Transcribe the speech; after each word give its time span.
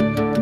a 0.00 0.39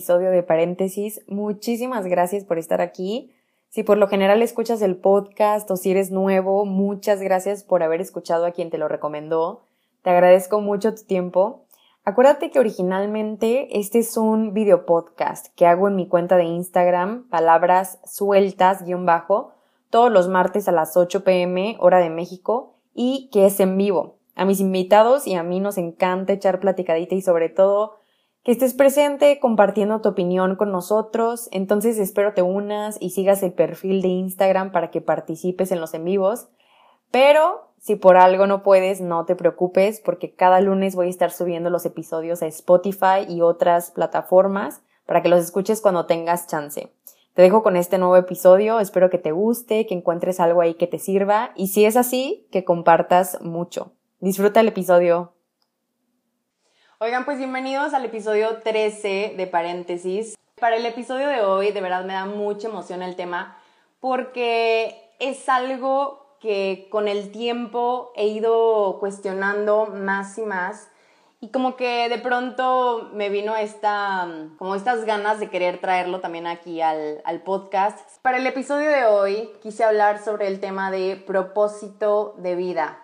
episodio 0.00 0.30
de 0.30 0.42
Paréntesis. 0.42 1.20
Muchísimas 1.28 2.06
gracias 2.06 2.44
por 2.44 2.56
estar 2.56 2.80
aquí. 2.80 3.34
Si 3.68 3.82
por 3.82 3.98
lo 3.98 4.08
general 4.08 4.40
escuchas 4.40 4.80
el 4.80 4.96
podcast 4.96 5.70
o 5.70 5.76
si 5.76 5.90
eres 5.90 6.10
nuevo, 6.10 6.64
muchas 6.64 7.20
gracias 7.20 7.64
por 7.64 7.82
haber 7.82 8.00
escuchado 8.00 8.46
a 8.46 8.52
quien 8.52 8.70
te 8.70 8.78
lo 8.78 8.88
recomendó. 8.88 9.60
Te 10.00 10.08
agradezco 10.08 10.62
mucho 10.62 10.94
tu 10.94 11.02
tiempo. 11.02 11.66
Acuérdate 12.02 12.50
que 12.50 12.58
originalmente 12.58 13.78
este 13.78 13.98
es 13.98 14.16
un 14.16 14.54
video 14.54 14.86
podcast 14.86 15.48
que 15.54 15.66
hago 15.66 15.86
en 15.86 15.96
mi 15.96 16.08
cuenta 16.08 16.38
de 16.38 16.44
Instagram, 16.44 17.28
palabras 17.28 17.98
sueltas 18.06 18.82
guion 18.86 19.04
bajo, 19.04 19.52
todos 19.90 20.10
los 20.10 20.28
martes 20.28 20.66
a 20.66 20.72
las 20.72 20.96
8 20.96 21.24
pm 21.24 21.76
hora 21.78 21.98
de 21.98 22.08
México 22.08 22.72
y 22.94 23.28
que 23.30 23.44
es 23.44 23.60
en 23.60 23.76
vivo. 23.76 24.16
A 24.34 24.46
mis 24.46 24.60
invitados 24.60 25.26
y 25.26 25.34
a 25.34 25.42
mí 25.42 25.60
nos 25.60 25.76
encanta 25.76 26.32
echar 26.32 26.58
platicadita 26.58 27.14
y 27.14 27.20
sobre 27.20 27.50
todo 27.50 27.99
que 28.42 28.52
estés 28.52 28.74
presente 28.74 29.38
compartiendo 29.38 30.00
tu 30.00 30.08
opinión 30.08 30.56
con 30.56 30.72
nosotros. 30.72 31.48
Entonces 31.52 31.98
espero 31.98 32.32
te 32.32 32.42
unas 32.42 32.96
y 33.00 33.10
sigas 33.10 33.42
el 33.42 33.52
perfil 33.52 34.02
de 34.02 34.08
Instagram 34.08 34.72
para 34.72 34.90
que 34.90 35.00
participes 35.00 35.72
en 35.72 35.80
los 35.80 35.94
en 35.94 36.04
vivos. 36.04 36.48
Pero 37.10 37.72
si 37.78 37.96
por 37.96 38.16
algo 38.16 38.46
no 38.46 38.62
puedes, 38.62 39.00
no 39.00 39.24
te 39.24 39.36
preocupes 39.36 40.00
porque 40.00 40.34
cada 40.34 40.60
lunes 40.60 40.94
voy 40.94 41.08
a 41.08 41.10
estar 41.10 41.30
subiendo 41.30 41.70
los 41.70 41.84
episodios 41.86 42.42
a 42.42 42.46
Spotify 42.46 43.26
y 43.28 43.40
otras 43.40 43.90
plataformas 43.90 44.82
para 45.06 45.22
que 45.22 45.28
los 45.28 45.40
escuches 45.40 45.80
cuando 45.80 46.06
tengas 46.06 46.46
chance. 46.46 46.92
Te 47.34 47.42
dejo 47.42 47.62
con 47.62 47.76
este 47.76 47.98
nuevo 47.98 48.16
episodio, 48.16 48.80
espero 48.80 49.08
que 49.08 49.18
te 49.18 49.32
guste, 49.32 49.86
que 49.86 49.94
encuentres 49.94 50.40
algo 50.40 50.60
ahí 50.60 50.74
que 50.74 50.86
te 50.86 50.98
sirva 50.98 51.52
y 51.56 51.68
si 51.68 51.84
es 51.84 51.96
así, 51.96 52.46
que 52.50 52.64
compartas 52.64 53.40
mucho. 53.40 53.92
Disfruta 54.20 54.60
el 54.60 54.68
episodio. 54.68 55.32
Oigan, 57.02 57.24
pues 57.24 57.38
bienvenidos 57.38 57.94
al 57.94 58.04
episodio 58.04 58.58
13 58.58 59.32
de 59.34 59.46
paréntesis. 59.46 60.36
Para 60.60 60.76
el 60.76 60.84
episodio 60.84 61.28
de 61.28 61.40
hoy, 61.40 61.72
de 61.72 61.80
verdad 61.80 62.04
me 62.04 62.12
da 62.12 62.26
mucha 62.26 62.68
emoción 62.68 63.00
el 63.00 63.16
tema 63.16 63.56
porque 64.00 65.10
es 65.18 65.48
algo 65.48 66.36
que 66.40 66.88
con 66.90 67.08
el 67.08 67.32
tiempo 67.32 68.12
he 68.16 68.26
ido 68.26 68.98
cuestionando 69.00 69.86
más 69.86 70.36
y 70.36 70.42
más 70.42 70.88
y 71.40 71.48
como 71.48 71.74
que 71.74 72.10
de 72.10 72.18
pronto 72.18 73.08
me 73.14 73.30
vino 73.30 73.56
esta, 73.56 74.28
como 74.58 74.74
estas 74.74 75.06
ganas 75.06 75.40
de 75.40 75.48
querer 75.48 75.80
traerlo 75.80 76.20
también 76.20 76.46
aquí 76.46 76.82
al, 76.82 77.22
al 77.24 77.40
podcast. 77.40 77.98
Para 78.20 78.36
el 78.36 78.46
episodio 78.46 78.90
de 78.90 79.06
hoy 79.06 79.48
quise 79.62 79.84
hablar 79.84 80.22
sobre 80.22 80.48
el 80.48 80.60
tema 80.60 80.90
de 80.90 81.16
propósito 81.16 82.34
de 82.36 82.56
vida. 82.56 83.02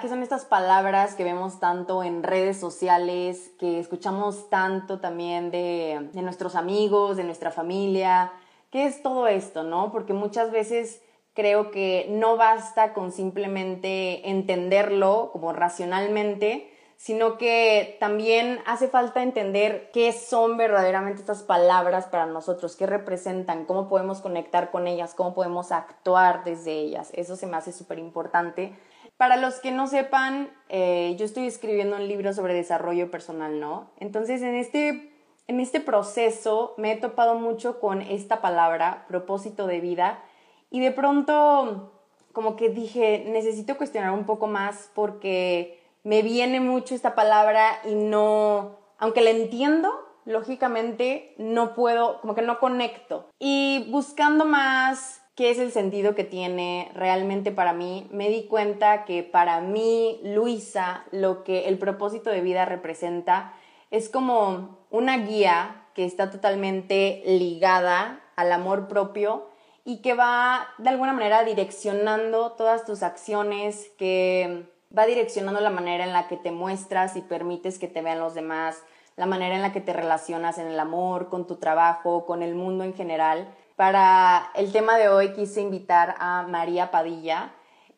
¿Qué 0.00 0.08
son 0.08 0.22
estas 0.22 0.44
palabras 0.44 1.16
que 1.16 1.24
vemos 1.24 1.58
tanto 1.58 2.04
en 2.04 2.22
redes 2.22 2.56
sociales, 2.56 3.50
que 3.58 3.80
escuchamos 3.80 4.48
tanto 4.48 5.00
también 5.00 5.50
de, 5.50 6.08
de, 6.12 6.22
nuestros 6.22 6.54
amigos, 6.54 7.16
de 7.16 7.24
nuestra 7.24 7.50
familia? 7.50 8.30
¿Qué 8.70 8.86
es 8.86 9.02
todo 9.02 9.26
esto, 9.26 9.64
no? 9.64 9.90
Porque 9.90 10.12
muchas 10.12 10.52
veces 10.52 11.02
creo 11.34 11.72
que 11.72 12.06
no 12.10 12.36
basta 12.36 12.94
con 12.94 13.10
simplemente 13.10 14.30
entenderlo 14.30 15.30
como 15.32 15.52
racionalmente, 15.52 16.72
sino 16.96 17.36
que 17.36 17.96
también 17.98 18.60
hace 18.66 18.86
falta 18.86 19.24
entender 19.24 19.90
qué 19.92 20.12
son 20.12 20.56
verdaderamente 20.56 21.18
estas 21.18 21.42
palabras 21.42 22.06
para 22.06 22.26
nosotros, 22.26 22.76
qué 22.76 22.86
representan, 22.86 23.64
cómo 23.64 23.88
podemos 23.88 24.20
conectar 24.20 24.70
con 24.70 24.86
ellas, 24.86 25.14
cómo 25.14 25.34
podemos 25.34 25.72
actuar 25.72 26.44
desde 26.44 26.70
ellas. 26.70 27.10
Eso 27.14 27.34
se 27.34 27.48
me 27.48 27.56
hace 27.56 27.72
súper 27.72 27.98
importante 27.98 28.76
para 29.18 29.36
los 29.36 29.56
que 29.56 29.72
no 29.72 29.86
sepan, 29.88 30.48
eh, 30.68 31.14
yo 31.18 31.26
estoy 31.26 31.46
escribiendo 31.46 31.96
un 31.96 32.08
libro 32.08 32.32
sobre 32.32 32.54
desarrollo 32.54 33.10
personal, 33.10 33.60
¿no? 33.60 33.90
Entonces, 33.98 34.40
en 34.42 34.54
este, 34.54 35.12
en 35.48 35.60
este 35.60 35.80
proceso 35.80 36.74
me 36.78 36.92
he 36.92 36.96
topado 36.96 37.34
mucho 37.34 37.80
con 37.80 38.00
esta 38.00 38.40
palabra, 38.40 39.04
propósito 39.08 39.66
de 39.66 39.80
vida, 39.80 40.22
y 40.70 40.80
de 40.80 40.92
pronto 40.92 41.92
como 42.32 42.54
que 42.54 42.68
dije, 42.68 43.24
necesito 43.26 43.76
cuestionar 43.76 44.12
un 44.12 44.24
poco 44.24 44.46
más 44.46 44.90
porque 44.94 45.82
me 46.04 46.22
viene 46.22 46.60
mucho 46.60 46.94
esta 46.94 47.16
palabra 47.16 47.80
y 47.84 47.96
no, 47.96 48.76
aunque 48.98 49.22
la 49.22 49.30
entiendo, 49.30 49.92
lógicamente 50.24 51.34
no 51.38 51.74
puedo, 51.74 52.20
como 52.20 52.36
que 52.36 52.42
no 52.42 52.60
conecto. 52.60 53.28
Y 53.40 53.88
buscando 53.90 54.44
más 54.44 55.17
qué 55.38 55.50
es 55.50 55.60
el 55.60 55.70
sentido 55.70 56.16
que 56.16 56.24
tiene 56.24 56.90
realmente 56.96 57.52
para 57.52 57.72
mí, 57.72 58.08
me 58.10 58.28
di 58.28 58.48
cuenta 58.48 59.04
que 59.04 59.22
para 59.22 59.60
mí, 59.60 60.18
Luisa, 60.24 61.04
lo 61.12 61.44
que 61.44 61.68
el 61.68 61.78
propósito 61.78 62.28
de 62.28 62.40
vida 62.40 62.64
representa 62.64 63.52
es 63.92 64.08
como 64.08 64.80
una 64.90 65.16
guía 65.18 65.86
que 65.94 66.04
está 66.04 66.30
totalmente 66.32 67.22
ligada 67.24 68.20
al 68.34 68.50
amor 68.50 68.88
propio 68.88 69.48
y 69.84 70.02
que 70.02 70.14
va 70.14 70.66
de 70.78 70.88
alguna 70.88 71.12
manera 71.12 71.44
direccionando 71.44 72.54
todas 72.54 72.84
tus 72.84 73.04
acciones, 73.04 73.92
que 73.96 74.66
va 74.96 75.06
direccionando 75.06 75.60
la 75.60 75.70
manera 75.70 76.02
en 76.02 76.12
la 76.12 76.26
que 76.26 76.36
te 76.36 76.50
muestras 76.50 77.14
y 77.14 77.20
permites 77.20 77.78
que 77.78 77.86
te 77.86 78.02
vean 78.02 78.18
los 78.18 78.34
demás, 78.34 78.82
la 79.14 79.26
manera 79.26 79.54
en 79.54 79.62
la 79.62 79.72
que 79.72 79.80
te 79.80 79.92
relacionas 79.92 80.58
en 80.58 80.66
el 80.66 80.80
amor, 80.80 81.28
con 81.28 81.46
tu 81.46 81.58
trabajo, 81.58 82.26
con 82.26 82.42
el 82.42 82.56
mundo 82.56 82.82
en 82.82 82.94
general. 82.94 83.54
Para 83.78 84.50
el 84.56 84.72
tema 84.72 84.98
de 84.98 85.08
hoy 85.08 85.34
quise 85.34 85.60
invitar 85.60 86.16
a 86.18 86.42
María 86.42 86.90
Padilla. 86.90 87.52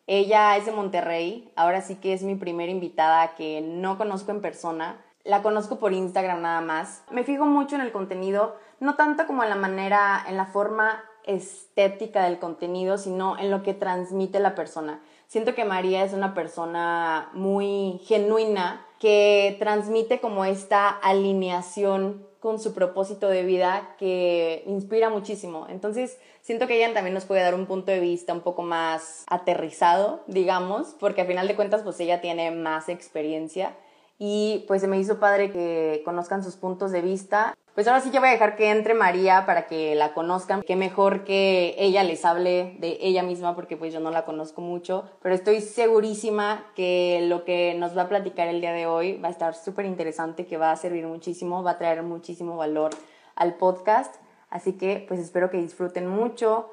Ella 0.05 0.55
es 0.55 0.67
de 0.67 0.71
Monterrey, 0.71 1.51
ahora 1.55 1.81
sí 1.81 1.95
que 1.95 2.13
es 2.13 2.21
mi 2.21 2.35
primera 2.35 2.71
invitada 2.71 3.33
que 3.33 3.61
no 3.61 3.97
conozco 3.97 4.29
en 4.29 4.41
persona. 4.41 5.03
La 5.23 5.41
conozco 5.41 5.79
por 5.79 5.91
Instagram 5.93 6.43
nada 6.43 6.61
más. 6.61 7.03
Me 7.09 7.23
fijo 7.23 7.47
mucho 7.47 7.73
en 7.73 7.81
el 7.81 7.91
contenido, 7.91 8.57
no 8.79 8.93
tanto 8.93 9.25
como 9.25 9.41
en 9.41 9.49
la 9.49 9.55
manera, 9.55 10.23
en 10.27 10.37
la 10.37 10.45
forma 10.45 11.03
estética 11.23 12.25
del 12.25 12.37
contenido, 12.37 12.99
sino 12.99 13.39
en 13.39 13.49
lo 13.49 13.63
que 13.63 13.73
transmite 13.73 14.39
la 14.39 14.53
persona. 14.53 15.01
Siento 15.25 15.55
que 15.55 15.65
María 15.65 16.03
es 16.03 16.13
una 16.13 16.35
persona 16.35 17.31
muy 17.33 17.99
genuina 18.05 18.85
que 18.99 19.55
transmite 19.57 20.21
como 20.21 20.45
esta 20.45 20.89
alineación 20.89 22.27
con 22.41 22.59
su 22.59 22.73
propósito 22.73 23.29
de 23.29 23.43
vida 23.43 23.95
que 23.99 24.63
inspira 24.65 25.09
muchísimo. 25.11 25.67
Entonces, 25.69 26.17
siento 26.41 26.65
que 26.65 26.75
ella 26.75 26.91
también 26.91 27.13
nos 27.13 27.25
puede 27.25 27.43
dar 27.43 27.53
un 27.53 27.67
punto 27.67 27.91
de 27.91 27.99
vista 27.99 28.33
un 28.33 28.41
poco 28.41 28.63
más 28.63 29.23
aterrizado, 29.27 30.23
digamos, 30.25 30.95
porque 30.99 31.21
a 31.21 31.25
final 31.25 31.47
de 31.47 31.55
cuentas, 31.55 31.83
pues 31.83 31.99
ella 31.99 32.19
tiene 32.19 32.49
más 32.49 32.89
experiencia 32.89 33.77
y 34.17 34.65
pues 34.67 34.81
se 34.81 34.87
me 34.87 34.99
hizo 34.99 35.19
padre 35.19 35.51
que 35.51 36.01
conozcan 36.03 36.43
sus 36.43 36.55
puntos 36.55 36.91
de 36.91 37.01
vista. 37.01 37.55
Pues 37.73 37.87
ahora 37.87 38.01
sí 38.01 38.11
que 38.11 38.19
voy 38.19 38.27
a 38.27 38.33
dejar 38.33 38.57
que 38.57 38.69
entre 38.69 38.93
María 38.93 39.45
para 39.45 39.65
que 39.65 39.95
la 39.95 40.13
conozcan. 40.13 40.61
Qué 40.61 40.75
mejor 40.75 41.23
que 41.23 41.75
ella 41.77 42.03
les 42.03 42.25
hable 42.25 42.75
de 42.79 42.97
ella 42.99 43.23
misma 43.23 43.55
porque 43.55 43.77
pues 43.77 43.93
yo 43.93 44.01
no 44.01 44.11
la 44.11 44.25
conozco 44.25 44.59
mucho. 44.59 45.09
Pero 45.21 45.33
estoy 45.33 45.61
segurísima 45.61 46.65
que 46.75 47.25
lo 47.29 47.45
que 47.45 47.73
nos 47.75 47.97
va 47.97 48.03
a 48.03 48.09
platicar 48.09 48.49
el 48.49 48.59
día 48.59 48.73
de 48.73 48.87
hoy 48.87 49.17
va 49.21 49.29
a 49.29 49.31
estar 49.31 49.55
súper 49.55 49.85
interesante, 49.85 50.45
que 50.45 50.57
va 50.57 50.71
a 50.71 50.75
servir 50.75 51.05
muchísimo, 51.05 51.63
va 51.63 51.71
a 51.71 51.77
traer 51.77 52.03
muchísimo 52.03 52.57
valor 52.57 52.91
al 53.35 53.55
podcast. 53.55 54.15
Así 54.49 54.73
que 54.73 55.05
pues 55.07 55.21
espero 55.21 55.49
que 55.49 55.57
disfruten 55.57 56.07
mucho. 56.07 56.69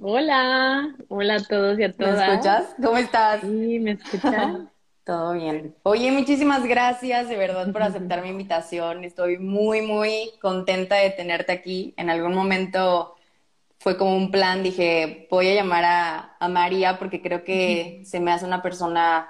Hola, 0.00 0.92
hola 1.08 1.36
a 1.36 1.42
todos 1.44 1.78
y 1.78 1.84
a 1.84 1.92
todas. 1.92 2.16
¿Me 2.16 2.32
escuchas? 2.32 2.74
¿Cómo 2.82 2.96
estás? 2.96 3.42
Sí, 3.42 3.78
me 3.78 3.92
escuchas. 3.92 4.56
Todo 5.04 5.32
bien. 5.32 5.74
Oye, 5.82 6.12
muchísimas 6.12 6.64
gracias 6.64 7.28
de 7.28 7.36
verdad 7.36 7.72
por 7.72 7.82
aceptar 7.82 8.22
mi 8.22 8.28
invitación. 8.28 9.02
Estoy 9.02 9.38
muy, 9.38 9.82
muy 9.82 10.30
contenta 10.40 10.94
de 10.96 11.10
tenerte 11.10 11.50
aquí. 11.50 11.92
En 11.96 12.08
algún 12.08 12.34
momento 12.34 13.16
fue 13.80 13.98
como 13.98 14.16
un 14.16 14.30
plan, 14.30 14.62
dije, 14.62 15.26
voy 15.30 15.48
a 15.48 15.54
llamar 15.54 15.84
a, 16.40 16.48
María 16.48 16.98
porque 16.98 17.20
creo 17.22 17.44
que 17.44 18.02
se 18.04 18.20
me 18.20 18.32
hace 18.32 18.44
una 18.44 18.62
persona 18.62 19.28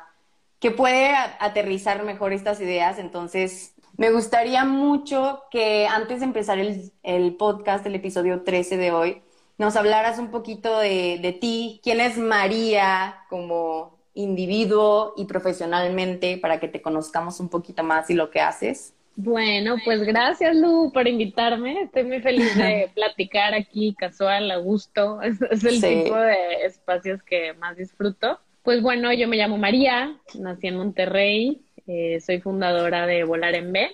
que 0.60 0.70
puede 0.70 1.14
aterrizar 1.40 2.02
mejor 2.04 2.34
estas 2.34 2.60
ideas. 2.60 2.98
Entonces, 2.98 3.74
me 3.96 4.10
gustaría 4.10 4.64
mucho 4.64 5.44
que 5.50 5.86
antes 5.86 6.20
de 6.20 6.26
empezar 6.26 6.58
el, 6.58 6.92
el 7.02 7.36
podcast, 7.36 7.86
el 7.86 7.94
episodio 7.94 8.42
13 8.42 8.76
de 8.76 8.92
hoy, 8.92 9.22
nos 9.58 9.76
hablaras 9.76 10.18
un 10.18 10.30
poquito 10.30 10.78
de, 10.78 11.18
de 11.22 11.32
ti, 11.32 11.80
quién 11.82 12.00
es 12.00 12.18
María 12.18 13.24
como 13.30 13.91
individuo 14.14 15.14
y 15.16 15.24
profesionalmente 15.24 16.38
para 16.38 16.60
que 16.60 16.68
te 16.68 16.82
conozcamos 16.82 17.40
un 17.40 17.48
poquito 17.48 17.82
más 17.82 18.10
y 18.10 18.14
lo 18.14 18.30
que 18.30 18.40
haces? 18.40 18.94
Bueno, 19.16 19.76
pues 19.84 20.02
gracias 20.02 20.56
Lu 20.56 20.90
por 20.92 21.06
invitarme. 21.06 21.82
Estoy 21.82 22.04
muy 22.04 22.20
feliz 22.20 22.56
de 22.56 22.90
platicar 22.94 23.54
aquí 23.54 23.94
casual, 23.94 24.50
a 24.50 24.56
gusto. 24.56 25.20
Es, 25.22 25.40
el 25.64 25.80
tipo 25.80 26.16
de 26.16 26.64
espacios 26.64 27.22
que 27.22 27.52
más 27.54 27.76
disfruto. 27.76 28.38
Pues 28.62 28.80
bueno, 28.80 29.12
yo 29.12 29.28
me 29.28 29.36
llamo 29.36 29.58
María, 29.58 30.16
nací 30.38 30.68
en 30.68 30.76
Monterrey, 30.76 31.62
eh, 31.86 32.20
soy 32.20 32.40
fundadora 32.40 33.06
de 33.06 33.24
Volar 33.24 33.54
en 33.54 33.72
B. 33.72 33.90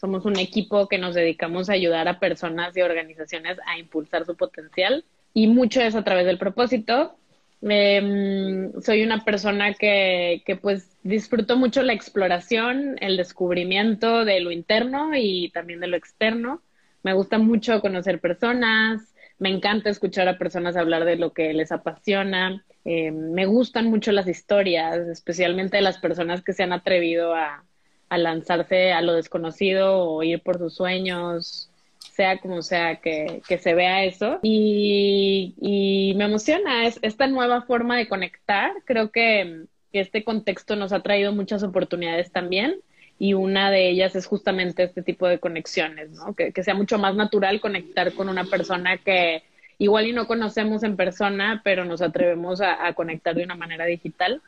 Somos 0.00 0.24
un 0.24 0.38
equipo 0.38 0.88
que 0.88 0.98
nos 0.98 1.14
dedicamos 1.14 1.70
a 1.70 1.74
ayudar 1.74 2.08
a 2.08 2.18
personas 2.18 2.76
y 2.76 2.82
organizaciones 2.82 3.58
a 3.66 3.78
impulsar 3.78 4.24
su 4.26 4.36
potencial 4.36 5.04
y 5.32 5.46
mucho 5.46 5.80
es 5.80 5.94
a 5.94 6.02
través 6.02 6.26
del 6.26 6.38
propósito. 6.38 7.14
Em, 7.62 8.72
soy 8.82 9.02
una 9.02 9.24
persona 9.24 9.74
que, 9.74 10.42
que 10.44 10.56
pues 10.56 10.96
disfruto 11.02 11.56
mucho 11.56 11.82
la 11.82 11.92
exploración, 11.94 12.96
el 13.00 13.16
descubrimiento 13.16 14.24
de 14.24 14.40
lo 14.40 14.50
interno 14.50 15.10
y 15.14 15.50
también 15.50 15.80
de 15.80 15.88
lo 15.88 15.96
externo. 15.96 16.62
Me 17.02 17.14
gusta 17.14 17.38
mucho 17.38 17.80
conocer 17.80 18.20
personas, 18.20 19.14
me 19.38 19.50
encanta 19.50 19.90
escuchar 19.90 20.28
a 20.28 20.38
personas 20.38 20.76
hablar 20.76 21.04
de 21.04 21.16
lo 21.16 21.32
que 21.32 21.52
les 21.52 21.72
apasiona. 21.72 22.64
Em, 22.84 23.32
me 23.32 23.46
gustan 23.46 23.86
mucho 23.86 24.12
las 24.12 24.28
historias, 24.28 24.98
especialmente 25.08 25.76
de 25.76 25.82
las 25.82 25.98
personas 25.98 26.42
que 26.42 26.52
se 26.52 26.62
han 26.62 26.72
atrevido 26.72 27.34
a, 27.34 27.64
a 28.08 28.18
lanzarse 28.18 28.92
a 28.92 29.00
lo 29.02 29.14
desconocido 29.14 29.98
o 30.04 30.22
ir 30.22 30.42
por 30.42 30.58
sus 30.58 30.74
sueños, 30.74 31.70
sea 32.16 32.38
como 32.38 32.62
sea 32.62 32.96
que, 32.96 33.42
que 33.46 33.58
se 33.58 33.74
vea 33.74 34.04
eso. 34.04 34.40
Y, 34.42 35.54
y 35.60 36.14
me 36.16 36.24
emociona 36.24 36.86
es, 36.86 36.98
esta 37.02 37.26
nueva 37.26 37.62
forma 37.62 37.98
de 37.98 38.08
conectar. 38.08 38.72
Creo 38.84 39.10
que, 39.10 39.66
este 39.92 40.24
contexto 40.24 40.76
nos 40.76 40.92
ha 40.92 41.00
traído 41.00 41.32
muchas 41.32 41.62
oportunidades 41.62 42.30
también 42.30 42.80
y 43.18 43.32
una 43.32 43.70
de 43.70 43.88
ellas 43.88 44.14
es 44.14 44.26
justamente 44.26 44.82
este 44.82 45.00
tipo 45.00 45.26
de 45.26 45.38
conexiones, 45.38 46.10
¿no? 46.10 46.34
Que, 46.34 46.52
que, 46.52 46.62
sea 46.62 46.74
mucho 46.74 46.98
más 46.98 47.14
natural 47.14 47.62
conectar 47.62 48.12
con 48.12 48.28
una 48.28 48.44
persona 48.44 48.98
que 48.98 49.42
igual 49.78 50.06
y 50.06 50.12
no 50.12 50.26
conocemos 50.26 50.82
en 50.82 50.96
persona, 50.96 51.62
pero 51.64 51.86
nos 51.86 52.02
atrevemos 52.02 52.60
a, 52.60 52.86
a 52.86 52.92
conectar 52.92 53.34
de 53.34 53.44
una 53.44 53.54
manera 53.54 53.86
digital, 53.86 54.42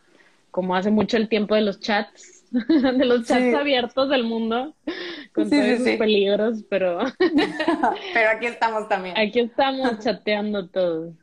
como 0.51 0.77
hace 0.77 0.91
mucho 0.91 1.17
el 1.17 1.31
tiempo 1.31 1.55
de 1.55 1.63
los 1.63 1.81
chats, 1.81 2.38
de 2.51 3.05
los 3.05 3.27
chats 3.27 3.55
abiertos 3.55 4.09
del 4.09 4.25
mundo, 4.25 4.75
con 5.33 5.51
todos 5.51 5.79
sus 5.79 5.91
peligros, 5.91 6.65
pero... 6.69 6.99
pero 8.15 8.31
aquí 8.31 8.47
estamos 8.47 8.89
también. 8.89 9.17
Aquí 9.19 9.41
estamos 9.41 9.99
chateando 10.01 10.69
todos. 10.69 11.15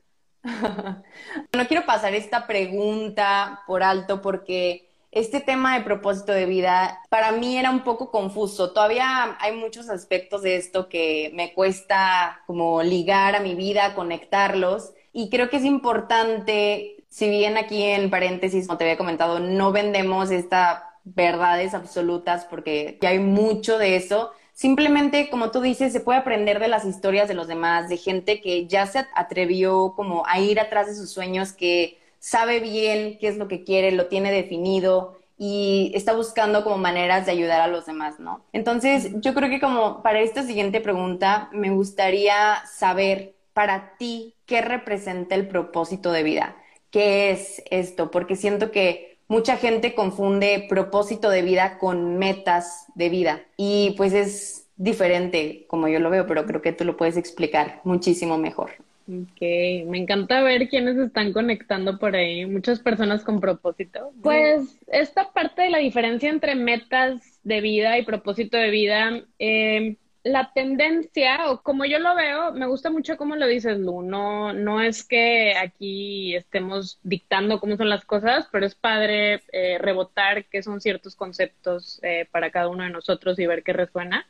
No 0.43 1.67
quiero 1.67 1.85
pasar 1.85 2.13
esta 2.13 2.45
pregunta 2.45 3.63
por 3.65 3.81
alto 3.81 4.21
porque 4.21 4.89
este 5.15 5.39
tema 5.39 5.77
de 5.77 5.85
propósito 5.85 6.33
de 6.33 6.45
vida 6.45 6.99
para 7.09 7.31
mí 7.31 7.57
era 7.57 7.71
un 7.71 7.85
poco 7.85 8.11
confuso. 8.11 8.73
Todavía 8.73 9.37
hay 9.39 9.55
muchos 9.55 9.89
aspectos 9.89 10.41
de 10.41 10.57
esto 10.57 10.89
que 10.89 11.31
me 11.33 11.53
cuesta 11.53 12.41
como 12.45 12.83
ligar 12.83 13.33
a 13.33 13.39
mi 13.39 13.55
vida, 13.55 13.95
conectarlos. 13.95 14.91
Y 15.13 15.29
creo 15.29 15.49
que 15.49 15.57
es 15.57 15.63
importante, 15.63 16.97
si 17.07 17.29
bien 17.29 17.57
aquí 17.57 17.81
en 17.81 18.09
paréntesis, 18.09 18.67
como 18.67 18.77
te 18.77 18.83
había 18.83 18.97
comentado, 18.97 19.39
no 19.39 19.71
vendemos 19.71 20.31
esta 20.31 20.84
verdades 21.05 21.73
absolutas 21.73 22.45
porque 22.45 22.97
ya 23.01 23.09
hay 23.09 23.19
mucho 23.19 23.77
de 23.77 23.95
eso. 23.95 24.31
Simplemente, 24.53 25.29
como 25.29 25.51
tú 25.51 25.61
dices, 25.61 25.93
se 25.93 25.99
puede 25.99 26.19
aprender 26.19 26.59
de 26.59 26.67
las 26.67 26.85
historias 26.85 27.27
de 27.27 27.35
los 27.35 27.47
demás, 27.47 27.87
de 27.89 27.97
gente 27.97 28.41
que 28.41 28.67
ya 28.67 28.87
se 28.87 29.05
atrevió 29.15 29.93
como 29.95 30.25
a 30.27 30.39
ir 30.39 30.59
atrás 30.59 30.87
de 30.87 30.95
sus 30.95 31.11
sueños, 31.11 31.53
que 31.53 31.99
sabe 32.19 32.59
bien 32.59 33.17
qué 33.19 33.27
es 33.27 33.37
lo 33.37 33.47
que 33.47 33.63
quiere, 33.63 33.91
lo 33.91 34.07
tiene 34.07 34.31
definido 34.31 35.17
y 35.37 35.91
está 35.93 36.13
buscando 36.13 36.63
como 36.63 36.77
maneras 36.77 37.25
de 37.25 37.33
ayudar 37.33 37.61
a 37.61 37.67
los 37.67 37.85
demás, 37.85 38.19
¿no? 38.19 38.43
Entonces, 38.53 39.11
yo 39.15 39.33
creo 39.33 39.49
que 39.49 39.59
como 39.59 40.01
para 40.01 40.21
esta 40.21 40.43
siguiente 40.43 40.79
pregunta, 40.81 41.49
me 41.51 41.69
gustaría 41.69 42.63
saber 42.65 43.35
para 43.53 43.97
ti 43.97 44.35
qué 44.45 44.61
representa 44.61 45.35
el 45.35 45.47
propósito 45.47 46.11
de 46.11 46.23
vida. 46.23 46.55
¿Qué 46.91 47.31
es 47.31 47.61
esto? 47.69 48.09
Porque 48.09 48.35
siento 48.35 48.71
que 48.71 49.14
mucha 49.27 49.57
gente 49.57 49.95
confunde 49.95 50.65
propósito 50.69 51.29
de 51.29 51.41
vida 51.41 51.77
con 51.77 52.17
metas 52.17 52.85
de 52.95 53.09
vida 53.09 53.41
y 53.57 53.93
pues 53.97 54.13
es 54.13 54.67
diferente 54.77 55.65
como 55.67 55.87
yo 55.87 55.99
lo 55.99 56.09
veo, 56.09 56.27
pero 56.27 56.45
creo 56.45 56.61
que 56.61 56.73
tú 56.73 56.83
lo 56.83 56.97
puedes 56.97 57.17
explicar 57.17 57.81
muchísimo 57.83 58.37
mejor. 58.37 58.71
Ok, 59.07 59.39
me 59.87 59.99
encanta 59.99 60.41
ver 60.41 60.67
quiénes 60.67 60.97
están 60.97 61.31
conectando 61.31 61.99
por 61.99 62.15
ahí, 62.15 62.45
muchas 62.47 62.79
personas 62.79 63.23
con 63.23 63.39
propósito. 63.39 64.11
Pues 64.23 64.79
esta 64.87 65.31
parte 65.31 65.61
de 65.61 65.69
la 65.69 65.77
diferencia 65.77 66.29
entre 66.29 66.55
metas 66.55 67.21
de 67.43 67.61
vida 67.61 67.99
y 67.99 68.05
propósito 68.05 68.57
de 68.57 68.71
vida, 68.71 69.21
eh, 69.37 69.97
la 70.25 70.51
tendencia, 70.53 71.51
o 71.51 71.61
como 71.61 71.85
yo 71.85 71.99
lo 71.99 72.15
veo, 72.15 72.51
me 72.51 72.65
gusta 72.65 72.89
mucho 72.89 73.15
cómo 73.15 73.35
lo 73.35 73.45
dices, 73.45 73.77
Lu. 73.77 74.01
No, 74.01 74.53
no 74.53 74.81
es 74.81 75.03
que 75.03 75.55
aquí 75.55 76.35
estemos 76.35 76.99
dictando 77.03 77.59
cómo 77.59 77.77
son 77.77 77.89
las 77.89 78.05
cosas, 78.05 78.47
pero 78.51 78.65
es 78.65 78.73
padre 78.73 79.43
eh, 79.51 79.77
rebotar 79.77 80.45
qué 80.45 80.63
son 80.63 80.81
ciertos 80.81 81.15
conceptos 81.15 81.99
eh, 82.01 82.27
para 82.31 82.49
cada 82.49 82.69
uno 82.69 82.83
de 82.83 82.89
nosotros 82.89 83.37
y 83.37 83.45
ver 83.45 83.61
qué 83.61 83.73
resuena. 83.73 84.27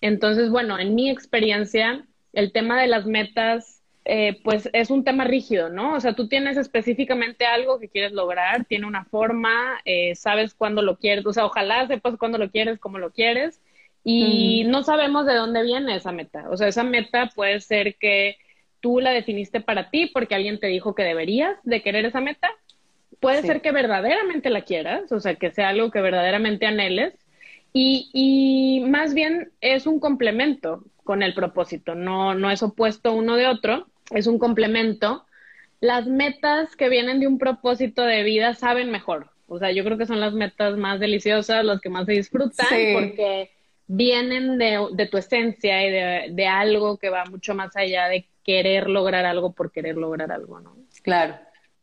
Entonces, 0.00 0.48
bueno, 0.48 0.78
en 0.78 0.94
mi 0.94 1.10
experiencia, 1.10 2.06
el 2.32 2.50
tema 2.50 2.80
de 2.80 2.86
las 2.86 3.04
metas, 3.04 3.82
eh, 4.06 4.40
pues 4.44 4.70
es 4.72 4.88
un 4.90 5.04
tema 5.04 5.24
rígido, 5.24 5.68
¿no? 5.68 5.94
O 5.94 6.00
sea, 6.00 6.14
tú 6.14 6.26
tienes 6.26 6.56
específicamente 6.56 7.44
algo 7.44 7.78
que 7.78 7.90
quieres 7.90 8.12
lograr, 8.12 8.64
tiene 8.64 8.86
una 8.86 9.04
forma, 9.04 9.78
sabes 10.14 10.54
cuándo 10.54 10.80
lo 10.80 10.96
quieres, 10.96 11.26
o 11.26 11.34
sea, 11.34 11.44
ojalá 11.44 11.86
sepas 11.86 12.16
cuándo 12.16 12.38
lo 12.38 12.50
quieres, 12.50 12.78
cómo 12.78 12.98
lo 12.98 13.10
quieres 13.10 13.60
y 14.04 14.64
no 14.64 14.82
sabemos 14.82 15.24
de 15.24 15.34
dónde 15.34 15.62
viene 15.62 15.96
esa 15.96 16.12
meta. 16.12 16.46
O 16.50 16.56
sea, 16.56 16.68
esa 16.68 16.84
meta 16.84 17.30
puede 17.34 17.60
ser 17.60 17.96
que 17.96 18.36
tú 18.80 19.00
la 19.00 19.10
definiste 19.12 19.62
para 19.62 19.88
ti 19.88 20.10
porque 20.12 20.34
alguien 20.34 20.60
te 20.60 20.66
dijo 20.66 20.94
que 20.94 21.02
deberías 21.02 21.56
de 21.64 21.82
querer 21.82 22.04
esa 22.04 22.20
meta. 22.20 22.50
Puede 23.18 23.40
ser 23.40 23.62
que 23.62 23.72
verdaderamente 23.72 24.50
la 24.50 24.62
quieras, 24.62 25.10
o 25.10 25.20
sea, 25.20 25.36
que 25.36 25.50
sea 25.50 25.70
algo 25.70 25.90
que 25.90 26.02
verdaderamente 26.02 26.66
anheles. 26.66 27.14
Y, 27.72 28.10
y 28.12 28.88
más 28.88 29.14
bien 29.14 29.50
es 29.62 29.86
un 29.86 29.98
complemento 29.98 30.84
con 31.02 31.22
el 31.22 31.32
propósito, 31.32 31.94
no, 31.94 32.34
no 32.34 32.50
es 32.50 32.62
opuesto 32.62 33.14
uno 33.14 33.36
de 33.36 33.46
otro, 33.46 33.86
es 34.10 34.26
un 34.26 34.38
complemento. 34.38 35.24
Las 35.80 36.06
metas 36.06 36.76
que 36.76 36.90
vienen 36.90 37.20
de 37.20 37.26
un 37.26 37.38
propósito 37.38 38.02
de 38.02 38.22
vida 38.22 38.54
saben 38.54 38.90
mejor. 38.90 39.30
O 39.46 39.58
sea, 39.58 39.72
yo 39.72 39.84
creo 39.84 39.96
que 39.96 40.06
son 40.06 40.20
las 40.20 40.34
metas 40.34 40.76
más 40.76 41.00
deliciosas, 41.00 41.64
las 41.64 41.80
que 41.80 41.88
más 41.88 42.06
se 42.06 42.12
disfrutan, 42.12 42.66
porque 42.92 43.53
vienen 43.86 44.58
de, 44.58 45.08
tu 45.10 45.18
esencia 45.18 45.86
y 45.86 45.90
de, 45.90 46.28
de, 46.32 46.46
algo 46.46 46.98
que 46.98 47.10
va 47.10 47.24
mucho 47.24 47.54
más 47.54 47.76
allá 47.76 48.08
de 48.08 48.26
querer 48.42 48.88
lograr 48.88 49.24
algo 49.24 49.52
por 49.52 49.72
querer 49.72 49.96
lograr 49.96 50.32
algo, 50.32 50.60
¿no? 50.60 50.76
Claro. 51.02 51.36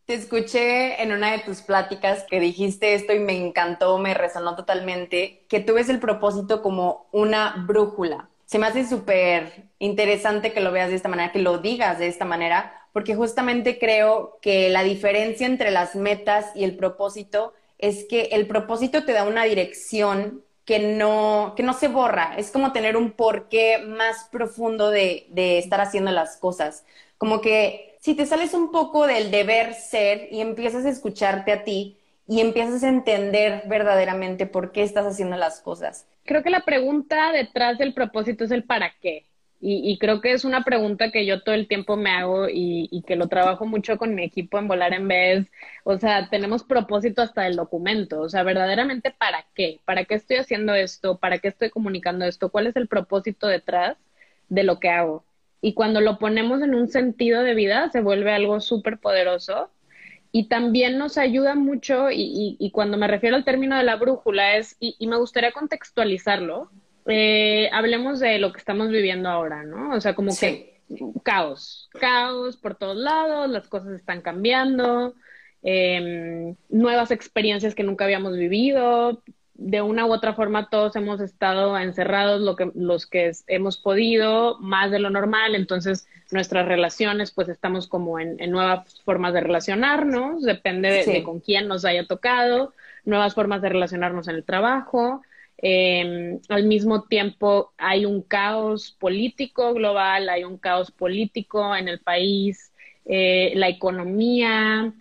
Te 0.06 0.16
escuché 0.16 1.02
en 1.02 1.12
una 1.12 1.32
de 1.32 1.40
tus 1.40 1.62
pláticas 1.62 2.26
que 2.30 2.40
dijiste 2.40 2.96
esto 2.96 3.14
y 3.14 3.20
me 3.20 3.38
encantó, 3.38 3.98
me 3.98 4.14
resonó 4.14 4.56
totalmente, 4.56 5.46
que 5.48 5.60
tú 5.60 5.76
ves 5.76 5.90
el 5.90 6.00
propósito 6.00 6.62
como 6.62 7.08
una 7.12 7.64
brújula. 7.66 8.30
Se 8.46 8.60
me 8.60 8.68
hace 8.68 8.86
súper 8.86 9.70
interesante 9.80 10.52
que 10.52 10.60
lo 10.60 10.72
veas 10.72 10.90
de 10.90 10.96
esta 10.96 11.08
manera, 11.08 11.32
que 11.32 11.40
lo 11.40 11.60
digas 11.60 12.00
de 12.00 12.08
esta 12.08 12.26
manera, 12.26 12.74
porque 12.92 13.16
justamente 13.16 13.80
creo 13.80 14.40
que 14.42 14.70
la 14.70 14.84
diferencia 14.84 15.48
entre 15.48 15.72
las 15.72 15.96
metas 15.96 16.52
y 16.56 16.66
el 16.66 16.76
propósito 16.76 17.54
es 17.78 18.06
que 18.06 18.24
el 18.34 18.48
propósito 18.48 19.06
te 19.06 19.14
da 19.14 19.24
una 19.24 19.46
dirección 19.46 20.44
que 20.66 20.80
no, 20.80 21.54
que 21.56 21.64
no 21.64 21.74
se 21.74 21.88
borra. 21.88 22.36
Es 22.38 22.52
como 22.52 22.72
tener 22.72 22.98
un 22.98 23.12
porqué 23.12 23.80
más 23.80 24.26
profundo 24.32 24.90
de, 24.90 25.28
de 25.30 25.58
estar 25.58 25.82
haciendo 25.82 26.12
las 26.12 26.38
cosas. 26.38 26.86
Como 27.18 27.42
que 27.42 27.98
si 28.02 28.16
te 28.16 28.26
sales 28.26 28.54
un 28.54 28.72
poco 28.72 29.08
del 29.08 29.32
deber 29.32 29.74
ser 29.74 30.28
y 30.32 30.42
empiezas 30.42 30.86
a 30.86 30.90
escucharte 30.90 31.52
a 31.52 31.64
ti 31.64 31.98
y 32.28 32.42
empiezas 32.42 32.84
a 32.84 32.90
entender 32.90 33.64
verdaderamente 33.68 34.46
por 34.46 34.72
qué 34.72 34.84
estás 34.84 35.06
haciendo 35.06 35.38
las 35.38 35.62
cosas. 35.62 36.08
Creo 36.24 36.44
que 36.44 36.50
la 36.50 36.66
pregunta 36.66 37.32
detrás 37.32 37.78
del 37.78 37.94
propósito 37.94 38.44
es 38.46 38.52
el 38.52 38.64
para 38.64 38.94
qué. 39.02 39.31
Y, 39.64 40.00
creo 40.00 40.22
que 40.22 40.32
es 40.32 40.44
una 40.44 40.64
pregunta 40.64 41.12
que 41.12 41.26
yo 41.26 41.44
todo 41.44 41.54
el 41.54 41.68
tiempo 41.68 41.96
me 41.96 42.10
hago 42.10 42.48
y, 42.50 43.04
que 43.06 43.16
lo 43.16 43.28
trabajo 43.28 43.66
mucho 43.68 43.98
con 43.98 44.16
mi 44.16 44.24
equipo 44.24 44.58
en 44.58 44.68
Volar 44.68 44.94
en 44.94 45.08
Vez. 45.08 45.52
O 45.84 45.98
sea, 46.00 46.30
tenemos 46.30 46.64
propósito 46.64 47.22
hasta 47.22 47.46
el 47.46 47.58
documento. 47.58 48.22
O 48.22 48.30
sea, 48.30 48.42
verdaderamente, 48.42 49.12
¿para 49.12 49.46
qué? 49.54 49.80
¿Para 49.86 50.06
qué 50.06 50.16
estoy 50.16 50.38
haciendo 50.38 50.74
esto? 50.74 51.20
¿Para 51.20 51.38
qué 51.38 51.50
estoy 51.50 51.70
comunicando 51.70 52.26
esto? 52.26 52.50
¿Cuál 52.50 52.68
es 52.68 52.76
el 52.76 52.88
propósito 52.88 53.48
detrás 53.48 53.98
de 54.50 54.64
lo 54.64 54.80
que 54.80 54.90
hago? 54.90 55.26
Y 55.62 55.74
cuando 55.76 56.02
lo 56.02 56.18
ponemos 56.18 56.64
en 56.64 56.74
un 56.74 56.88
sentido 56.88 57.44
de 57.44 57.54
vida, 57.54 57.90
se 57.92 58.02
vuelve 58.02 58.32
algo 58.34 58.60
súper 58.62 58.98
poderoso. 58.98 59.70
Y 60.32 60.48
también 60.48 60.98
nos 60.98 61.18
ayuda 61.20 61.56
mucho, 61.56 62.08
y, 62.12 62.72
cuando 62.74 62.98
me 62.98 63.08
refiero 63.08 63.36
al 63.36 63.46
término 63.46 63.78
de 63.78 63.84
la 63.84 63.98
brújula, 63.98 64.56
es, 64.58 64.78
y 64.80 65.06
me 65.08 65.18
gustaría 65.18 65.52
contextualizarlo, 65.52 66.72
eh, 67.08 67.70
hablemos 67.72 68.20
de 68.20 68.40
lo 68.40 68.52
que 68.52 68.60
estamos 68.60 68.90
viviendo 68.90 69.30
ahora, 69.30 69.64
¿no? 69.64 69.96
O 69.96 70.02
sea, 70.02 70.14
como 70.14 70.36
que 70.38 70.82
caos, 71.24 71.90
caos 72.00 72.58
por 72.58 72.76
todos 72.76 72.98
lados, 72.98 73.50
las 73.50 73.68
cosas 73.68 73.94
están 73.94 74.22
cambiando 74.22 75.16
em, 75.64 76.56
nuevas 76.70 77.12
experiencias 77.12 77.76
que 77.76 77.84
nunca 77.84 78.06
habíamos 78.06 78.38
vivido. 78.38 79.24
De 79.54 79.82
una 79.82 80.08
u 80.08 80.12
otra 80.12 80.34
forma 80.34 80.70
todos 80.70 80.96
hemos 80.96 81.22
estado 81.22 81.78
encerrados 81.78 82.42
lo 82.42 82.56
que, 82.56 82.72
los 82.74 83.06
que 83.06 83.32
hemos 83.46 83.78
podido, 83.78 84.58
más 84.60 84.90
de 84.90 84.98
lo 84.98 85.12
normal, 85.12 85.54
entonces 85.54 86.08
nuestras 86.32 86.68
relaciones 86.68 87.32
pues 87.32 87.48
estamos 87.48 87.88
como 87.88 88.20
en, 88.20 88.38
nuevas 88.50 89.02
formas 89.02 89.34
de 89.34 89.42
relacionarnos, 89.42 90.42
depende 90.44 91.04
de, 91.06 91.24
con 91.24 91.42
quién 91.42 91.68
nos 91.68 91.86
haya 91.86 92.08
tocado, 92.08 92.74
nuevas 93.06 93.36
formas 93.36 93.62
de 93.62 93.70
relacionarnos 93.70 94.28
en 94.28 94.36
el 94.36 94.44
trabajo. 94.44 95.22
Em, 95.64 96.40
al 96.50 96.64
mismo 96.66 97.04
tiempo 97.04 97.72
hay 97.78 98.06
un 98.06 98.24
caos 98.24 98.98
político 99.00 99.74
global, 99.76 100.28
hay 100.30 100.44
un 100.44 100.58
caos 100.58 100.92
político 100.92 101.76
en 101.76 101.88
el 101.88 102.00
país, 102.00 102.74
eh, 103.06 103.52
la 103.56 103.70
economía 103.70 104.94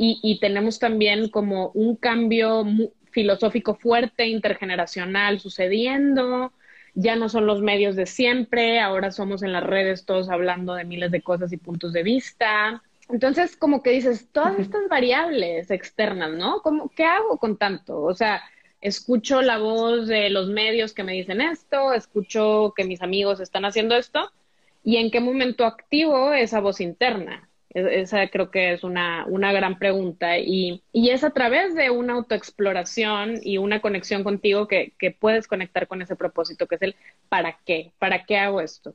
y, 0.00 0.38
tenemos 0.40 0.78
también 0.78 1.28
como 1.28 1.70
un 1.70 1.96
cambio 1.96 2.64
filosófico 3.10 3.74
fuerte, 3.74 4.28
intergeneracional 4.28 5.40
sucediendo. 5.40 6.52
Ya 6.94 7.16
no 7.16 7.28
son 7.28 7.46
los 7.46 7.62
medios 7.62 7.96
de 7.96 8.06
siempre, 8.06 8.78
ahora 8.78 9.10
somos 9.10 9.42
en 9.42 9.52
las 9.52 9.64
redes 9.64 10.04
todos 10.04 10.30
hablando 10.30 10.74
de 10.74 10.84
miles 10.84 11.10
de 11.10 11.22
cosas 11.22 11.52
y 11.52 11.56
puntos 11.56 11.92
de 11.92 12.04
vista. 12.04 12.82
Entonces, 13.08 13.56
como 13.56 13.82
que 13.82 13.90
dices, 13.90 14.28
todas 14.30 14.58
estas 14.58 14.82
variables 14.88 15.70
externas, 15.70 16.30
¿no? 16.30 16.60
¿Cómo, 16.62 16.90
¿Qué 16.90 17.04
hago 17.04 17.38
con 17.38 17.56
tanto? 17.56 18.00
O 18.00 18.14
sea, 18.14 18.42
escucho 18.80 19.42
la 19.42 19.58
voz 19.58 20.06
de 20.06 20.30
los 20.30 20.48
medios 20.48 20.92
que 20.92 21.04
me 21.04 21.12
dicen 21.12 21.40
esto, 21.40 21.92
escucho 21.92 22.72
que 22.76 22.84
mis 22.84 23.02
amigos 23.02 23.40
están 23.40 23.64
haciendo 23.64 23.96
esto, 23.96 24.32
y 24.84 24.96
en 24.96 25.10
qué 25.10 25.20
momento 25.20 25.64
activo 25.64 26.32
esa 26.32 26.60
voz 26.60 26.80
interna. 26.80 27.48
Esa 27.70 28.28
creo 28.28 28.50
que 28.50 28.72
es 28.72 28.82
una, 28.82 29.26
una 29.28 29.52
gran 29.52 29.78
pregunta 29.78 30.38
y, 30.38 30.82
y, 30.90 31.10
es 31.10 31.22
a 31.22 31.30
través 31.30 31.74
de 31.74 31.90
una 31.90 32.14
autoexploración 32.14 33.40
y 33.42 33.58
una 33.58 33.80
conexión 33.82 34.24
contigo 34.24 34.66
que, 34.66 34.94
que 34.98 35.10
puedes 35.10 35.46
conectar 35.46 35.86
con 35.86 36.00
ese 36.00 36.16
propósito, 36.16 36.66
que 36.66 36.76
es 36.76 36.82
el 36.82 36.96
¿para 37.28 37.58
qué? 37.66 37.92
¿Para 37.98 38.24
qué 38.24 38.38
hago 38.38 38.62
esto? 38.62 38.94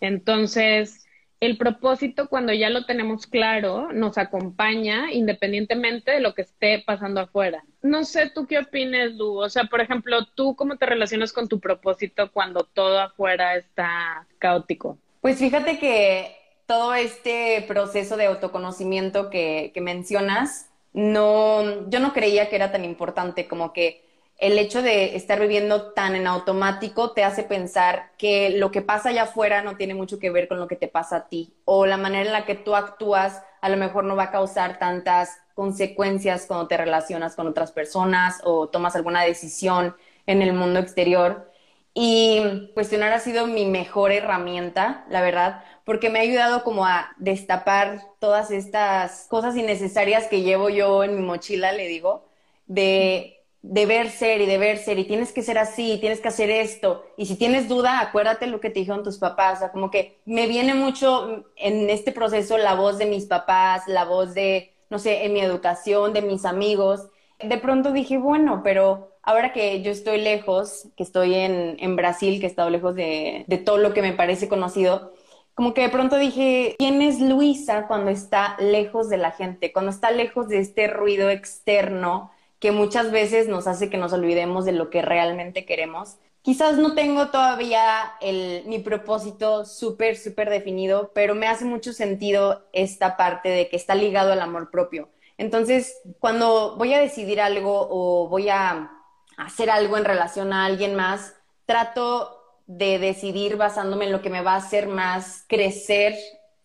Entonces, 0.00 1.06
el 1.40 1.56
propósito 1.56 2.28
cuando 2.28 2.52
ya 2.52 2.68
lo 2.68 2.84
tenemos 2.84 3.26
claro 3.26 3.90
nos 3.92 4.18
acompaña 4.18 5.10
independientemente 5.10 6.10
de 6.10 6.20
lo 6.20 6.34
que 6.34 6.42
esté 6.42 6.82
pasando 6.86 7.20
afuera. 7.20 7.64
No 7.82 8.04
sé 8.04 8.30
tú 8.30 8.46
qué 8.46 8.58
opines, 8.58 9.14
Lu. 9.14 9.38
O 9.38 9.48
sea, 9.48 9.64
por 9.64 9.80
ejemplo, 9.80 10.26
tú 10.34 10.54
cómo 10.54 10.76
te 10.76 10.84
relacionas 10.84 11.32
con 11.32 11.48
tu 11.48 11.58
propósito 11.58 12.30
cuando 12.30 12.64
todo 12.64 13.00
afuera 13.00 13.56
está 13.56 14.26
caótico. 14.38 14.98
Pues 15.22 15.38
fíjate 15.38 15.78
que 15.78 16.36
todo 16.66 16.94
este 16.94 17.64
proceso 17.66 18.18
de 18.18 18.26
autoconocimiento 18.26 19.30
que, 19.30 19.70
que 19.72 19.80
mencionas, 19.80 20.70
no, 20.92 21.88
yo 21.88 22.00
no 22.00 22.12
creía 22.12 22.50
que 22.50 22.56
era 22.56 22.70
tan 22.70 22.84
importante 22.84 23.48
como 23.48 23.72
que 23.72 24.09
el 24.40 24.58
hecho 24.58 24.82
de 24.82 25.16
estar 25.16 25.38
viviendo 25.38 25.92
tan 25.92 26.16
en 26.16 26.26
automático 26.26 27.12
te 27.12 27.24
hace 27.24 27.42
pensar 27.44 28.12
que 28.16 28.50
lo 28.50 28.70
que 28.70 28.80
pasa 28.80 29.10
allá 29.10 29.24
afuera 29.24 29.62
no 29.62 29.76
tiene 29.76 29.94
mucho 29.94 30.18
que 30.18 30.30
ver 30.30 30.48
con 30.48 30.58
lo 30.58 30.66
que 30.66 30.76
te 30.76 30.88
pasa 30.88 31.16
a 31.16 31.28
ti 31.28 31.54
o 31.66 31.84
la 31.86 31.98
manera 31.98 32.26
en 32.26 32.32
la 32.32 32.46
que 32.46 32.54
tú 32.54 32.74
actúas 32.74 33.42
a 33.60 33.68
lo 33.68 33.76
mejor 33.76 34.04
no 34.04 34.16
va 34.16 34.24
a 34.24 34.30
causar 34.30 34.78
tantas 34.78 35.38
consecuencias 35.54 36.46
cuando 36.46 36.68
te 36.68 36.78
relacionas 36.78 37.36
con 37.36 37.46
otras 37.46 37.70
personas 37.72 38.40
o 38.44 38.68
tomas 38.70 38.96
alguna 38.96 39.22
decisión 39.22 39.94
en 40.26 40.40
el 40.40 40.54
mundo 40.54 40.80
exterior. 40.80 41.50
Y 41.92 42.70
cuestionar 42.72 43.12
ha 43.12 43.20
sido 43.20 43.46
mi 43.46 43.66
mejor 43.66 44.12
herramienta, 44.12 45.04
la 45.10 45.20
verdad, 45.20 45.64
porque 45.84 46.08
me 46.08 46.20
ha 46.20 46.22
ayudado 46.22 46.62
como 46.62 46.86
a 46.86 47.10
destapar 47.18 48.00
todas 48.20 48.50
estas 48.50 49.26
cosas 49.28 49.56
innecesarias 49.56 50.28
que 50.28 50.42
llevo 50.42 50.70
yo 50.70 51.04
en 51.04 51.16
mi 51.16 51.22
mochila, 51.22 51.72
le 51.72 51.88
digo, 51.88 52.28
de 52.66 53.39
deber 53.62 54.10
ser 54.10 54.40
y 54.40 54.46
deber 54.46 54.78
ser 54.78 54.98
y 54.98 55.04
tienes 55.04 55.32
que 55.32 55.42
ser 55.42 55.58
así, 55.58 55.98
tienes 56.00 56.20
que 56.20 56.28
hacer 56.28 56.50
esto. 56.50 57.04
Y 57.16 57.26
si 57.26 57.36
tienes 57.36 57.68
duda, 57.68 58.00
acuérdate 58.00 58.46
lo 58.46 58.60
que 58.60 58.70
te 58.70 58.80
dijeron 58.80 59.04
tus 59.04 59.18
papás. 59.18 59.58
O 59.58 59.60
sea, 59.60 59.72
como 59.72 59.90
que 59.90 60.20
me 60.24 60.46
viene 60.46 60.74
mucho 60.74 61.44
en 61.56 61.90
este 61.90 62.12
proceso 62.12 62.56
la 62.58 62.74
voz 62.74 62.98
de 62.98 63.06
mis 63.06 63.26
papás, 63.26 63.82
la 63.86 64.04
voz 64.04 64.34
de, 64.34 64.74
no 64.88 64.98
sé, 64.98 65.24
en 65.24 65.32
mi 65.32 65.40
educación, 65.40 66.12
de 66.12 66.22
mis 66.22 66.44
amigos. 66.44 67.08
De 67.38 67.58
pronto 67.58 67.92
dije, 67.92 68.18
bueno, 68.18 68.62
pero 68.64 69.12
ahora 69.22 69.52
que 69.52 69.82
yo 69.82 69.90
estoy 69.92 70.20
lejos, 70.20 70.88
que 70.96 71.02
estoy 71.02 71.34
en, 71.34 71.76
en 71.80 71.96
Brasil, 71.96 72.40
que 72.40 72.46
he 72.46 72.48
estado 72.48 72.70
lejos 72.70 72.94
de, 72.94 73.44
de 73.46 73.58
todo 73.58 73.78
lo 73.78 73.92
que 73.92 74.02
me 74.02 74.12
parece 74.12 74.48
conocido, 74.48 75.12
como 75.54 75.74
que 75.74 75.82
de 75.82 75.88
pronto 75.90 76.16
dije, 76.16 76.76
¿quién 76.78 77.02
es 77.02 77.20
Luisa 77.20 77.86
cuando 77.86 78.10
está 78.10 78.56
lejos 78.58 79.10
de 79.10 79.18
la 79.18 79.30
gente, 79.30 79.72
cuando 79.72 79.90
está 79.90 80.10
lejos 80.10 80.48
de 80.48 80.58
este 80.60 80.86
ruido 80.86 81.28
externo 81.28 82.30
que 82.60 82.70
muchas 82.70 83.10
veces 83.10 83.48
nos 83.48 83.66
hace 83.66 83.90
que 83.90 83.96
nos 83.96 84.12
olvidemos 84.12 84.64
de 84.64 84.72
lo 84.72 84.90
que 84.90 85.02
realmente 85.02 85.64
queremos? 85.64 86.18
Quizás 86.42 86.78
no 86.78 86.94
tengo 86.94 87.28
todavía 87.28 88.12
el, 88.20 88.62
mi 88.66 88.78
propósito 88.78 89.64
súper, 89.64 90.16
súper 90.16 90.48
definido, 90.48 91.10
pero 91.14 91.34
me 91.34 91.48
hace 91.48 91.64
mucho 91.64 91.92
sentido 91.92 92.66
esta 92.72 93.16
parte 93.16 93.48
de 93.48 93.68
que 93.68 93.76
está 93.76 93.94
ligado 93.94 94.32
al 94.32 94.40
amor 94.40 94.70
propio. 94.70 95.08
Entonces, 95.36 96.00
cuando 96.18 96.76
voy 96.76 96.94
a 96.94 97.00
decidir 97.00 97.40
algo 97.40 97.88
o 97.90 98.28
voy 98.28 98.50
a 98.50 98.90
hacer 99.36 99.70
algo 99.70 99.96
en 99.96 100.04
relación 100.04 100.52
a 100.52 100.66
alguien 100.66 100.94
más, 100.94 101.34
trato 101.64 102.36
de 102.66 102.98
decidir 102.98 103.56
basándome 103.56 104.04
en 104.04 104.12
lo 104.12 104.22
que 104.22 104.30
me 104.30 104.42
va 104.42 104.52
a 104.52 104.58
hacer 104.58 104.86
más 104.86 105.44
crecer 105.48 106.14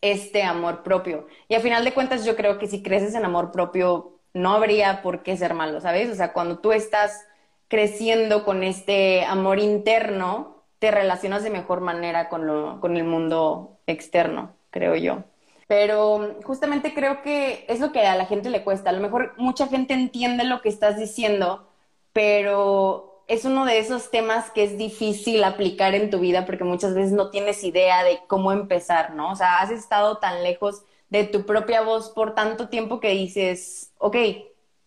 este 0.02 0.44
amor 0.44 0.84
propio. 0.84 1.28
Y 1.48 1.56
a 1.56 1.62
final 1.62 1.84
de 1.84 1.94
cuentas 1.94 2.26
yo 2.26 2.36
creo 2.36 2.60
que 2.60 2.68
si 2.68 2.84
creces 2.84 3.16
en 3.16 3.26
amor 3.26 3.52
propio 3.52 4.15
no 4.36 4.54
habría 4.54 5.02
por 5.02 5.24
qué 5.24 5.38
ser 5.38 5.54
malo, 5.54 5.80
¿sabes? 5.80 6.10
O 6.12 6.16
sea, 6.16 6.34
cuando 6.34 6.60
tú 6.60 6.74
estás 6.74 7.26
creciendo 7.70 8.44
con 8.44 8.64
este 8.64 9.24
amor 9.24 9.60
interno, 9.60 10.64
te 10.80 10.92
relacionas 10.92 11.42
de 11.44 11.50
mejor 11.50 11.80
manera 11.80 12.28
con, 12.28 12.46
lo, 12.46 12.82
con 12.82 12.98
el 12.98 13.06
mundo 13.06 13.80
externo, 13.88 14.54
creo 14.72 14.96
yo. 14.96 15.24
Pero 15.68 16.36
justamente 16.44 16.94
creo 16.94 17.22
que 17.22 17.66
es 17.70 17.80
lo 17.80 17.94
que 17.94 18.02
a 18.06 18.16
la 18.16 18.26
gente 18.26 18.50
le 18.50 18.64
cuesta. 18.64 18.90
A 18.90 18.94
lo 18.94 19.00
mejor 19.00 19.34
mucha 19.38 19.68
gente 19.68 19.94
entiende 19.94 20.44
lo 20.44 20.62
que 20.62 20.70
estás 20.70 20.98
diciendo, 20.98 21.70
pero 22.12 23.24
es 23.28 23.46
uno 23.46 23.66
de 23.66 23.80
esos 23.80 24.12
temas 24.12 24.52
que 24.52 24.66
es 24.66 24.78
difícil 24.78 25.46
aplicar 25.46 25.96
en 25.96 26.10
tu 26.10 26.20
vida 26.20 26.46
porque 26.46 26.66
muchas 26.66 26.94
veces 26.94 27.14
no 27.14 27.30
tienes 27.30 27.64
idea 27.64 28.04
de 28.04 28.20
cómo 28.28 28.52
empezar, 28.52 29.16
¿no? 29.16 29.32
O 29.32 29.36
sea, 29.38 29.60
has 29.62 29.72
estado 29.72 30.18
tan 30.18 30.44
lejos 30.44 30.84
de 31.10 31.24
tu 31.26 31.46
propia 31.46 31.82
voz 31.82 32.10
por 32.10 32.36
tanto 32.36 32.70
tiempo 32.70 33.00
que 33.00 33.10
dices, 33.10 33.92
ok, 33.98 34.18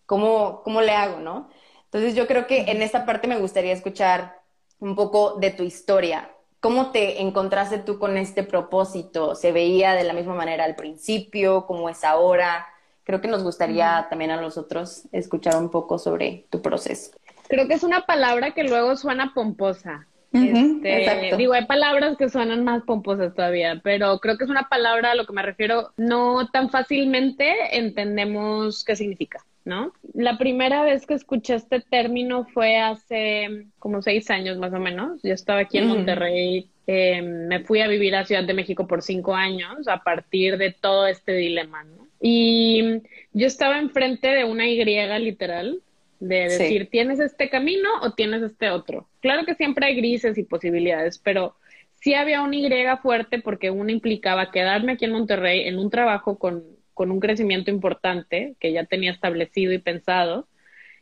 ¿cómo, 0.05 0.61
cómo 0.63 0.81
le 0.81 0.91
hago, 0.91 1.19
no? 1.19 1.49
Entonces 1.85 2.15
yo 2.15 2.27
creo 2.27 2.45
que 2.45 2.71
en 2.71 2.81
esta 2.81 3.05
parte 3.05 3.27
me 3.27 3.39
gustaría 3.39 3.73
escuchar 3.73 4.39
un 4.79 4.95
poco 4.95 5.35
de 5.39 5.51
tu 5.51 5.63
historia. 5.63 6.29
¿Cómo 6.59 6.91
te 6.91 7.21
encontraste 7.21 7.79
tú 7.79 7.99
con 7.99 8.17
este 8.17 8.43
propósito? 8.43 9.33
¿Se 9.33 9.51
veía 9.51 9.93
de 9.93 10.03
la 10.03 10.13
misma 10.13 10.35
manera 10.35 10.65
al 10.65 10.75
principio? 10.75 11.65
¿Cómo 11.65 11.89
es 11.89 12.03
ahora? 12.03 12.67
Creo 13.05 13.21
que 13.21 13.27
nos 13.27 13.43
gustaría 13.43 14.07
también 14.09 14.31
a 14.31 14.41
nosotros 14.41 15.03
escuchar 15.11 15.55
un 15.55 15.69
poco 15.69 15.97
sobre 15.97 16.45
tu 16.49 16.61
proceso. 16.61 17.11
Creo 17.47 17.67
que 17.67 17.73
es 17.73 17.83
una 17.83 18.05
palabra 18.05 18.51
que 18.51 18.63
luego 18.63 18.95
suena 18.95 19.33
pomposa. 19.33 20.05
Este, 20.31 21.35
digo, 21.37 21.53
hay 21.53 21.65
palabras 21.65 22.15
que 22.17 22.29
suenan 22.29 22.63
más 22.63 22.83
pomposas 22.83 23.33
todavía, 23.33 23.81
pero 23.83 24.19
creo 24.19 24.37
que 24.37 24.43
es 24.43 24.49
una 24.49 24.69
palabra 24.69 25.11
a 25.11 25.15
lo 25.15 25.25
que 25.25 25.33
me 25.33 25.41
refiero, 25.41 25.91
no 25.97 26.47
tan 26.49 26.69
fácilmente 26.69 27.77
entendemos 27.77 28.83
qué 28.83 28.95
significa, 28.95 29.43
¿no? 29.65 29.91
La 30.13 30.37
primera 30.37 30.83
vez 30.83 31.07
que 31.07 31.15
escuché 31.15 31.55
este 31.55 31.81
término 31.81 32.45
fue 32.45 32.77
hace 32.77 33.65
como 33.79 34.01
seis 34.03 34.29
años 34.29 34.57
más 34.57 34.73
o 34.73 34.79
menos. 34.79 35.19
Yo 35.23 35.33
estaba 35.33 35.61
aquí 35.61 35.79
en 35.79 35.87
Monterrey, 35.87 36.69
em, 36.85 37.47
me 37.47 37.61
fui 37.61 37.81
a 37.81 37.87
vivir 37.87 38.15
a 38.15 38.25
Ciudad 38.25 38.43
de 38.43 38.53
México 38.53 38.85
por 38.85 39.01
cinco 39.01 39.33
años 39.33 39.87
a 39.87 40.03
partir 40.03 40.57
de 40.57 40.71
todo 40.71 41.07
este 41.07 41.33
dilema, 41.33 41.83
¿no? 41.83 42.07
Y 42.21 43.01
yo 43.33 43.47
estaba 43.47 43.79
enfrente 43.79 44.27
de 44.27 44.43
una 44.43 44.67
Y 44.67 44.83
literal, 44.83 45.81
de 46.19 46.49
decir, 46.49 46.89
¿tienes 46.91 47.19
este 47.19 47.49
camino 47.49 47.89
o 48.01 48.11
tienes 48.11 48.43
este 48.43 48.69
otro? 48.69 49.07
Claro 49.21 49.45
que 49.45 49.55
siempre 49.55 49.85
hay 49.85 49.95
grises 49.95 50.37
y 50.37 50.43
posibilidades, 50.43 51.19
pero 51.19 51.55
sí 51.95 52.13
había 52.13 52.41
una 52.41 52.55
Y 52.55 52.97
fuerte 52.97 53.39
porque 53.39 53.71
una 53.71 53.91
implicaba 53.91 54.51
quedarme 54.51 54.93
aquí 54.93 55.05
en 55.05 55.11
Monterrey 55.11 55.67
en 55.67 55.77
un 55.77 55.89
trabajo 55.89 56.37
con, 56.39 56.63
con 56.93 57.11
un 57.11 57.19
crecimiento 57.19 57.71
importante 57.71 58.55
que 58.59 58.71
ya 58.71 58.85
tenía 58.85 59.11
establecido 59.11 59.73
y 59.73 59.79
pensado. 59.79 60.47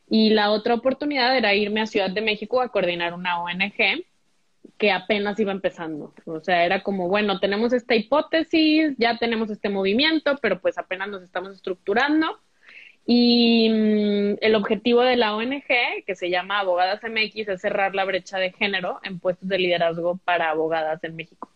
Y 0.09 0.29
la 0.31 0.51
otra 0.51 0.73
oportunidad 0.73 1.37
era 1.37 1.53
irme 1.53 1.81
a 1.81 1.85
Ciudad 1.85 2.09
de 2.09 2.21
México 2.21 2.61
a 2.61 2.71
coordinar 2.71 3.13
una 3.13 3.41
ONG 3.41 4.05
que 4.77 4.91
apenas 4.91 5.39
iba 5.39 5.51
empezando. 5.51 6.13
O 6.25 6.39
sea, 6.39 6.65
era 6.65 6.83
como, 6.83 7.07
bueno, 7.09 7.39
tenemos 7.39 7.73
esta 7.73 7.95
hipótesis, 7.95 8.95
ya 8.97 9.17
tenemos 9.17 9.49
este 9.49 9.69
movimiento, 9.69 10.37
pero 10.41 10.61
pues 10.61 10.77
apenas 10.77 11.09
nos 11.09 11.23
estamos 11.23 11.55
estructurando 11.55 12.39
y 13.09 13.69
mm, 13.69 14.37
el 14.41 14.55
objetivo 14.55 15.01
de 15.01 15.15
la 15.15 15.33
ONG, 15.33 15.63
que 16.05 16.15
se 16.15 16.29
llama 16.29 16.59
Abogadas 16.59 17.01
MX, 17.01 17.47
es 17.47 17.61
cerrar 17.61 17.95
la 17.95 18.03
brecha 18.03 18.37
de 18.37 18.51
género 18.51 18.99
en 19.01 19.19
puestos 19.19 19.47
de 19.47 19.57
liderazgo 19.57 20.19
para 20.25 20.49
abogadas 20.49 21.01
en 21.05 21.15
México. 21.15 21.49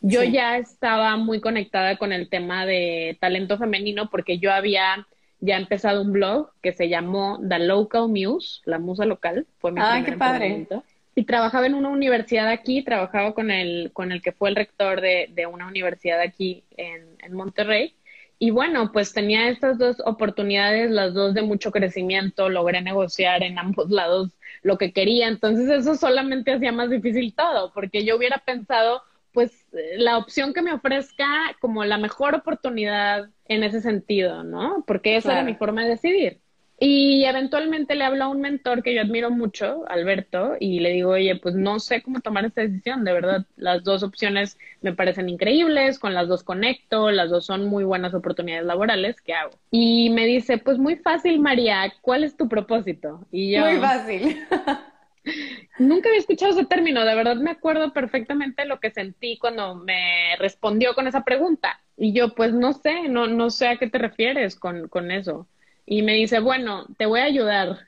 Yo 0.00 0.24
ya 0.24 0.58
estaba 0.58 1.16
muy 1.16 1.40
conectada 1.40 1.96
con 1.98 2.12
el 2.12 2.28
tema 2.28 2.66
de 2.66 3.16
talento 3.20 3.58
femenino 3.58 4.10
porque 4.10 4.38
yo 4.38 4.52
había 4.52 5.06
ya 5.38 5.56
empezado 5.56 6.02
un 6.02 6.12
blog 6.12 6.50
que 6.62 6.72
se 6.72 6.88
llamó 6.88 7.38
The 7.48 7.60
Local 7.60 8.08
Muse, 8.08 8.60
la 8.64 8.80
musa 8.80 9.04
local, 9.04 9.46
fue 9.58 9.70
mi 9.70 9.80
ah, 9.80 10.02
qué 10.04 10.12
padre. 10.12 10.66
Y 11.14 11.24
trabajaba 11.24 11.66
en 11.66 11.74
una 11.74 11.90
universidad 11.90 12.48
aquí, 12.48 12.82
trabajaba 12.82 13.34
con 13.34 13.52
el, 13.52 13.90
con 13.92 14.10
el 14.10 14.20
que 14.20 14.32
fue 14.32 14.48
el 14.48 14.56
rector 14.56 15.00
de, 15.00 15.30
de 15.32 15.46
una 15.46 15.66
universidad 15.68 16.20
aquí 16.20 16.64
en, 16.76 17.02
en 17.20 17.32
Monterrey. 17.34 17.94
Y 18.38 18.50
bueno, 18.50 18.92
pues 18.92 19.12
tenía 19.12 19.48
estas 19.48 19.78
dos 19.78 20.00
oportunidades, 20.04 20.90
las 20.90 21.12
dos 21.12 21.34
de 21.34 21.42
mucho 21.42 21.72
crecimiento, 21.72 22.48
logré 22.48 22.80
negociar 22.82 23.42
en 23.42 23.58
ambos 23.58 23.90
lados 23.90 24.30
lo 24.62 24.78
que 24.78 24.92
quería, 24.92 25.28
entonces 25.28 25.68
eso 25.70 25.94
solamente 25.94 26.52
hacía 26.52 26.72
más 26.72 26.90
difícil 26.90 27.34
todo, 27.34 27.72
porque 27.72 28.04
yo 28.04 28.16
hubiera 28.16 28.38
pensado, 28.38 29.02
pues 29.32 29.66
la 29.96 30.18
opción 30.18 30.52
que 30.52 30.62
me 30.62 30.72
ofrezca 30.72 31.26
como 31.60 31.84
la 31.84 31.98
mejor 31.98 32.34
oportunidad 32.34 33.28
en 33.46 33.62
ese 33.62 33.80
sentido, 33.80 34.42
¿no? 34.44 34.84
Porque 34.86 35.16
esa 35.16 35.32
era 35.32 35.44
mi 35.44 35.54
forma 35.54 35.82
de 35.82 35.90
decidir. 35.90 36.40
Y 36.80 37.24
eventualmente 37.24 37.96
le 37.96 38.04
hablo 38.04 38.24
a 38.24 38.28
un 38.28 38.40
mentor 38.40 38.84
que 38.84 38.94
yo 38.94 39.00
admiro 39.00 39.30
mucho, 39.30 39.84
Alberto, 39.88 40.54
y 40.60 40.78
le 40.78 40.90
digo, 40.90 41.10
oye, 41.10 41.34
pues 41.34 41.56
no 41.56 41.80
sé 41.80 42.02
cómo 42.02 42.20
tomar 42.20 42.44
esta 42.44 42.60
decisión, 42.60 43.02
de 43.04 43.12
verdad, 43.12 43.46
las 43.56 43.82
dos 43.82 44.04
opciones 44.04 44.56
me 44.80 44.92
parecen 44.92 45.28
increíbles, 45.28 45.98
con 45.98 46.14
las 46.14 46.28
dos 46.28 46.44
conecto, 46.44 47.10
las 47.10 47.30
dos 47.30 47.46
son 47.46 47.66
muy 47.66 47.82
buenas 47.82 48.14
oportunidades 48.14 48.64
laborales, 48.64 49.20
¿qué 49.20 49.34
hago? 49.34 49.50
Y 49.72 50.10
me 50.10 50.24
dice, 50.26 50.58
pues 50.58 50.78
muy 50.78 50.94
fácil, 50.94 51.40
María, 51.40 51.92
¿cuál 52.00 52.22
es 52.22 52.36
tu 52.36 52.48
propósito? 52.48 53.26
Y 53.32 53.56
yo... 53.56 53.64
Muy 53.64 53.78
fácil. 53.78 54.46
Nunca 55.80 56.08
había 56.08 56.20
escuchado 56.20 56.52
ese 56.52 56.64
término, 56.64 57.04
de 57.04 57.14
verdad 57.16 57.36
me 57.36 57.50
acuerdo 57.50 57.92
perfectamente 57.92 58.64
lo 58.66 58.78
que 58.78 58.92
sentí 58.92 59.36
cuando 59.36 59.74
me 59.74 60.36
respondió 60.38 60.94
con 60.94 61.08
esa 61.08 61.24
pregunta. 61.24 61.80
Y 61.96 62.12
yo, 62.12 62.36
pues 62.36 62.52
no 62.52 62.72
sé, 62.72 63.08
no, 63.08 63.26
no 63.26 63.50
sé 63.50 63.66
a 63.66 63.76
qué 63.78 63.90
te 63.90 63.98
refieres 63.98 64.54
con, 64.54 64.86
con 64.86 65.10
eso 65.10 65.48
y 65.90 66.02
me 66.02 66.14
dice, 66.14 66.40
bueno, 66.40 66.86
te 66.98 67.06
voy 67.06 67.20
a 67.20 67.24
ayudar. 67.24 67.78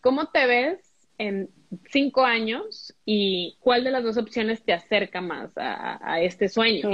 ¿Cómo 0.00 0.28
te 0.30 0.46
ves 0.46 0.78
en 1.18 1.50
cinco 1.90 2.24
años 2.24 2.94
y 3.04 3.56
cuál 3.60 3.84
de 3.84 3.90
las 3.90 4.04
dos 4.04 4.16
opciones 4.16 4.64
te 4.64 4.72
acerca 4.72 5.20
más 5.20 5.52
a, 5.56 6.20
este 6.22 6.48
sueño? 6.48 6.88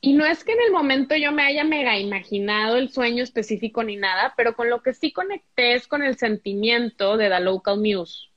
Y 0.00 0.14
no 0.14 0.24
es 0.24 0.44
que 0.44 0.52
en 0.52 0.60
el 0.66 0.72
momento 0.72 1.14
yo 1.14 1.30
me 1.30 1.42
haya 1.42 1.64
mega 1.64 1.98
imaginado 1.98 2.76
el 2.76 2.88
sueño 2.88 3.22
específico 3.22 3.82
ni 3.82 3.96
nada, 3.96 4.32
pero 4.34 4.54
con 4.56 4.70
lo 4.70 4.82
que 4.82 4.94
sí 4.94 5.12
conecté 5.12 5.74
es 5.74 5.86
con 5.86 6.02
el 6.02 6.16
sentimiento 6.16 7.18
de 7.18 7.28
The 7.28 7.40
Local 7.40 7.78
Muse. 7.78 8.28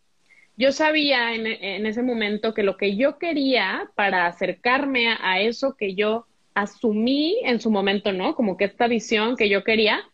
Yo 0.58 0.74
sabía 0.74 1.36
en, 1.36 1.48
en 1.48 1.86
ese 1.86 2.04
momento 2.04 2.54
que 2.54 2.64
lo 2.64 2.76
que 2.76 2.98
yo 2.98 3.18
quería 3.18 3.90
para 3.96 4.26
acercarme 4.26 5.16
a 5.22 5.40
eso 5.40 5.78
que 5.78 5.96
yo 5.96 6.26
asumí 6.54 7.38
en 7.44 7.62
su 7.62 7.72
momento, 7.72 8.12
¿no? 8.12 8.36
Como 8.36 8.58
que 8.58 8.66
esta 8.66 8.88
visión 8.88 9.38
que 9.38 9.48
yo 9.48 9.64
quería, 9.64 10.09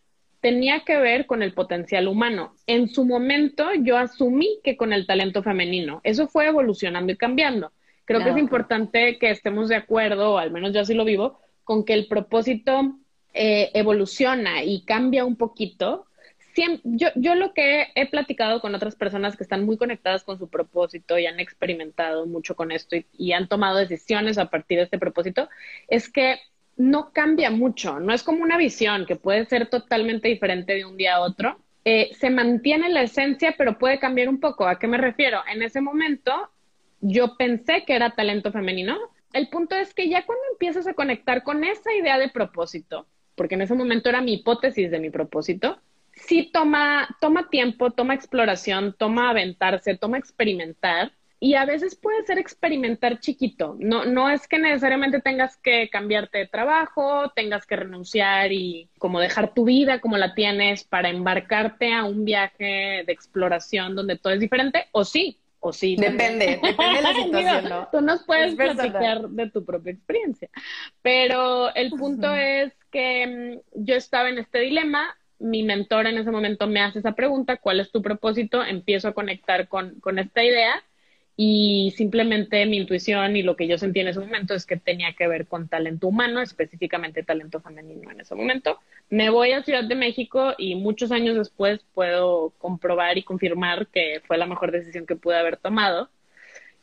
tenía 0.46 0.82
que 0.82 0.98
ver 0.98 1.26
con 1.26 1.42
el 1.42 1.54
potencial 1.54 2.08
humano. 2.08 2.54
En 2.68 2.88
su 2.88 3.04
momento 3.04 3.66
yo 3.82 3.98
asumí 3.98 4.60
que 4.64 4.78
con 4.78 4.94
el 4.94 5.08
talento 5.08 5.42
femenino. 5.42 6.02
Eso 6.04 6.28
fue 6.28 6.46
evolucionando 6.46 7.12
y 7.12 7.18
cambiando. 7.18 7.72
Creo 8.06 8.24
que 8.24 8.30
es 8.30 8.38
importante 8.38 9.18
que 9.18 9.32
estemos 9.32 9.70
de 9.70 9.78
acuerdo, 9.78 10.34
o 10.34 10.38
al 10.38 10.52
menos 10.52 10.72
yo 10.72 10.82
así 10.82 10.94
lo 10.94 11.04
vivo, 11.04 11.40
con 11.64 11.84
que 11.84 11.96
el 11.96 12.08
propósito 12.08 12.96
eh, 13.34 13.72
evoluciona 13.74 14.64
y 14.64 14.86
cambia 14.86 15.26
un 15.26 15.36
poquito. 15.36 16.06
yo, 16.84 17.08
yo 17.16 17.34
lo 17.34 17.52
que 17.56 17.88
he, 17.96 18.06
platicado 18.06 18.62
con 18.62 18.76
otras 18.76 18.96
personas 18.96 19.36
que 19.36 19.42
están 19.42 19.66
muy 19.66 19.78
conectadas 19.78 20.24
con 20.24 20.38
su 20.38 20.48
propósito 20.48 21.18
y 21.18 21.26
han 21.26 21.40
experimentado 21.40 22.28
mucho 22.28 22.56
con 22.56 22.72
esto 22.72 22.96
y 23.18 23.32
han 23.32 23.48
tomado 23.48 23.78
decisiones 23.78 24.38
a 24.38 24.52
partir 24.52 24.78
de 24.78 24.84
este 24.84 25.00
propósito, 25.00 25.50
es 25.88 26.08
que 26.08 26.38
no 26.78 27.12
cambia 27.14 27.52
mucho, 27.52 28.00
no 28.00 28.14
es 28.14 28.24
como 28.24 28.44
una 28.44 28.58
visión 28.58 29.06
que 29.06 29.16
puede 29.16 29.46
ser 29.46 29.70
totalmente 29.70 30.28
diferente 30.28 30.74
de 30.74 30.86
un 30.86 30.98
día 30.98 31.16
a 31.16 31.22
otro. 31.22 31.58
Eh, 31.86 32.12
se 32.20 32.30
mantiene 32.30 32.90
la 32.90 33.04
esencia, 33.04 33.56
pero 33.58 33.78
puede 33.78 34.00
cambiar 34.00 34.28
un 34.28 34.40
poco. 34.40 34.68
¿A 34.68 34.80
qué 34.80 34.88
me 34.88 34.98
refiero? 34.98 35.42
En 35.52 35.62
ese 35.62 35.82
momento 35.82 36.50
yo 37.02 37.38
pensé 37.38 37.86
que 37.86 37.96
era 37.96 38.16
talento 38.16 38.52
femenino. 38.52 38.98
El 39.34 39.50
punto 39.50 39.76
es 39.76 39.94
que 39.94 40.10
ya 40.10 40.26
cuando 40.26 40.44
empiezas 40.52 40.88
a 40.88 40.94
conectar 40.94 41.44
con 41.44 41.64
esa 41.64 41.94
idea 41.94 42.18
de 42.18 42.30
propósito, 42.30 43.06
porque 43.36 43.56
en 43.56 43.62
ese 43.62 43.76
momento 43.76 44.10
era 44.10 44.22
mi 44.22 44.34
hipótesis 44.34 44.90
de 44.90 45.00
mi 45.00 45.10
propósito, 45.10 45.78
sí 46.14 46.50
toma, 46.52 47.16
toma 47.20 47.50
tiempo, 47.50 47.92
toma 47.92 48.16
exploración, 48.16 48.96
toma 48.98 49.30
aventarse, 49.30 49.98
toma 49.98 50.18
experimentar 50.18 51.12
y 51.40 51.56
a 51.56 51.66
veces 51.66 51.96
puede 51.96 52.24
ser 52.26 52.40
experimentar 52.40 53.20
chiquito. 53.20 53.76
No, 53.80 54.06
no 54.06 54.30
es 54.30 54.48
que 54.48 54.58
necesariamente 54.58 55.22
tengas 55.22 55.58
que 55.58 55.90
cambiarte 55.90 56.40
de 56.40 56.48
trabajo, 56.48 57.32
tengas 57.36 57.66
que 57.66 57.76
renunciar 57.76 58.52
y 58.52 58.90
como 58.98 59.20
dejar 59.20 59.54
tu 59.54 59.66
vida 59.66 60.00
como 60.00 60.18
la 60.18 60.34
tienes 60.34 60.84
para 60.84 61.10
embarcarte 61.10 61.94
a 61.94 62.06
un 62.06 62.26
viaje 62.26 63.04
de 63.06 63.12
exploración 63.14 63.96
donde 63.96 64.18
todo 64.18 64.34
es 64.34 64.40
diferente, 64.40 64.86
o 64.92 65.04
sí, 65.04 65.38
o 65.60 65.74
sí. 65.74 65.96
Depende, 65.98 66.60
depende 66.64 66.96
de 66.96 67.02
la 67.02 67.14
situación, 67.14 67.70
¿no? 67.70 67.90
Tú 67.92 68.02
nos 68.02 68.24
puedes 68.24 68.56
platicar 68.56 69.28
de 69.30 69.50
tu 69.50 69.66
propia 69.66 69.92
experiencia. 69.92 70.50
Pero 71.02 71.74
el 71.76 71.92
punto 71.92 72.34
es 72.34 72.74
que 72.92 73.62
mm, 73.76 73.84
yo 73.84 73.96
estaba 73.96 74.30
en 74.30 74.38
este 74.38 74.60
dilema, 74.60 75.16
mi 75.38 75.64
mentor 75.64 76.08
en 76.08 76.18
ese 76.18 76.32
momento 76.32 76.66
me 76.66 76.82
hace 76.82 77.00
esa 77.00 77.12
pregunta, 77.12 77.58
¿cuál 77.58 77.82
es 77.82 77.92
tu 77.92 78.02
propósito? 78.02 78.64
Empiezo 78.64 79.10
a 79.10 79.14
conectar 79.14 79.68
con, 79.68 80.00
con 80.00 80.18
esta 80.18 80.42
idea 80.42 80.82
y 81.38 81.94
simplemente 81.98 82.66
mi 82.66 82.78
intuición 82.78 83.36
y 83.36 83.44
lo 83.44 83.58
que 83.58 83.68
yo 83.68 83.78
sentí 83.78 84.00
en 84.00 84.08
ese 84.08 84.22
momento 84.22 84.54
es 84.54 84.66
que 84.66 84.78
tenía 84.78 85.14
que 85.14 85.28
ver 85.28 85.48
con 85.48 85.68
talento 85.68 86.08
humano, 86.08 86.42
específicamente 86.42 87.24
talento 87.24 87.60
femenino 87.60 88.10
en 88.10 88.22
ese 88.22 88.36
momento. 88.36 88.80
Me 89.10 89.30
voy 89.30 89.52
a 89.52 89.64
Ciudad 89.64 89.84
de 89.84 89.96
México 89.96 90.54
y 90.58 90.76
muchos 90.76 91.12
años 91.12 91.36
después 91.36 91.82
puedo 91.94 92.52
comprobar 92.58 93.18
y 93.18 93.24
confirmar 93.24 93.88
que 93.88 94.22
fue 94.26 94.38
la 94.38 94.46
mejor 94.46 94.72
decisión 94.72 95.06
que 95.06 95.18
pude 95.18 95.38
haber 95.38 95.58
tomado, 95.58 96.10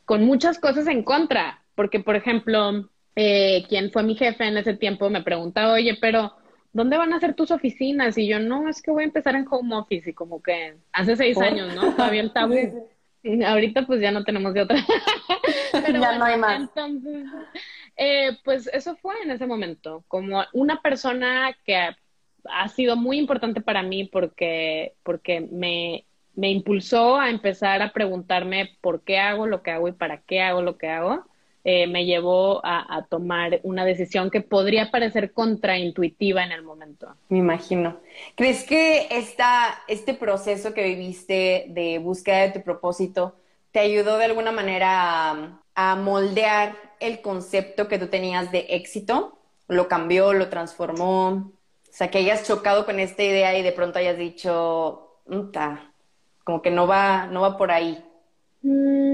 con 0.05 0.23
muchas 0.23 0.59
cosas 0.59 0.87
en 0.87 1.01
contra, 1.01 1.63
porque 1.73 1.99
por 1.99 2.15
ejemplo, 2.15 2.89
eh, 3.15 3.63
quien 3.67 3.91
fue 3.91 4.03
mi 4.03 4.15
jefe 4.15 4.45
en 4.45 4.57
ese 4.57 4.75
tiempo 4.75 5.09
me 5.09 5.23
preguntaba, 5.23 5.73
oye, 5.73 5.97
pero 5.99 6.33
¿dónde 6.73 6.97
van 6.97 7.13
a 7.13 7.19
ser 7.19 7.33
tus 7.33 7.49
oficinas? 7.49 8.19
Y 8.19 8.27
yo, 8.27 8.37
no, 8.37 8.69
es 8.69 8.83
que 8.83 8.91
voy 8.91 9.01
a 9.03 9.07
empezar 9.07 9.35
en 9.35 9.47
home 9.49 9.75
office 9.75 10.11
y 10.11 10.13
como 10.13 10.43
que 10.43 10.75
hace 10.91 11.15
seis 11.15 11.39
años, 11.39 11.73
¿no? 11.73 11.95
Todavía 11.95 12.21
el 12.21 12.33
tabú. 12.33 12.92
Ahorita 13.47 13.85
pues 13.85 14.01
ya 14.01 14.11
no 14.11 14.23
tenemos 14.23 14.53
de 14.53 14.61
otra. 14.61 14.77
ya 15.91 16.17
no 16.17 16.25
hay 16.25 16.37
más. 16.37 16.61
Entonces, 16.61 17.25
eh, 17.95 18.37
pues 18.43 18.67
eso 18.73 18.95
fue 18.97 19.15
en 19.23 19.31
ese 19.31 19.45
momento, 19.45 20.03
como 20.07 20.43
una 20.53 20.81
persona 20.81 21.55
que 21.65 21.75
ha, 21.75 22.69
sido 22.69 22.95
muy 22.95 23.17
importante 23.17 23.61
para 23.61 23.83
mí 23.83 24.05
porque, 24.05 24.95
porque 25.03 25.41
me, 25.41 26.05
me 26.35 26.49
impulsó 26.49 27.17
a 27.17 27.29
empezar 27.29 27.81
a 27.81 27.93
preguntarme 27.93 28.77
por 28.81 29.03
qué 29.03 29.19
hago 29.19 29.47
lo 29.47 29.63
que 29.63 29.71
hago 29.71 29.87
y 29.87 29.93
para 29.93 30.21
qué 30.21 30.41
hago 30.41 30.61
lo 30.61 30.77
que 30.77 30.89
hago. 30.89 31.25
Eh, 31.65 31.87
me 31.87 32.05
llevó 32.05 32.59
a, 32.65 33.05
tomar 33.09 33.61
una 33.63 33.85
decisión 33.85 34.29
que 34.29 34.41
podría 34.41 34.91
parecer 34.91 35.31
contraintuitiva 35.31 36.43
en 36.43 36.51
el 36.51 36.61
momento. 36.61 37.15
Me 37.29 37.37
imagino. 37.37 38.01
¿Crees 38.35 38.65
que 38.65 39.07
esta, 39.09 39.81
este 39.87 40.13
proceso 40.13 40.73
que 40.73 40.83
viviste 40.83 41.67
de 41.69 41.99
búsqueda 41.99 42.41
de 42.41 42.51
tu 42.51 42.63
propósito 42.63 43.35
te 43.71 43.79
ayudó 43.79 44.17
de 44.17 44.25
alguna 44.25 44.51
manera 44.51 45.61
a, 45.73 45.95
moldear 45.95 46.75
el 46.99 47.21
concepto 47.21 47.87
que 47.87 47.97
tú 47.97 48.07
tenías 48.07 48.51
de 48.51 48.65
éxito? 48.69 49.39
¿Lo 49.69 49.87
cambió, 49.87 50.33
lo 50.33 50.49
transformó? 50.49 51.29
O 51.29 51.95
sea, 51.95 52.11
que 52.11 52.17
hayas 52.17 52.45
chocado 52.45 52.85
con 52.85 52.99
esta 52.99 53.23
idea 53.23 53.57
y 53.57 53.63
de 53.63 53.71
pronto 53.71 53.99
hayas 53.99 54.17
dicho, 54.17 55.21
como 56.43 56.61
que 56.61 56.71
no 56.71 56.87
va, 56.87 57.27
no 57.27 57.39
va 57.39 57.57
por 57.57 57.71
ahí. 57.71 58.03
Mm, 58.63 59.12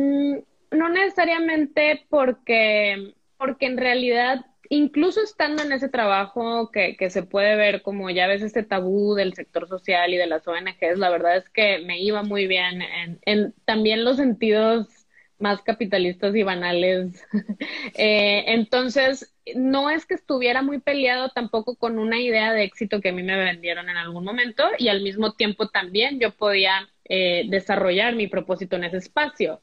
no 0.71 0.89
necesariamente 0.89 2.05
porque, 2.09 3.13
porque 3.37 3.65
en 3.65 3.77
realidad, 3.77 4.45
incluso 4.69 5.21
estando 5.21 5.63
en 5.63 5.71
ese 5.71 5.89
trabajo 5.89 6.71
que, 6.71 6.95
que 6.97 7.09
se 7.09 7.23
puede 7.23 7.55
ver 7.55 7.81
como 7.81 8.09
ya 8.09 8.27
ves 8.27 8.41
este 8.41 8.63
tabú 8.63 9.15
del 9.15 9.33
sector 9.33 9.67
social 9.67 10.13
y 10.13 10.17
de 10.17 10.27
las 10.27 10.47
ONGs, 10.47 10.97
la 10.97 11.09
verdad 11.09 11.37
es 11.37 11.49
que 11.49 11.79
me 11.79 11.99
iba 12.01 12.23
muy 12.23 12.47
bien 12.47 12.81
en, 12.81 13.19
en 13.25 13.53
también 13.65 14.03
los 14.05 14.17
sentidos 14.17 14.99
más 15.39 15.61
capitalistas 15.61 16.35
y 16.35 16.43
banales. 16.43 17.25
eh, 17.95 18.43
entonces, 18.47 19.33
no 19.55 19.89
es 19.89 20.05
que 20.05 20.13
estuviera 20.13 20.61
muy 20.61 20.79
peleado 20.79 21.29
tampoco 21.29 21.75
con 21.75 21.97
una 21.97 22.19
idea 22.19 22.53
de 22.53 22.63
éxito 22.63 23.01
que 23.01 23.09
a 23.09 23.13
mí 23.13 23.23
me 23.23 23.37
vendieron 23.37 23.89
en 23.89 23.97
algún 23.97 24.23
momento 24.23 24.63
y 24.77 24.89
al 24.89 25.01
mismo 25.01 25.33
tiempo 25.33 25.69
también 25.69 26.19
yo 26.19 26.31
podía 26.31 26.89
eh, 27.05 27.45
desarrollar 27.49 28.15
mi 28.15 28.27
propósito 28.27 28.75
en 28.75 28.83
ese 28.83 28.97
espacio. 28.97 29.61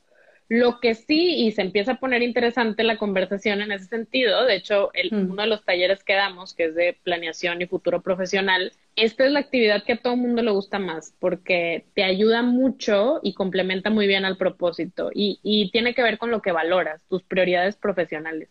Lo 0.49 0.79
que 0.79 0.95
sí, 0.95 1.45
y 1.45 1.51
se 1.51 1.63
empieza 1.63 1.93
a 1.93 1.99
poner 1.99 2.23
interesante 2.23 2.85
la 2.85 2.99
conversación 2.99 3.63
en 3.63 3.73
ese 3.73 3.87
sentido, 3.87 4.45
de 4.45 4.55
hecho, 4.55 4.91
el, 4.95 5.11
mm. 5.11 5.33
uno 5.33 5.43
de 5.43 5.49
los 5.49 5.65
talleres 5.65 6.05
que 6.05 6.15
damos, 6.15 6.55
que 6.55 6.67
es 6.67 6.75
de 6.77 6.97
planeación 7.03 7.61
y 7.61 7.67
futuro 7.67 8.01
profesional, 8.01 8.73
esta 8.95 9.27
es 9.27 9.33
la 9.33 9.41
actividad 9.41 9.83
que 9.83 9.95
a 9.95 9.97
todo 9.97 10.15
el 10.15 10.21
mundo 10.21 10.43
le 10.43 10.53
gusta 10.53 10.79
más, 10.79 11.15
porque 11.19 11.87
te 11.95 12.05
ayuda 12.05 12.43
mucho 12.43 13.19
y 13.25 13.35
complementa 13.35 13.91
muy 13.91 14.07
bien 14.07 14.25
al 14.25 14.37
propósito 14.37 15.11
y, 15.13 15.41
y 15.43 15.71
tiene 15.73 15.95
que 15.95 16.03
ver 16.03 16.17
con 16.17 16.31
lo 16.31 16.41
que 16.43 16.53
valoras, 16.53 17.03
tus 17.09 17.25
prioridades 17.25 17.77
profesionales. 17.77 18.49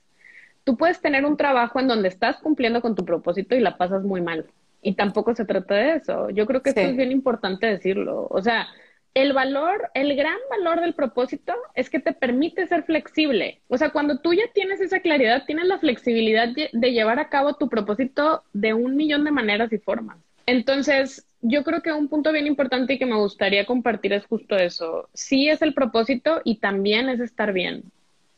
Tú 0.65 0.75
puedes 0.77 0.99
tener 0.99 1.25
un 1.25 1.37
trabajo 1.37 1.79
en 1.79 1.87
donde 1.87 2.09
estás 2.09 2.37
cumpliendo 2.37 2.81
con 2.81 2.95
tu 2.95 3.05
propósito 3.05 3.55
y 3.55 3.59
la 3.59 3.77
pasas 3.77 4.03
muy 4.03 4.21
mal 4.21 4.47
Y 4.81 4.95
tampoco 4.95 5.33
se 5.35 5.45
trata 5.45 5.75
de 5.75 5.95
eso. 5.97 6.29
Yo 6.31 6.45
creo 6.45 6.61
que 6.61 6.69
esto 6.69 6.81
es 6.81 6.97
bien 6.97 7.11
importante 7.11 7.67
decirlo. 7.67 8.27
O 8.29 8.41
sea, 8.41 8.67
el 9.15 9.33
valor, 9.33 9.89
el 9.95 10.15
gran 10.15 10.37
valor 10.49 10.81
del 10.81 10.93
propósito 10.93 11.55
es 11.73 11.89
que 11.89 11.99
te 11.99 12.13
permite 12.13 12.67
ser 12.67 12.83
flexible. 12.83 13.61
O 13.67 13.77
sea, 13.77 13.89
cuando 13.89 14.19
tú 14.19 14.33
ya 14.33 14.43
tienes 14.53 14.79
esa 14.81 14.99
claridad, 14.99 15.45
tienes 15.47 15.65
la 15.65 15.79
flexibilidad 15.79 16.49
de 16.49 16.91
llevar 16.91 17.17
a 17.19 17.29
cabo 17.29 17.55
tu 17.55 17.69
propósito 17.69 18.43
de 18.53 18.73
un 18.73 18.95
millón 18.95 19.23
de 19.23 19.31
maneras 19.31 19.73
y 19.73 19.79
formas. 19.79 20.17
Entonces, 20.45 21.25
yo 21.41 21.63
creo 21.63 21.81
que 21.81 21.91
un 21.91 22.07
punto 22.07 22.31
bien 22.31 22.47
importante 22.47 22.93
y 22.93 22.99
que 22.99 23.05
me 23.05 23.17
gustaría 23.17 23.65
compartir 23.65 24.13
es 24.13 24.25
justo 24.25 24.55
eso. 24.55 25.09
Sí 25.13 25.49
es 25.49 25.61
el 25.61 25.73
propósito 25.73 26.41
y 26.43 26.57
también 26.57 27.09
es 27.09 27.19
estar 27.19 27.53
bien. 27.53 27.83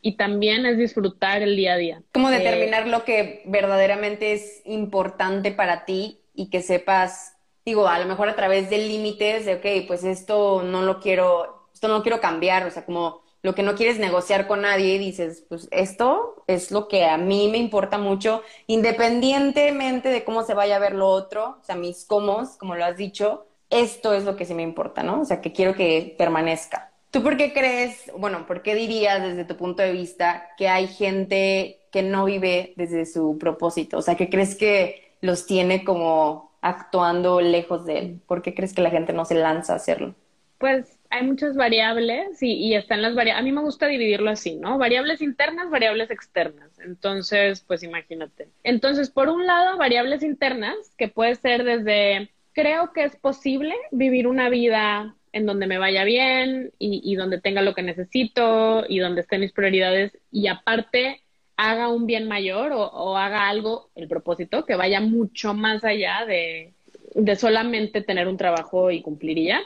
Y 0.00 0.16
también 0.16 0.64
es 0.64 0.78
disfrutar 0.78 1.42
el 1.42 1.56
día 1.56 1.72
a 1.74 1.76
día. 1.76 2.02
Como 2.12 2.30
eh, 2.30 2.38
determinar 2.38 2.86
lo 2.86 3.04
que 3.04 3.42
verdaderamente 3.46 4.32
es 4.32 4.62
importante 4.64 5.50
para 5.50 5.84
ti 5.84 6.20
y 6.34 6.50
que 6.50 6.62
sepas, 6.62 7.36
digo, 7.68 7.86
a 7.86 7.98
lo 7.98 8.06
mejor 8.06 8.28
a 8.28 8.36
través 8.36 8.70
de 8.70 8.78
límites 8.78 9.44
de, 9.44 9.56
ok, 9.56 9.86
pues 9.86 10.04
esto 10.04 10.62
no 10.62 10.82
lo 10.82 11.00
quiero, 11.00 11.68
esto 11.72 11.88
no 11.88 11.98
lo 11.98 12.02
quiero 12.02 12.20
cambiar, 12.20 12.66
o 12.66 12.70
sea, 12.70 12.84
como 12.84 13.22
lo 13.42 13.54
que 13.54 13.62
no 13.62 13.74
quieres 13.74 13.98
negociar 13.98 14.46
con 14.46 14.62
nadie 14.62 14.94
y 14.94 14.98
dices, 14.98 15.44
pues 15.48 15.68
esto 15.70 16.42
es 16.46 16.70
lo 16.70 16.88
que 16.88 17.04
a 17.04 17.18
mí 17.18 17.48
me 17.50 17.58
importa 17.58 17.98
mucho, 17.98 18.42
independientemente 18.66 20.08
de 20.08 20.24
cómo 20.24 20.42
se 20.42 20.54
vaya 20.54 20.76
a 20.76 20.80
ver 20.80 20.94
lo 20.94 21.08
otro, 21.08 21.58
o 21.60 21.64
sea, 21.64 21.76
mis 21.76 22.04
comos, 22.04 22.56
como 22.56 22.74
lo 22.74 22.84
has 22.84 22.96
dicho, 22.96 23.46
esto 23.70 24.14
es 24.14 24.24
lo 24.24 24.34
que 24.34 24.44
sí 24.44 24.54
me 24.54 24.62
importa, 24.62 25.02
¿no? 25.02 25.20
O 25.20 25.24
sea, 25.24 25.40
que 25.40 25.52
quiero 25.52 25.74
que 25.74 26.14
permanezca. 26.18 26.90
¿Tú 27.10 27.22
por 27.22 27.36
qué 27.36 27.52
crees, 27.52 28.10
bueno, 28.16 28.46
por 28.46 28.62
qué 28.62 28.74
dirías 28.74 29.22
desde 29.22 29.44
tu 29.44 29.56
punto 29.56 29.82
de 29.82 29.92
vista 29.92 30.48
que 30.56 30.68
hay 30.68 30.88
gente 30.88 31.86
que 31.92 32.02
no 32.02 32.24
vive 32.24 32.72
desde 32.76 33.06
su 33.06 33.38
propósito? 33.38 33.98
O 33.98 34.02
sea, 34.02 34.16
que 34.16 34.28
crees 34.28 34.56
que 34.56 35.16
los 35.20 35.46
tiene 35.46 35.84
como 35.84 36.47
actuando 36.60 37.40
lejos 37.40 37.86
de 37.86 37.98
él. 37.98 38.20
¿Por 38.26 38.42
qué 38.42 38.54
crees 38.54 38.74
que 38.74 38.82
la 38.82 38.90
gente 38.90 39.12
no 39.12 39.24
se 39.24 39.34
lanza 39.34 39.72
a 39.72 39.76
hacerlo? 39.76 40.14
Pues 40.58 40.98
hay 41.10 41.24
muchas 41.24 41.56
variables 41.56 42.42
y, 42.42 42.74
están 42.74 43.00
las 43.02 43.14
variables. 43.14 43.40
A 43.40 43.44
mí 43.44 43.52
me 43.52 43.62
gusta 43.62 43.86
dividirlo 43.86 44.30
así, 44.30 44.56
¿no? 44.56 44.76
Variables 44.76 45.22
internas, 45.22 45.70
variables 45.70 46.10
externas. 46.10 46.78
Entonces, 46.80 47.60
pues 47.60 47.82
imagínate. 47.82 48.48
Entonces, 48.64 49.10
por 49.10 49.28
un 49.28 49.46
lado, 49.46 49.78
variables 49.78 50.22
internas, 50.22 50.76
que 50.98 51.08
puede 51.08 51.36
ser 51.36 51.64
desde, 51.64 52.30
creo 52.52 52.92
que 52.92 53.04
es 53.04 53.16
posible 53.16 53.74
vivir 53.92 54.26
una 54.26 54.48
vida 54.48 55.14
en 55.32 55.46
donde 55.46 55.66
me 55.66 55.78
vaya 55.78 56.04
bien 56.04 56.72
y, 56.78 57.00
y 57.04 57.14
donde 57.14 57.40
tenga 57.40 57.62
lo 57.62 57.74
que 57.74 57.82
necesito 57.82 58.84
y 58.88 58.98
donde 58.98 59.20
estén 59.20 59.40
mis 59.40 59.52
prioridades 59.52 60.18
y 60.32 60.48
aparte 60.48 61.22
haga 61.58 61.88
un 61.88 62.06
bien 62.06 62.28
mayor 62.28 62.72
o, 62.72 62.86
o 62.86 63.16
haga 63.16 63.48
algo, 63.48 63.90
el 63.96 64.06
propósito, 64.06 64.64
que 64.64 64.76
vaya 64.76 65.00
mucho 65.00 65.54
más 65.54 65.84
allá 65.84 66.24
de, 66.24 66.72
de 67.14 67.36
solamente 67.36 68.00
tener 68.00 68.28
un 68.28 68.36
trabajo 68.36 68.90
y 68.92 69.02
cumplir 69.02 69.38
y 69.38 69.46
ya. 69.46 69.60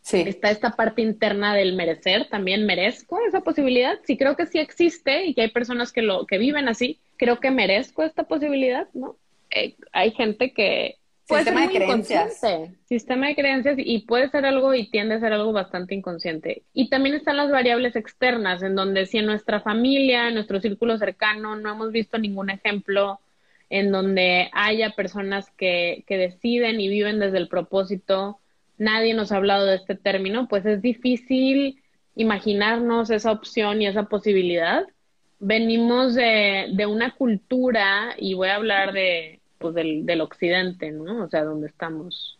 Sí. 0.00 0.20
Está 0.20 0.50
esta 0.50 0.76
parte 0.76 1.02
interna 1.02 1.54
del 1.54 1.74
merecer, 1.74 2.28
también 2.28 2.66
merezco 2.66 3.18
esa 3.26 3.40
posibilidad. 3.40 3.98
Sí 4.04 4.16
creo 4.16 4.36
que 4.36 4.46
sí 4.46 4.58
existe 4.58 5.26
y 5.26 5.34
que 5.34 5.42
hay 5.42 5.50
personas 5.50 5.92
que 5.92 6.02
lo 6.02 6.24
que 6.24 6.38
viven 6.38 6.68
así. 6.68 7.00
Creo 7.16 7.40
que 7.40 7.50
merezco 7.50 8.04
esta 8.04 8.24
posibilidad, 8.24 8.86
¿no? 8.94 9.16
Eh, 9.50 9.74
hay 9.92 10.12
gente 10.12 10.52
que 10.52 10.98
puede 11.26 11.44
sistema 11.44 11.66
de 11.66 11.74
creencias. 11.74 12.40
Sistema 12.84 13.28
de 13.28 13.34
creencias 13.34 13.76
y 13.78 14.00
puede 14.00 14.28
ser 14.30 14.46
algo 14.46 14.74
y 14.74 14.90
tiende 14.90 15.14
a 15.14 15.20
ser 15.20 15.32
algo 15.32 15.52
bastante 15.52 15.94
inconsciente. 15.94 16.62
Y 16.72 16.88
también 16.88 17.14
están 17.14 17.36
las 17.36 17.50
variables 17.50 17.96
externas, 17.96 18.62
en 18.62 18.74
donde 18.74 19.06
si 19.06 19.18
en 19.18 19.26
nuestra 19.26 19.60
familia, 19.60 20.28
en 20.28 20.34
nuestro 20.34 20.60
círculo 20.60 20.98
cercano, 20.98 21.56
no 21.56 21.72
hemos 21.72 21.92
visto 21.92 22.18
ningún 22.18 22.50
ejemplo 22.50 23.20
en 23.70 23.90
donde 23.90 24.50
haya 24.52 24.90
personas 24.90 25.50
que, 25.56 26.04
que 26.06 26.18
deciden 26.18 26.80
y 26.80 26.88
viven 26.88 27.18
desde 27.18 27.38
el 27.38 27.48
propósito 27.48 28.38
nadie 28.78 29.14
nos 29.14 29.32
ha 29.32 29.36
hablado 29.36 29.66
de 29.66 29.76
este 29.76 29.94
término, 29.94 30.48
pues 30.48 30.66
es 30.66 30.82
difícil 30.82 31.82
imaginarnos 32.16 33.10
esa 33.10 33.32
opción 33.32 33.82
y 33.82 33.86
esa 33.86 34.04
posibilidad. 34.04 34.86
Venimos 35.38 36.14
de, 36.14 36.68
de 36.72 36.86
una 36.86 37.14
cultura, 37.14 38.14
y 38.18 38.34
voy 38.34 38.48
a 38.48 38.56
hablar 38.56 38.92
de, 38.92 39.40
pues 39.64 39.74
del, 39.74 40.04
del 40.04 40.20
occidente, 40.20 40.92
¿no? 40.92 41.24
O 41.24 41.28
sea, 41.30 41.42
donde 41.42 41.68
estamos 41.68 42.38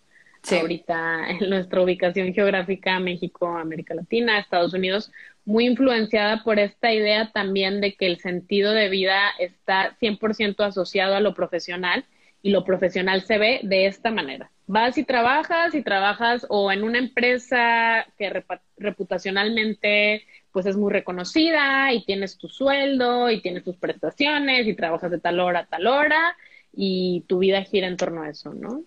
ahorita 0.53 1.31
en 1.41 1.49
nuestra 1.49 1.81
ubicación 1.81 2.35
geográfica, 2.35 3.01
México, 3.01 3.47
América 3.47 3.95
Latina, 3.95 4.39
Estados 4.39 4.75
Unidos, 4.75 5.11
muy 5.47 5.65
influenciada 5.65 6.45
por 6.45 6.59
esta 6.59 6.93
idea 6.93 7.31
también 7.33 7.81
de 7.81 7.95
que 7.95 8.05
el 8.05 8.19
sentido 8.21 8.73
de 8.73 8.91
vida 8.91 9.31
está 9.39 9.97
100% 10.03 10.63
asociado 10.67 11.15
a 11.15 11.21
lo 11.21 11.33
profesional 11.33 12.05
y 12.43 12.51
lo 12.51 12.63
profesional 12.63 13.23
se 13.23 13.39
ve 13.39 13.61
de 13.63 13.87
esta 13.87 14.11
manera. 14.11 14.51
Vas 14.67 14.99
y 14.99 15.05
trabajas 15.05 15.75
y 15.75 15.83
trabajas 15.83 16.47
o 16.51 16.71
en 16.71 16.85
una 16.85 16.99
empresa 16.99 18.05
que 18.19 18.45
reputacionalmente 18.77 20.27
pues 20.53 20.67
es 20.67 20.77
muy 20.77 20.93
reconocida 20.93 21.91
y 21.95 22.05
tienes 22.05 22.37
tu 22.37 22.49
sueldo 22.49 23.31
y 23.31 23.41
tienes 23.41 23.65
tus 23.65 23.77
prestaciones 23.77 24.67
y 24.67 24.75
trabajas 24.75 25.11
de 25.11 25.21
tal 25.21 25.41
hora 25.41 25.61
a 25.61 25.67
tal 25.67 25.87
hora 25.87 26.37
y 26.77 27.25
tu 27.29 27.39
vida 27.39 27.63
gira 27.63 27.87
en 27.87 27.97
torno 27.97 28.23
a 28.23 28.31
eso, 28.31 28.53
¿no? 28.55 28.83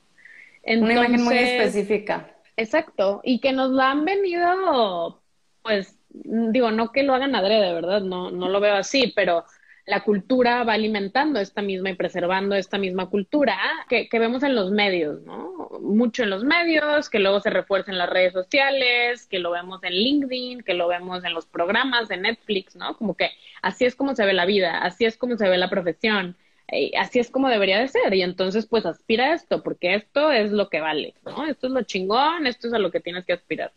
una 0.65 0.93
imagen 0.93 1.23
muy 1.23 1.37
específica. 1.37 2.29
Exacto, 2.57 3.21
y 3.23 3.39
que 3.39 3.53
nos 3.53 3.71
lo 3.71 3.81
han 3.81 4.03
venido, 4.03 5.21
pues, 5.61 5.97
digo, 6.09 6.71
no 6.71 6.91
que 6.91 7.03
lo 7.03 7.13
hagan 7.13 7.35
adrede, 7.35 7.73
¿verdad? 7.73 8.01
No, 8.01 8.31
no 8.31 8.49
lo 8.49 8.59
veo 8.59 8.75
así, 8.75 9.13
pero 9.15 9.45
la 9.87 10.03
cultura 10.03 10.63
va 10.65 10.73
alimentando 10.73 11.39
esta 11.39 11.61
misma 11.61 11.89
y 11.89 11.95
preservando 11.95 12.55
esta 12.55 12.77
misma 12.77 13.09
cultura 13.09 13.57
que, 13.87 14.09
vemos 14.11 14.43
en 14.43 14.53
los 14.53 14.69
medios, 14.69 15.21
¿no? 15.21 15.69
Mucho 15.79 16.23
en 16.23 16.29
los 16.29 16.43
medios, 16.43 17.09
que 17.09 17.19
luego 17.19 17.39
se 17.39 17.49
refuerza 17.49 17.91
en 17.91 17.97
las 17.97 18.09
redes 18.09 18.33
sociales, 18.33 19.25
que 19.27 19.39
lo 19.39 19.51
vemos 19.51 19.81
en 19.83 19.93
LinkedIn, 19.93 20.61
que 20.63 20.73
lo 20.73 20.89
vemos 20.89 21.23
en 21.23 21.33
los 21.33 21.45
programas 21.45 22.09
de 22.09 22.17
Netflix, 22.17 22.75
¿no? 22.75 22.97
Como 22.97 23.15
que 23.15 23.29
así 23.61 23.85
es 23.85 23.95
como 23.95 24.13
se 24.13 24.25
ve 24.25 24.33
la 24.33 24.45
vida, 24.45 24.79
así 24.79 25.05
es 25.05 25.15
como 25.15 25.37
se 25.37 25.47
ve 25.47 25.57
la 25.57 25.69
profesión, 25.69 26.35
eh, 26.69 26.91
así 26.97 27.19
es 27.19 27.29
como 27.29 27.49
debería 27.49 27.79
de 27.79 27.87
ser. 27.87 28.13
Y 28.13 28.21
entonces, 28.21 28.65
pues 28.65 28.85
aspira 28.85 29.27
a 29.27 29.33
esto, 29.33 29.63
porque 29.63 29.95
esto 29.95 30.31
es 30.31 30.51
lo 30.51 30.69
que 30.69 30.81
vale, 30.81 31.13
¿no? 31.25 31.45
Esto 31.45 31.67
es 31.67 31.73
lo 31.73 31.83
chingón, 31.83 32.47
esto 32.47 32.67
es 32.67 32.73
a 32.73 32.79
lo 32.79 32.91
que 32.91 32.99
tienes 32.99 33.25
que 33.25 33.33
aspirar. 33.33 33.71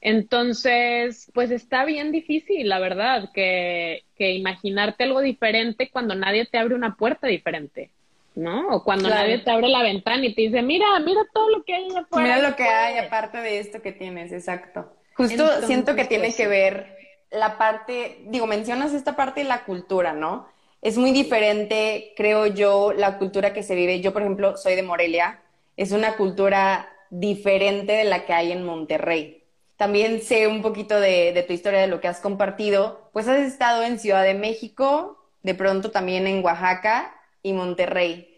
Entonces, 0.00 1.30
pues 1.32 1.50
está 1.50 1.84
bien 1.84 2.12
difícil, 2.12 2.68
la 2.68 2.78
verdad, 2.78 3.30
que, 3.32 4.04
que 4.16 4.32
imaginarte 4.32 5.04
algo 5.04 5.20
diferente 5.20 5.88
cuando 5.90 6.14
nadie 6.14 6.46
te 6.46 6.58
abre 6.58 6.74
una 6.74 6.96
puerta 6.96 7.26
diferente, 7.26 7.90
¿no? 8.34 8.68
O 8.68 8.84
cuando 8.84 9.08
nadie 9.08 9.38
te 9.38 9.50
abre 9.50 9.68
la 9.68 9.82
ventana 9.82 10.24
y 10.26 10.34
te 10.34 10.42
dice, 10.42 10.62
mira, 10.62 10.86
mira 11.00 11.22
todo 11.32 11.48
lo 11.50 11.64
que 11.64 11.74
hay 11.74 11.88
afuera. 11.88 12.36
Mira 12.36 12.50
lo 12.50 12.56
que 12.56 12.64
hay 12.64 12.98
aparte 12.98 13.38
de 13.38 13.58
esto 13.58 13.80
que 13.80 13.92
tienes, 13.92 14.32
exacto. 14.32 14.92
Justo 15.14 15.62
siento 15.62 15.94
que 15.94 16.04
tiene 16.04 16.24
pues 16.24 16.36
que 16.36 16.48
ver 16.48 16.98
la 17.30 17.56
parte, 17.56 18.18
digo, 18.26 18.46
mencionas 18.46 18.92
esta 18.92 19.16
parte 19.16 19.40
de 19.42 19.48
la 19.48 19.64
cultura, 19.64 20.12
¿no? 20.12 20.48
Es 20.84 20.96
muy 20.96 21.10
diferente, 21.10 22.12
creo 22.16 22.46
yo, 22.46 22.92
la 22.92 23.18
cultura 23.18 23.52
que 23.52 23.64
se 23.64 23.74
vive. 23.74 24.00
Yo, 24.00 24.12
por 24.12 24.22
ejemplo, 24.22 24.56
soy 24.56 24.76
de 24.76 24.84
Morelia. 24.84 25.42
Es 25.76 25.90
una 25.90 26.16
cultura 26.16 26.88
diferente 27.10 27.92
de 27.92 28.04
la 28.04 28.24
que 28.24 28.32
hay 28.32 28.52
en 28.52 28.64
Monterrey 28.64 29.44
también 29.76 30.22
sé 30.22 30.46
un 30.46 30.62
poquito 30.62 30.98
de, 30.98 31.44
tu 31.46 31.52
historia, 31.52 31.80
de 31.80 31.88
lo 31.88 32.00
que 32.00 32.08
has 32.08 32.20
compartido. 32.20 33.10
Pues 33.12 33.28
has 33.28 33.40
estado 33.40 33.82
en 33.82 33.98
Ciudad 33.98 34.22
de 34.22 34.34
México, 34.34 35.18
de 35.42 35.54
pronto 35.54 35.90
también 35.90 36.26
en 36.26 36.44
Oaxaca 36.44 37.14
y 37.42 37.52
Monterrey. 37.52 38.34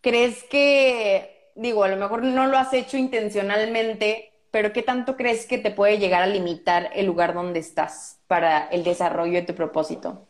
¿Crees 0.00 0.44
que, 0.44 1.52
digo, 1.54 1.84
a 1.84 1.88
lo 1.88 1.96
mejor 1.96 2.22
no 2.22 2.46
lo 2.46 2.58
has 2.58 2.72
hecho 2.72 2.96
intencionalmente, 2.96 4.32
pero 4.50 4.72
qué 4.72 4.82
tanto 4.82 5.16
crees 5.16 5.46
que 5.46 5.58
te 5.58 5.70
puede 5.70 5.98
llegar 5.98 6.22
a 6.22 6.26
limitar 6.26 6.90
el 6.94 7.06
lugar 7.06 7.34
donde 7.34 7.60
estás 7.60 8.20
para 8.26 8.66
el 8.68 8.82
desarrollo 8.84 9.34
de 9.34 9.42
tu 9.42 9.54
propósito? 9.54 10.26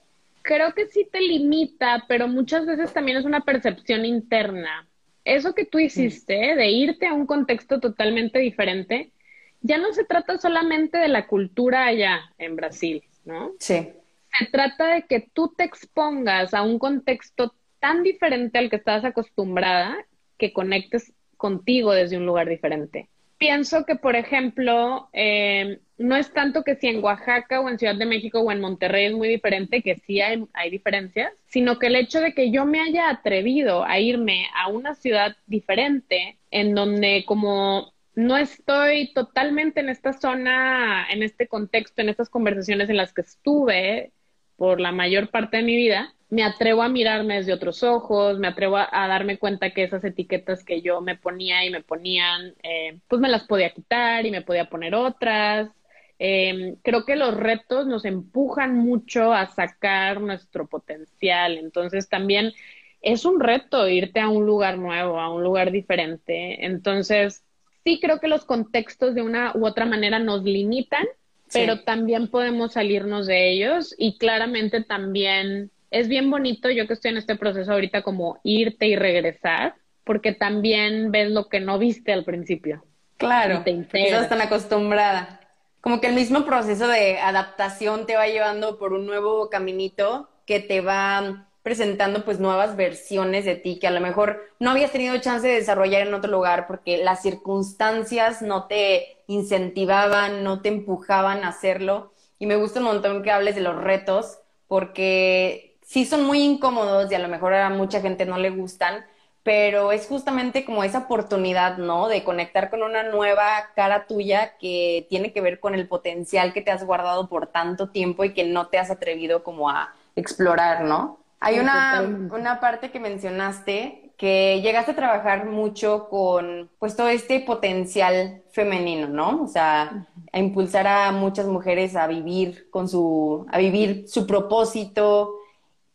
Creo 0.48 0.72
que 0.72 0.86
sí 0.86 1.06
te 1.12 1.20
limita, 1.20 2.06
pero 2.08 2.26
muchas 2.26 2.64
veces 2.64 2.94
también 2.94 3.18
es 3.18 3.26
una 3.26 3.44
percepción 3.44 4.06
interna. 4.06 4.88
Eso 5.22 5.54
que 5.54 5.66
tú 5.66 5.78
hiciste, 5.78 6.56
de 6.56 6.70
irte 6.70 7.06
a 7.06 7.12
un 7.12 7.26
contexto 7.26 7.80
totalmente 7.80 8.38
diferente, 8.38 9.12
ya 9.60 9.76
no 9.76 9.92
se 9.92 10.04
trata 10.04 10.38
solamente 10.38 10.96
de 10.96 11.08
la 11.08 11.26
cultura 11.26 11.84
allá 11.84 12.32
en 12.38 12.56
Brasil, 12.56 13.04
¿no? 13.26 13.52
Sí. 13.58 13.90
Se 14.38 14.46
trata 14.46 14.94
de 14.94 15.02
que 15.02 15.28
tú 15.34 15.52
te 15.54 15.64
expongas 15.64 16.54
a 16.54 16.62
un 16.62 16.78
contexto 16.78 17.54
tan 17.78 18.02
diferente 18.02 18.56
al 18.56 18.70
que 18.70 18.76
estás 18.76 19.04
acostumbrada 19.04 19.98
que 20.38 20.54
conectes 20.54 21.12
contigo 21.36 21.92
desde 21.92 22.16
un 22.16 22.24
lugar 22.24 22.48
diferente. 22.48 23.10
Pienso 23.38 23.84
que, 23.84 23.94
por 23.94 24.16
ejemplo, 24.16 25.08
eh, 25.12 25.80
no 25.96 26.16
es 26.16 26.32
tanto 26.32 26.64
que 26.64 26.74
si 26.74 26.88
en 26.88 27.02
Oaxaca 27.02 27.60
o 27.60 27.68
en 27.68 27.78
Ciudad 27.78 27.94
de 27.94 28.04
México 28.04 28.40
o 28.40 28.50
en 28.50 28.60
Monterrey 28.60 29.06
es 29.06 29.12
muy 29.12 29.28
diferente, 29.28 29.82
que 29.82 29.96
sí 29.96 30.20
hay, 30.20 30.44
hay 30.54 30.70
diferencias, 30.70 31.32
sino 31.46 31.78
que 31.78 31.86
el 31.86 31.96
hecho 31.96 32.20
de 32.20 32.34
que 32.34 32.50
yo 32.50 32.64
me 32.64 32.80
haya 32.80 33.08
atrevido 33.08 33.84
a 33.84 34.00
irme 34.00 34.46
a 34.56 34.68
una 34.68 34.94
ciudad 34.94 35.36
diferente, 35.46 36.36
en 36.50 36.74
donde 36.74 37.24
como 37.26 37.92
no 38.16 38.36
estoy 38.36 39.12
totalmente 39.12 39.78
en 39.78 39.88
esta 39.88 40.12
zona, 40.12 41.06
en 41.08 41.22
este 41.22 41.46
contexto, 41.46 42.02
en 42.02 42.08
estas 42.08 42.28
conversaciones 42.28 42.90
en 42.90 42.96
las 42.96 43.12
que 43.12 43.20
estuve, 43.20 44.10
por 44.58 44.80
la 44.80 44.92
mayor 44.92 45.30
parte 45.30 45.58
de 45.58 45.62
mi 45.62 45.76
vida, 45.76 46.14
me 46.30 46.42
atrevo 46.42 46.82
a 46.82 46.88
mirarme 46.88 47.36
desde 47.36 47.54
otros 47.54 47.82
ojos, 47.82 48.38
me 48.38 48.48
atrevo 48.48 48.76
a, 48.76 48.88
darme 49.08 49.38
cuenta 49.38 49.70
que 49.70 49.84
esas 49.84 50.04
etiquetas 50.04 50.64
que 50.64 50.82
yo 50.82 51.00
me 51.00 51.16
ponía 51.16 51.64
y 51.64 51.70
me 51.70 51.82
ponían, 51.82 52.54
eh, 52.62 52.98
pues 53.08 53.20
me 53.20 53.28
las 53.28 53.44
podía 53.44 53.70
quitar 53.70 54.26
y 54.26 54.30
me 54.30 54.42
podía 54.42 54.68
poner 54.68 54.94
otras. 54.94 55.70
Em, 56.18 56.76
creo 56.82 57.04
que 57.06 57.16
los 57.16 57.34
retos 57.34 57.86
nos 57.86 58.04
empujan 58.04 58.76
mucho 58.76 59.32
a 59.32 59.46
sacar 59.46 60.20
nuestro 60.20 60.66
potencial, 60.66 61.56
entonces 61.56 62.08
también 62.08 62.52
es 63.00 63.24
un 63.24 63.40
reto 63.40 63.88
irte 63.88 64.20
a 64.20 64.28
un 64.28 64.44
lugar 64.44 64.76
nuevo, 64.76 65.20
a 65.20 65.32
un 65.32 65.44
lugar 65.44 65.70
diferente. 65.70 66.66
Entonces, 66.66 67.44
sí 67.84 68.00
creo 68.00 68.20
que 68.20 68.28
los 68.28 68.44
contextos 68.44 69.14
de 69.14 69.22
una 69.22 69.52
u 69.54 69.66
otra 69.66 69.86
manera 69.86 70.18
nos 70.18 70.42
limitan, 70.42 71.06
pero 71.52 71.80
también 71.80 72.28
podemos 72.28 72.72
salirnos 72.72 73.26
de 73.26 73.50
ellos 73.50 73.94
y 73.98 74.18
claramente 74.18 74.82
también 74.82 75.70
es 75.90 76.08
bien 76.08 76.30
bonito, 76.30 76.70
yo 76.70 76.86
que 76.86 76.92
estoy 76.92 77.12
en 77.12 77.16
este 77.16 77.36
proceso 77.36 77.72
ahorita, 77.72 78.02
como 78.02 78.40
irte 78.44 78.86
y 78.86 78.96
regresar, 78.96 79.74
porque 80.04 80.32
también 80.32 81.10
ves 81.10 81.30
lo 81.30 81.48
que 81.48 81.60
no 81.60 81.78
viste 81.78 82.12
al 82.12 82.24
principio. 82.24 82.84
Claro, 83.16 83.62
estás 83.64 84.28
tan 84.28 84.40
acostumbrada. 84.40 85.40
Como 85.80 86.00
que 86.00 86.08
el 86.08 86.14
mismo 86.14 86.44
proceso 86.44 86.86
de 86.88 87.18
adaptación 87.18 88.06
te 88.06 88.16
va 88.16 88.26
llevando 88.26 88.78
por 88.78 88.92
un 88.92 89.06
nuevo 89.06 89.48
caminito 89.48 90.28
que 90.44 90.60
te 90.60 90.80
va 90.80 91.47
presentando 91.68 92.24
pues 92.24 92.40
nuevas 92.40 92.76
versiones 92.76 93.44
de 93.44 93.54
ti 93.54 93.78
que 93.78 93.86
a 93.86 93.90
lo 93.90 94.00
mejor 94.00 94.40
no 94.58 94.70
habías 94.70 94.90
tenido 94.90 95.18
chance 95.18 95.46
de 95.46 95.56
desarrollar 95.56 96.06
en 96.06 96.14
otro 96.14 96.30
lugar 96.30 96.66
porque 96.66 96.96
las 96.96 97.20
circunstancias 97.20 98.40
no 98.40 98.68
te 98.68 99.18
incentivaban, 99.26 100.42
no 100.44 100.62
te 100.62 100.70
empujaban 100.70 101.44
a 101.44 101.48
hacerlo. 101.48 102.14
Y 102.38 102.46
me 102.46 102.56
gusta 102.56 102.78
un 102.80 102.86
montón 102.86 103.22
que 103.22 103.30
hables 103.30 103.54
de 103.54 103.60
los 103.60 103.76
retos 103.76 104.38
porque 104.66 105.76
sí 105.82 106.06
son 106.06 106.24
muy 106.24 106.40
incómodos 106.40 107.12
y 107.12 107.14
a 107.14 107.18
lo 107.18 107.28
mejor 107.28 107.52
a 107.52 107.68
mucha 107.68 108.00
gente 108.00 108.24
no 108.24 108.38
le 108.38 108.48
gustan, 108.48 109.04
pero 109.42 109.92
es 109.92 110.06
justamente 110.06 110.64
como 110.64 110.84
esa 110.84 111.00
oportunidad, 111.00 111.76
¿no? 111.76 112.08
De 112.08 112.24
conectar 112.24 112.70
con 112.70 112.82
una 112.82 113.02
nueva 113.02 113.44
cara 113.76 114.06
tuya 114.06 114.56
que 114.56 115.06
tiene 115.10 115.34
que 115.34 115.42
ver 115.42 115.60
con 115.60 115.74
el 115.74 115.86
potencial 115.86 116.54
que 116.54 116.62
te 116.62 116.70
has 116.70 116.82
guardado 116.82 117.28
por 117.28 117.48
tanto 117.48 117.90
tiempo 117.90 118.24
y 118.24 118.32
que 118.32 118.44
no 118.44 118.68
te 118.68 118.78
has 118.78 118.90
atrevido 118.90 119.44
como 119.44 119.68
a 119.68 119.92
explorar, 120.16 120.84
¿no? 120.84 121.18
Hay 121.40 121.58
una, 121.58 122.00
una 122.32 122.60
parte 122.60 122.90
que 122.90 123.00
mencionaste 123.00 124.08
que 124.18 124.60
llegaste 124.62 124.90
a 124.90 124.96
trabajar 124.96 125.46
mucho 125.46 126.08
con 126.08 126.68
pues 126.80 126.96
todo 126.96 127.08
este 127.08 127.38
potencial 127.40 128.42
femenino, 128.50 129.06
¿no? 129.06 129.44
O 129.44 129.46
sea, 129.46 130.08
a 130.32 130.38
impulsar 130.38 130.88
a 130.88 131.12
muchas 131.12 131.46
mujeres 131.46 131.94
a 131.94 132.08
vivir 132.08 132.68
con 132.70 132.88
su, 132.88 133.46
a 133.50 133.58
vivir 133.58 134.08
su 134.08 134.26
propósito. 134.26 135.36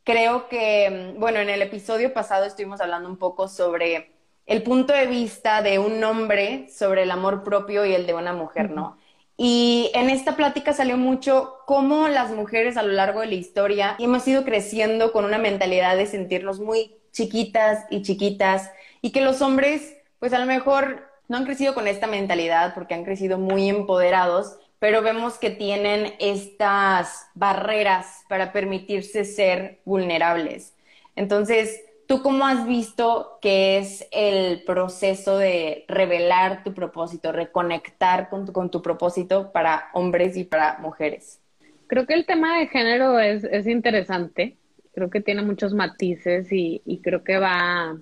Creo 0.06 0.48
que, 0.48 1.16
bueno, 1.20 1.40
en 1.40 1.50
el 1.50 1.62
episodio 1.62 2.14
pasado 2.14 2.46
estuvimos 2.46 2.80
hablando 2.80 3.10
un 3.10 3.18
poco 3.18 3.50
sobre 3.50 4.14
el 4.46 4.64
punto 4.64 4.94
de 4.94 5.08
vista 5.08 5.62
de 5.62 5.80
un 5.80 6.02
hombre 6.04 6.70
sobre 6.70 7.04
el 7.04 7.12
amor 7.12 7.44
propio 7.44 7.86
y 7.86 7.94
el 7.94 8.08
de 8.08 8.14
una 8.14 8.32
mujer, 8.34 8.72
¿no? 8.72 8.98
Y 9.38 9.90
en 9.96 10.10
esta 10.10 10.36
plática 10.36 10.74
salió 10.74 10.98
mucho 10.98 11.56
cómo 11.66 12.08
las 12.08 12.32
mujeres 12.32 12.78
a 12.78 12.84
lo 12.84 12.94
largo 12.94 13.22
de 13.22 13.28
la 13.28 13.36
historia 13.36 13.96
hemos 14.00 14.28
ido 14.28 14.44
creciendo 14.44 15.12
con 15.12 15.26
una 15.26 15.40
mentalidad 15.40 15.98
de 15.98 16.06
sentirnos 16.06 16.60
muy 16.60 16.96
chiquitas 17.12 17.86
y 17.90 18.02
chiquitas 18.04 18.70
y 19.02 19.12
que 19.12 19.22
los 19.22 19.42
hombres 19.42 19.96
pues 20.20 20.34
a 20.34 20.40
lo 20.40 20.46
mejor 20.46 21.10
no 21.28 21.38
han 21.38 21.46
crecido 21.46 21.74
con 21.74 21.88
esta 21.88 22.08
mentalidad 22.08 22.74
porque 22.74 22.94
han 22.94 23.04
crecido 23.04 23.38
muy 23.38 23.70
empoderados, 23.70 24.58
pero 24.80 25.02
vemos 25.02 25.38
que 25.38 25.50
tienen 25.50 26.14
estas 26.20 27.28
barreras 27.34 28.24
para 28.30 28.52
permitirse 28.54 29.26
ser 29.26 29.82
vulnerables. 29.84 30.74
Entonces, 31.16 31.82
¿Tú 32.14 32.22
cómo 32.22 32.46
has 32.46 32.68
visto 32.68 33.40
que 33.42 33.80
es 33.80 34.08
el 34.12 34.62
proceso 34.66 35.40
de 35.40 35.84
revelar 35.88 36.64
tu 36.64 36.76
propósito, 36.76 37.32
reconectar 37.32 38.30
con 38.30 38.46
tu, 38.46 38.54
con 38.54 38.70
tu 38.70 38.84
propósito 38.84 39.52
para 39.52 39.90
hombres 39.94 40.38
y 40.38 40.44
para 40.44 40.78
mujeres? 40.78 41.42
Creo 41.88 42.06
que 42.06 42.14
el 42.14 42.28
tema 42.28 42.60
de 42.60 42.68
género 42.68 43.18
es, 43.20 43.44
es 43.46 43.66
interesante, 43.66 44.58
creo 44.94 45.10
que 45.10 45.22
tiene 45.22 45.42
muchos 45.42 45.74
matices 45.74 46.52
y, 46.52 46.84
y 46.86 47.00
creo 47.00 47.24
que 47.24 47.40
va, 47.40 47.98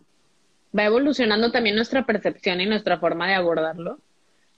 va 0.78 0.84
evolucionando 0.84 1.54
también 1.54 1.78
nuestra 1.78 2.06
percepción 2.06 2.60
y 2.60 2.65
nuestra 2.65 3.00
forma 3.00 3.30
de 3.30 3.36
abordarlo 3.36 3.97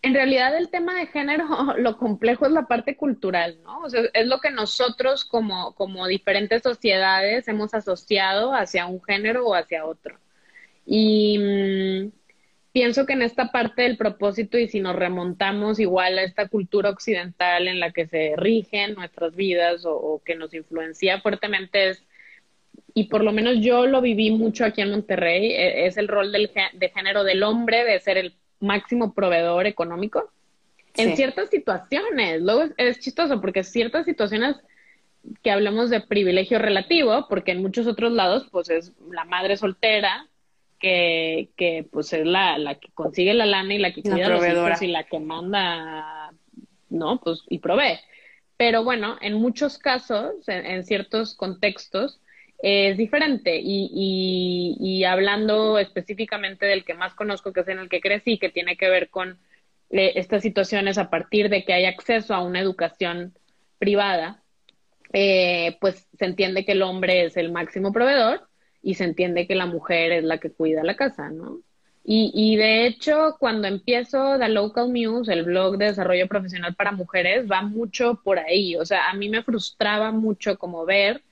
en 0.04 0.14
realidad 0.14 0.56
el 0.58 0.70
tema 0.70 0.94
de 1.00 1.08
género, 1.08 1.46
lo 1.78 1.98
complejo 1.98 2.46
es 2.46 2.52
la 2.52 2.68
parte 2.68 2.96
cultural, 2.96 3.58
¿no? 3.64 3.80
O 3.80 3.90
sea, 3.90 4.02
es 4.14 4.28
lo 4.28 4.40
que 4.40 4.52
nosotros 4.52 5.26
como, 5.26 5.74
como 5.76 6.06
diferentes 6.08 6.62
sociedades 6.62 7.48
hemos 7.48 7.74
asociado 7.74 8.54
hacia 8.54 8.86
un 8.86 9.02
género 9.02 9.48
o 9.48 9.56
hacia 9.56 9.86
otro. 9.86 10.20
Y 10.86 11.38
mm, 11.40 12.12
pienso 12.74 13.06
que 13.06 13.14
en 13.14 13.22
esta 13.22 13.52
parte 13.52 13.84
del 13.84 13.96
propósito, 13.98 14.58
y 14.58 14.68
si 14.68 14.82
nos 14.82 14.96
remontamos 14.98 15.80
igual 15.80 16.20
a 16.20 16.24
esta 16.24 16.50
cultura 16.50 16.90
occidental 16.90 17.70
en 17.70 17.80
la 17.80 17.92
que 17.92 18.06
se 18.06 18.34
rigen 18.36 18.96
nuestras 18.96 19.36
vidas 19.36 19.86
o, 19.86 20.22
que 20.26 20.36
nos 20.36 20.54
influencia 20.54 21.22
fuertemente, 21.22 21.90
es, 21.90 22.04
y 22.94 23.06
por 23.06 23.24
lo 23.24 23.32
menos 23.32 23.56
yo 23.62 23.88
lo 23.88 24.02
viví 24.02 24.32
mucho 24.32 24.66
aquí 24.66 24.82
en 24.82 24.92
Monterrey, 24.92 25.52
e, 25.54 25.86
es 25.88 25.96
el 25.98 26.10
rol 26.10 26.34
del, 26.34 26.52
de 26.74 26.90
género 26.90 27.24
del 27.24 27.44
hombre, 27.44 27.86
de 27.86 28.00
ser 28.02 28.18
el 28.18 28.36
máximo 28.64 29.14
proveedor 29.14 29.68
económico 29.68 30.32
en 30.96 31.16
ciertas 31.16 31.50
situaciones. 31.50 32.42
Luego 32.42 32.66
es, 32.78 33.00
chistoso 33.00 33.42
porque 33.42 33.64
ciertas 33.64 34.06
situaciones 34.06 34.56
que 35.42 35.52
hablamos 35.52 35.90
de 35.90 36.02
privilegio 36.02 36.60
relativo, 36.60 37.28
porque 37.30 37.52
en 37.52 37.62
muchos 37.62 37.88
otros 37.88 38.12
lados, 38.12 38.48
pues 38.52 38.70
es 38.70 38.94
la 39.12 39.26
madre 39.26 39.58
soltera 39.58 40.28
que, 40.80 41.50
que 41.56 41.88
pues 41.90 42.12
es 42.14 42.26
la, 42.26 42.58
la 42.58 42.76
que 42.76 42.90
consigue 42.94 43.34
la 43.34 43.46
lana 43.46 43.74
y 43.74 43.78
la 43.78 43.94
que 43.94 44.02
cuida 44.02 44.30
los 44.30 44.46
hijos 44.46 44.82
y 44.82 44.88
la 44.88 45.04
que 45.04 45.20
manda, 45.20 46.34
¿no? 46.90 47.20
Pues 47.22 47.44
y 47.50 47.60
provee. 47.60 48.00
Pero 48.58 48.84
bueno, 48.84 49.18
en 49.22 49.36
muchos 49.36 49.78
casos, 49.78 50.48
en 50.48 50.84
ciertos 50.84 51.36
contextos, 51.36 52.20
es 52.64 52.98
diferente. 52.98 53.60
Y, 53.62 54.78
y, 54.80 55.04
hablando 55.04 55.78
específicamente 55.78 56.66
del 56.66 56.86
que 56.86 56.94
más 56.94 57.14
conozco, 57.14 57.52
que 57.52 57.60
es 57.60 57.68
en 57.68 57.80
el 57.80 57.90
que 57.90 58.02
crecí, 58.02 58.40
que 58.40 58.50
tiene 58.50 58.78
que 58.78 58.90
ver 58.90 59.10
con 59.10 59.38
eh, 59.90 60.14
estas 60.16 60.42
situaciones 60.42 60.98
a 60.98 61.10
partir 61.10 61.50
de 61.50 61.66
que 61.66 61.74
hay 61.74 61.86
acceso 61.86 62.34
a 62.34 62.42
una 62.42 62.62
educación 62.62 63.34
privada, 63.80 64.42
eh, 65.12 65.78
pues 65.82 66.08
se 66.18 66.26
entiende 66.26 66.66
que 66.66 66.72
el 66.72 66.84
hombre 66.84 67.26
es 67.26 67.38
el 67.38 67.52
máximo 67.52 67.92
proveedor 67.92 68.48
y 68.82 68.96
se 68.96 69.04
entiende 69.04 69.46
que 69.46 69.56
la 69.56 69.66
mujer 69.66 70.14
es 70.14 70.24
la 70.24 70.38
que 70.40 70.52
cuida 70.52 70.84
la 70.84 70.96
casa, 70.96 71.30
¿no? 71.30 71.60
Y, 72.06 72.32
y, 72.34 72.58
de 72.58 72.86
hecho, 72.88 73.36
cuando 73.40 73.68
empiezo 73.68 74.38
The 74.40 74.50
Local 74.50 74.92
News, 74.92 75.28
el 75.30 75.44
blog 75.44 75.78
de 75.78 75.86
desarrollo 75.86 76.28
profesional 76.28 76.76
para 76.76 76.92
mujeres, 76.92 77.46
va 77.50 77.62
mucho 77.62 78.22
por 78.24 78.40
ahí. 78.40 78.76
O 78.76 78.86
sea, 78.86 79.10
a 79.10 79.14
mí 79.14 79.30
me 79.30 79.44
frustraba 79.44 80.12
mucho 80.12 80.58
como 80.58 80.86
ver 80.86 81.24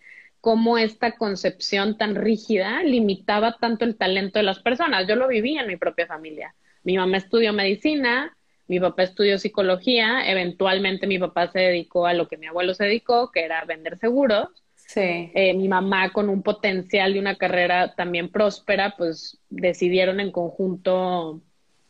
cómo 0.41 0.79
esta 0.79 1.13
concepción 1.13 1.97
tan 1.97 2.15
rígida 2.15 2.83
limitaba 2.83 3.57
tanto 3.59 3.85
el 3.85 3.95
talento 3.95 4.39
de 4.39 4.43
las 4.43 4.59
personas. 4.59 5.07
Yo 5.07 5.15
lo 5.15 5.27
viví 5.27 5.57
en 5.57 5.67
mi 5.67 5.77
propia 5.77 6.07
familia. 6.07 6.55
Mi 6.83 6.97
mamá 6.97 7.17
estudió 7.17 7.53
medicina, 7.53 8.35
mi 8.67 8.79
papá 8.79 9.03
estudió 9.03 9.37
psicología, 9.37 10.29
eventualmente 10.29 11.05
mi 11.05 11.19
papá 11.19 11.51
se 11.51 11.59
dedicó 11.59 12.07
a 12.07 12.13
lo 12.13 12.27
que 12.27 12.37
mi 12.37 12.47
abuelo 12.47 12.73
se 12.73 12.85
dedicó, 12.85 13.31
que 13.31 13.45
era 13.45 13.63
vender 13.65 13.99
seguros. 13.99 14.49
Sí. 14.75 15.31
Eh, 15.33 15.53
mi 15.53 15.67
mamá 15.67 16.11
con 16.11 16.27
un 16.27 16.41
potencial 16.41 17.13
de 17.13 17.19
una 17.19 17.35
carrera 17.35 17.93
también 17.95 18.29
próspera, 18.29 18.95
pues 18.97 19.37
decidieron 19.49 20.19
en 20.19 20.31
conjunto 20.31 21.39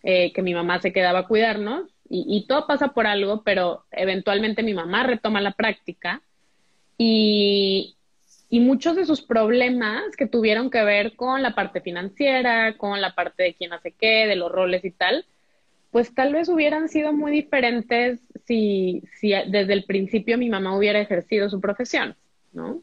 eh, 0.03 0.33
que 0.33 0.41
mi 0.41 0.53
mamá 0.53 0.81
se 0.81 0.91
quedaba 0.91 1.19
a 1.19 1.27
cuidarnos 1.27 1.89
y, 2.09 2.25
y 2.27 2.47
todo 2.47 2.67
pasa 2.67 2.89
por 2.89 3.07
algo, 3.07 3.43
pero 3.43 3.85
eventualmente 3.91 4.61
mi 4.61 4.73
mamá 4.73 5.03
retoma 5.03 5.39
la 5.39 5.53
práctica 5.53 6.21
y, 6.97 7.95
y 8.51 8.59
muchos 8.59 8.97
de 8.97 9.05
sus 9.05 9.21
problemas 9.21 10.17
que 10.17 10.27
tuvieron 10.27 10.69
que 10.69 10.83
ver 10.83 11.15
con 11.15 11.41
la 11.41 11.55
parte 11.55 11.79
financiera, 11.79 12.77
con 12.77 12.99
la 12.99 13.15
parte 13.15 13.43
de 13.43 13.53
quién 13.53 13.71
hace 13.71 13.93
qué, 13.93 14.27
de 14.27 14.35
los 14.35 14.51
roles 14.51 14.83
y 14.83 14.91
tal, 14.91 15.25
pues 15.89 16.13
tal 16.13 16.33
vez 16.33 16.49
hubieran 16.49 16.89
sido 16.89 17.13
muy 17.13 17.31
diferentes 17.31 18.19
si, 18.45 19.03
si 19.15 19.31
desde 19.47 19.71
el 19.71 19.85
principio 19.85 20.37
mi 20.37 20.49
mamá 20.49 20.77
hubiera 20.77 20.99
ejercido 20.99 21.49
su 21.49 21.61
profesión, 21.61 22.17
¿no? 22.51 22.81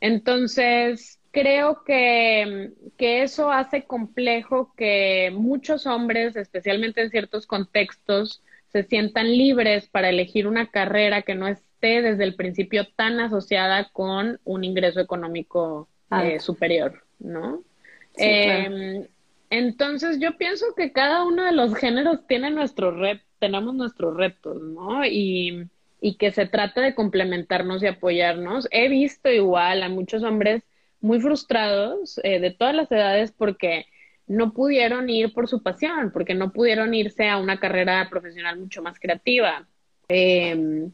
Entonces, 0.00 1.18
creo 1.30 1.84
que, 1.84 2.72
que 2.98 3.22
eso 3.22 3.50
hace 3.50 3.84
complejo 3.84 4.74
que 4.76 5.32
muchos 5.32 5.86
hombres, 5.86 6.36
especialmente 6.36 7.00
en 7.00 7.10
ciertos 7.10 7.46
contextos, 7.46 8.42
se 8.66 8.82
sientan 8.82 9.26
libres 9.26 9.88
para 9.88 10.10
elegir 10.10 10.46
una 10.46 10.70
carrera 10.70 11.22
que 11.22 11.34
no 11.34 11.48
es 11.48 11.67
desde 11.86 12.24
el 12.24 12.34
principio 12.34 12.86
tan 12.96 13.20
asociada 13.20 13.88
con 13.92 14.40
un 14.44 14.64
ingreso 14.64 15.00
económico 15.00 15.88
eh, 16.10 16.40
superior, 16.40 17.04
¿no? 17.18 17.62
Em, 18.16 19.06
entonces 19.50 20.18
yo 20.18 20.36
pienso 20.36 20.66
que 20.76 20.92
cada 20.92 21.24
uno 21.24 21.44
de 21.44 21.52
los 21.52 21.74
géneros 21.74 22.26
tiene 22.26 22.50
nuestro 22.50 22.90
red, 22.90 23.18
tenemos 23.38 23.74
nuestros 23.74 24.16
retos, 24.16 24.60
¿no? 24.60 25.04
Y, 25.04 25.68
y 26.00 26.16
que 26.16 26.32
se 26.32 26.46
trata 26.46 26.80
de 26.80 26.94
complementarnos 26.94 27.82
y 27.82 27.86
apoyarnos. 27.86 28.68
He 28.70 28.88
visto 28.88 29.30
igual 29.30 29.82
a 29.82 29.88
muchos 29.88 30.22
hombres 30.22 30.62
muy 31.00 31.20
frustrados 31.20 32.20
eh, 32.24 32.40
de 32.40 32.50
todas 32.50 32.74
las 32.74 32.90
edades 32.90 33.32
porque 33.32 33.86
no 34.26 34.52
pudieron 34.52 35.08
ir 35.08 35.32
por 35.32 35.48
su 35.48 35.62
pasión, 35.62 36.10
porque 36.12 36.34
no 36.34 36.52
pudieron 36.52 36.92
irse 36.92 37.28
a 37.28 37.38
una 37.38 37.58
carrera 37.58 38.08
profesional 38.10 38.58
mucho 38.58 38.82
más 38.82 38.98
creativa. 38.98 39.66
Em, 40.08 40.90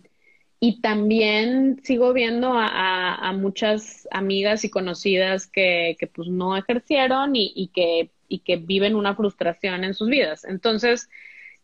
y 0.66 0.80
también 0.80 1.78
sigo 1.82 2.14
viendo 2.14 2.54
a, 2.56 3.30
muchas 3.36 4.08
amigas 4.10 4.64
y 4.64 4.70
conocidas 4.70 5.46
que, 5.46 5.98
pues 6.14 6.28
no 6.28 6.56
ejercieron 6.56 7.36
y, 7.36 7.52
y, 7.54 7.68
que, 7.68 8.10
y 8.28 8.38
que 8.38 8.56
viven 8.56 8.94
una 8.94 9.14
frustración 9.14 9.84
en 9.84 9.92
sus 9.92 10.08
vidas. 10.08 10.46
Entonces, 10.46 11.10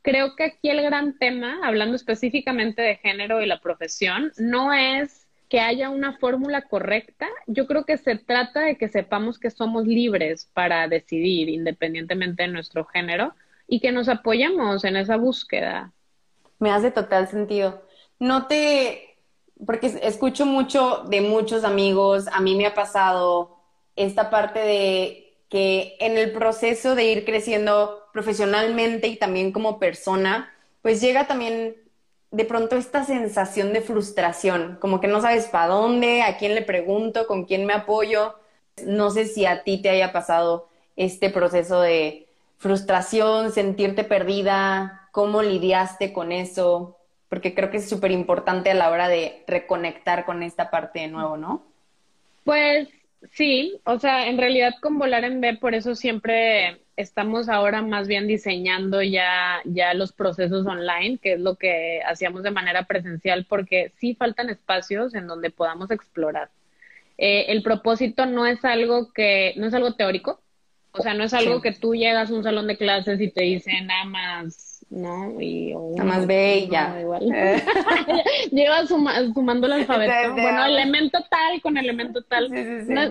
creo 0.03 0.37
que 0.37 0.45
aquí 0.45 0.69
el 0.69 0.83
gran 0.83 1.19
tema, 1.19 1.61
hablando 1.63 1.97
específicamente 1.97 2.83
de 2.83 2.97
género 2.97 3.41
y 3.41 3.47
la 3.47 3.63
profesión, 3.63 4.33
no 4.37 4.75
es 4.75 5.27
que 5.49 5.61
haya 5.61 5.89
una 5.89 6.19
fórmula 6.19 6.61
correcta. 6.69 7.27
Yo 7.47 7.67
creo 7.67 7.87
que 7.87 7.97
se 7.97 8.17
trata 8.17 8.61
de 8.61 8.77
que 8.77 8.91
sepamos 8.91 9.39
que 9.39 9.51
somos 9.51 9.87
libres 9.87 10.51
para 10.53 10.89
decidir 10.89 11.49
independientemente 11.49 12.43
de 12.43 12.51
nuestro 12.51 12.85
género 12.85 13.35
y 13.67 13.81
que 13.81 13.93
nos 13.93 14.11
apoyemos 14.11 14.85
en 14.85 14.97
esa 14.97 15.17
búsqueda. 15.17 15.91
Me 16.59 16.71
hace 16.71 16.91
total 16.91 17.29
sentido. 17.29 17.89
No 18.21 18.47
te, 18.47 19.19
porque 19.67 19.87
escucho 20.03 20.47
mucho 20.47 21.05
de 21.09 21.21
muchos 21.23 21.65
amigos, 21.65 22.29
a 22.29 22.41
mí 22.41 22.55
me 22.55 22.67
ha 22.67 22.75
pasado 22.75 23.59
esta 23.97 24.31
parte 24.31 24.61
de 24.61 25.39
que 25.49 25.97
en 26.01 26.19
el 26.19 26.33
proceso 26.33 26.95
de 26.95 27.05
ir 27.05 27.25
creciendo 27.25 28.05
profesionalmente 28.13 29.09
y 29.09 29.17
también 29.17 29.53
como 29.53 29.79
persona, 29.79 30.53
pues 30.83 31.01
llega 31.01 31.27
también 31.27 31.77
de 32.31 32.45
pronto 32.45 32.77
esta 32.77 33.05
sensación 33.05 33.73
de 33.73 33.81
frustración, 33.81 34.79
como 34.81 35.01
que 35.01 35.09
no 35.09 35.21
sabes 35.21 35.47
para 35.47 35.69
dónde, 35.69 36.23
a 36.23 36.37
quién 36.39 36.55
le 36.55 36.63
pregunto, 36.63 37.27
con 37.27 37.45
quién 37.47 37.67
me 37.67 37.73
apoyo. 37.73 38.37
No 38.87 39.11
sé 39.11 39.27
si 39.27 39.47
a 39.47 39.65
ti 39.65 39.83
te 39.83 39.91
haya 39.91 40.13
pasado 40.13 40.69
este 40.97 41.31
proceso 41.31 41.81
de 41.81 42.29
frustración, 42.59 43.51
sentirte 43.53 44.05
perdida, 44.05 45.09
cómo 45.13 45.43
lidiaste 45.43 46.13
con 46.13 46.31
eso, 46.33 47.00
porque 47.31 47.55
creo 47.55 47.71
que 47.71 47.79
es 47.79 47.89
súper 47.89 48.11
importante 48.11 48.73
a 48.73 48.75
la 48.75 48.91
hora 48.91 49.09
de 49.09 49.45
reconectar 49.47 50.27
con 50.27 50.43
esta 50.43 50.69
parte 50.69 50.99
de 50.99 51.09
nuevo, 51.09 51.37
¿no? 51.37 51.65
Pues 52.45 52.89
sí, 53.31 53.81
o 53.85 54.01
sea, 54.01 54.27
en 54.27 54.37
realidad 54.37 54.75
con 54.83 54.99
Volar 54.99 55.25
en 55.25 55.41
B, 55.41 55.57
por 55.57 55.75
eso 55.75 55.95
siempre 55.95 56.81
estamos 56.97 57.49
ahora 57.49 57.83
más 57.83 58.09
bien 58.09 58.27
diseñando 58.27 59.01
ya, 59.01 59.61
ya 59.65 59.95
los 59.95 60.13
procesos 60.13 60.67
online, 60.67 61.19
que 61.19 61.35
es 61.35 61.41
lo 61.41 61.55
que 61.55 62.01
hacíamos 62.05 62.43
de 62.43 62.51
manera 62.51 62.83
presencial, 62.83 63.47
porque 63.49 63.93
sí 63.99 64.17
faltan 64.17 64.51
espacios 64.51 65.15
en 65.15 65.29
donde 65.29 65.51
podamos 65.51 65.93
explorar. 65.93 66.51
Eh, 67.17 67.47
el 67.49 67.63
propósito 67.63 68.27
no 68.27 68.45
es 68.45 68.65
algo 68.65 69.13
que, 69.13 69.55
no 69.57 69.69
es 69.69 69.75
algo 69.75 69.95
teórico, 69.95 70.41
o 70.91 71.01
sea, 71.01 71.15
no 71.15 71.23
es 71.23 71.33
algo 71.33 71.61
que 71.61 71.71
tú 71.71 71.95
llegas 71.95 72.29
a 72.29 72.35
un 72.35 72.43
salón 72.43 72.67
de 72.67 72.77
clases 72.77 73.21
y 73.21 73.31
te 73.31 73.43
dicen 73.43 73.87
nada 73.87 74.05
más 74.05 74.70
¿no? 74.91 75.41
Y, 75.41 75.73
Nada 75.97 76.05
más 76.05 76.27
ve 76.27 76.59
y 76.59 76.69
ya. 76.69 77.01
igual. 77.01 77.23
Lleva 78.51 78.87
sumando 78.87 79.67
el 79.67 79.73
alfabeto. 79.73 80.13
bueno, 80.33 80.65
elemento 80.67 81.19
tal 81.31 81.63
con 81.63 81.79
elemento 81.79 82.23
tal. 82.23 82.51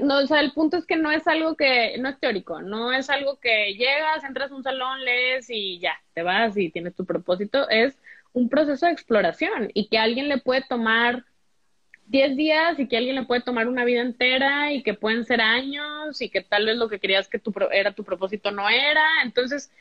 No, 0.06 0.18
o 0.18 0.28
sea, 0.28 0.42
el 0.42 0.52
punto 0.52 0.78
es 0.78 0.86
que 0.86 0.98
no 0.98 1.10
es 1.10 1.26
algo 1.28 1.56
que, 1.56 1.98
no 1.98 2.10
es 2.10 2.20
teórico, 2.20 2.62
no 2.62 2.92
es 2.92 3.10
algo 3.10 3.40
que 3.40 3.74
llegas, 3.74 4.24
entras 4.24 4.52
a 4.52 4.56
un 4.56 4.64
salón, 4.64 5.04
lees 5.04 5.50
y 5.50 5.80
ya, 5.80 5.94
te 6.14 6.22
vas 6.22 6.56
y 6.58 6.70
tienes 6.70 6.96
tu 6.96 7.06
propósito. 7.06 7.70
Es 7.70 7.98
un 8.34 8.50
proceso 8.50 8.86
de 8.86 8.92
exploración 8.92 9.72
y 9.74 9.88
que 9.88 9.98
alguien 9.98 10.28
le 10.28 10.38
puede 10.38 10.62
tomar 10.62 11.24
10 12.08 12.36
días 12.36 12.80
y 12.80 12.88
que 12.88 12.98
alguien 12.98 13.16
le 13.16 13.24
puede 13.24 13.42
tomar 13.42 13.68
una 13.68 13.86
vida 13.86 14.02
entera 14.02 14.74
y 14.74 14.84
que 14.84 14.96
pueden 14.96 15.26
ser 15.26 15.42
años 15.42 16.22
y 16.22 16.30
que 16.30 16.42
tal 16.42 16.66
vez 16.66 16.76
lo 16.76 16.90
que 16.90 17.00
querías 17.00 17.30
que 17.30 17.40
tu, 17.40 17.54
era 17.72 17.94
tu 17.94 18.04
propósito 18.04 18.52
no 18.52 18.68
era. 18.68 19.06
Entonces, 19.24 19.72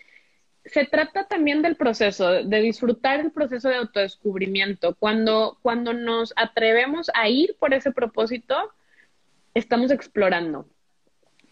se 0.68 0.84
trata 0.84 1.26
también 1.26 1.62
del 1.62 1.76
proceso, 1.76 2.44
de 2.44 2.60
disfrutar 2.60 3.20
el 3.20 3.30
proceso 3.30 3.68
de 3.68 3.76
autodescubrimiento. 3.76 4.94
Cuando, 4.94 5.58
cuando 5.62 5.92
nos 5.92 6.32
atrevemos 6.36 7.10
a 7.14 7.28
ir 7.28 7.56
por 7.58 7.74
ese 7.74 7.92
propósito, 7.92 8.54
estamos 9.54 9.90
explorando. 9.90 10.68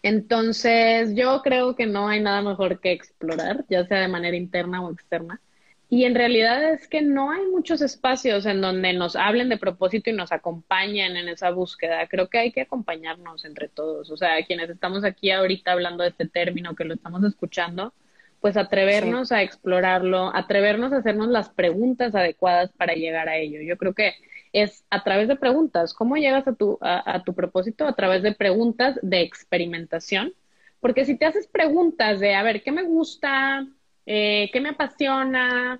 Entonces, 0.03 1.15
yo 1.15 1.41
creo 1.41 1.75
que 1.75 1.85
no 1.85 2.07
hay 2.07 2.21
nada 2.21 2.41
mejor 2.41 2.79
que 2.79 2.91
explorar, 2.91 3.65
ya 3.69 3.85
sea 3.87 3.99
de 3.99 4.07
manera 4.07 4.37
interna 4.37 4.81
o 4.81 4.91
externa. 4.91 5.41
Y 5.89 6.03
en 6.03 6.15
realidad 6.15 6.73
es 6.73 6.87
que 6.87 7.01
no 7.01 7.31
hay 7.31 7.45
muchos 7.47 7.81
espacios 7.81 8.45
en 8.45 8.59
donde 8.61 8.91
nos 8.93 9.15
hablen 9.15 9.47
de 9.47 9.57
propósito 9.57 10.09
y 10.09 10.13
nos 10.13 10.33
acompañen 10.33 11.15
en 11.15 11.29
esa 11.29 11.49
búsqueda. 11.51 12.07
Creo 12.07 12.29
que 12.29 12.39
hay 12.39 12.51
que 12.51 12.61
acompañarnos 12.61 13.45
entre 13.45 13.69
todos. 13.69 14.11
O 14.11 14.17
sea, 14.17 14.45
quienes 14.45 14.69
estamos 14.69 15.05
aquí 15.05 15.31
ahorita 15.31 15.71
hablando 15.71 16.03
de 16.03 16.09
este 16.09 16.27
término, 16.27 16.75
que 16.75 16.83
lo 16.83 16.93
estamos 16.93 17.23
escuchando, 17.23 17.93
pues 18.41 18.55
atrevernos 18.55 19.31
a 19.31 19.41
explorarlo, 19.41 20.31
atrevernos 20.35 20.93
a 20.93 20.97
hacernos 20.97 21.29
las 21.29 21.49
preguntas 21.49 22.13
adecuadas 22.13 22.71
para 22.71 22.93
llegar 22.93 23.29
a 23.29 23.37
ello. 23.37 23.61
Yo 23.61 23.77
creo 23.77 23.93
que 23.93 24.13
es 24.53 24.85
a 24.89 25.03
través 25.03 25.27
de 25.27 25.35
preguntas. 25.35 25.93
¿Cómo 25.93 26.17
llegas 26.17 26.47
a 26.47 26.53
tu, 26.53 26.77
a, 26.81 27.23
tu 27.23 27.33
propósito? 27.33 27.87
A 27.87 27.95
través 27.95 28.21
de 28.21 28.33
preguntas 28.33 28.99
de 29.01 29.21
experimentación. 29.21 30.33
Porque 30.79 31.05
si 31.05 31.17
te 31.17 31.25
haces 31.25 31.47
preguntas 31.47 32.19
de, 32.19 32.35
a 32.35 32.43
ver, 32.43 32.61
¿qué 32.61 32.71
me 32.71 32.83
gusta? 32.83 33.65
Eh, 34.05 34.49
¿Qué 34.53 34.61
me 34.61 34.69
apasiona? 34.69 35.79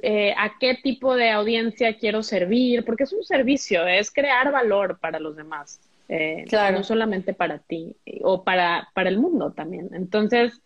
Eh, 0.00 0.32
¿A 0.38 0.58
qué 0.58 0.78
tipo 0.82 1.16
de 1.16 1.30
audiencia 1.30 1.98
quiero 1.98 2.22
servir? 2.22 2.84
Porque 2.84 3.04
es 3.04 3.12
un 3.12 3.24
servicio, 3.24 3.86
es 3.86 4.10
crear 4.10 4.52
valor 4.52 4.98
para 5.00 5.18
los 5.18 5.36
demás. 5.36 5.80
Eh, 6.08 6.44
claro. 6.48 6.78
No 6.78 6.84
solamente 6.84 7.34
para 7.34 7.58
ti 7.58 7.96
o 8.22 8.44
para, 8.44 8.88
para 8.94 9.08
el 9.08 9.18
mundo 9.18 9.52
también. 9.52 9.90
Entonces, 9.92 10.62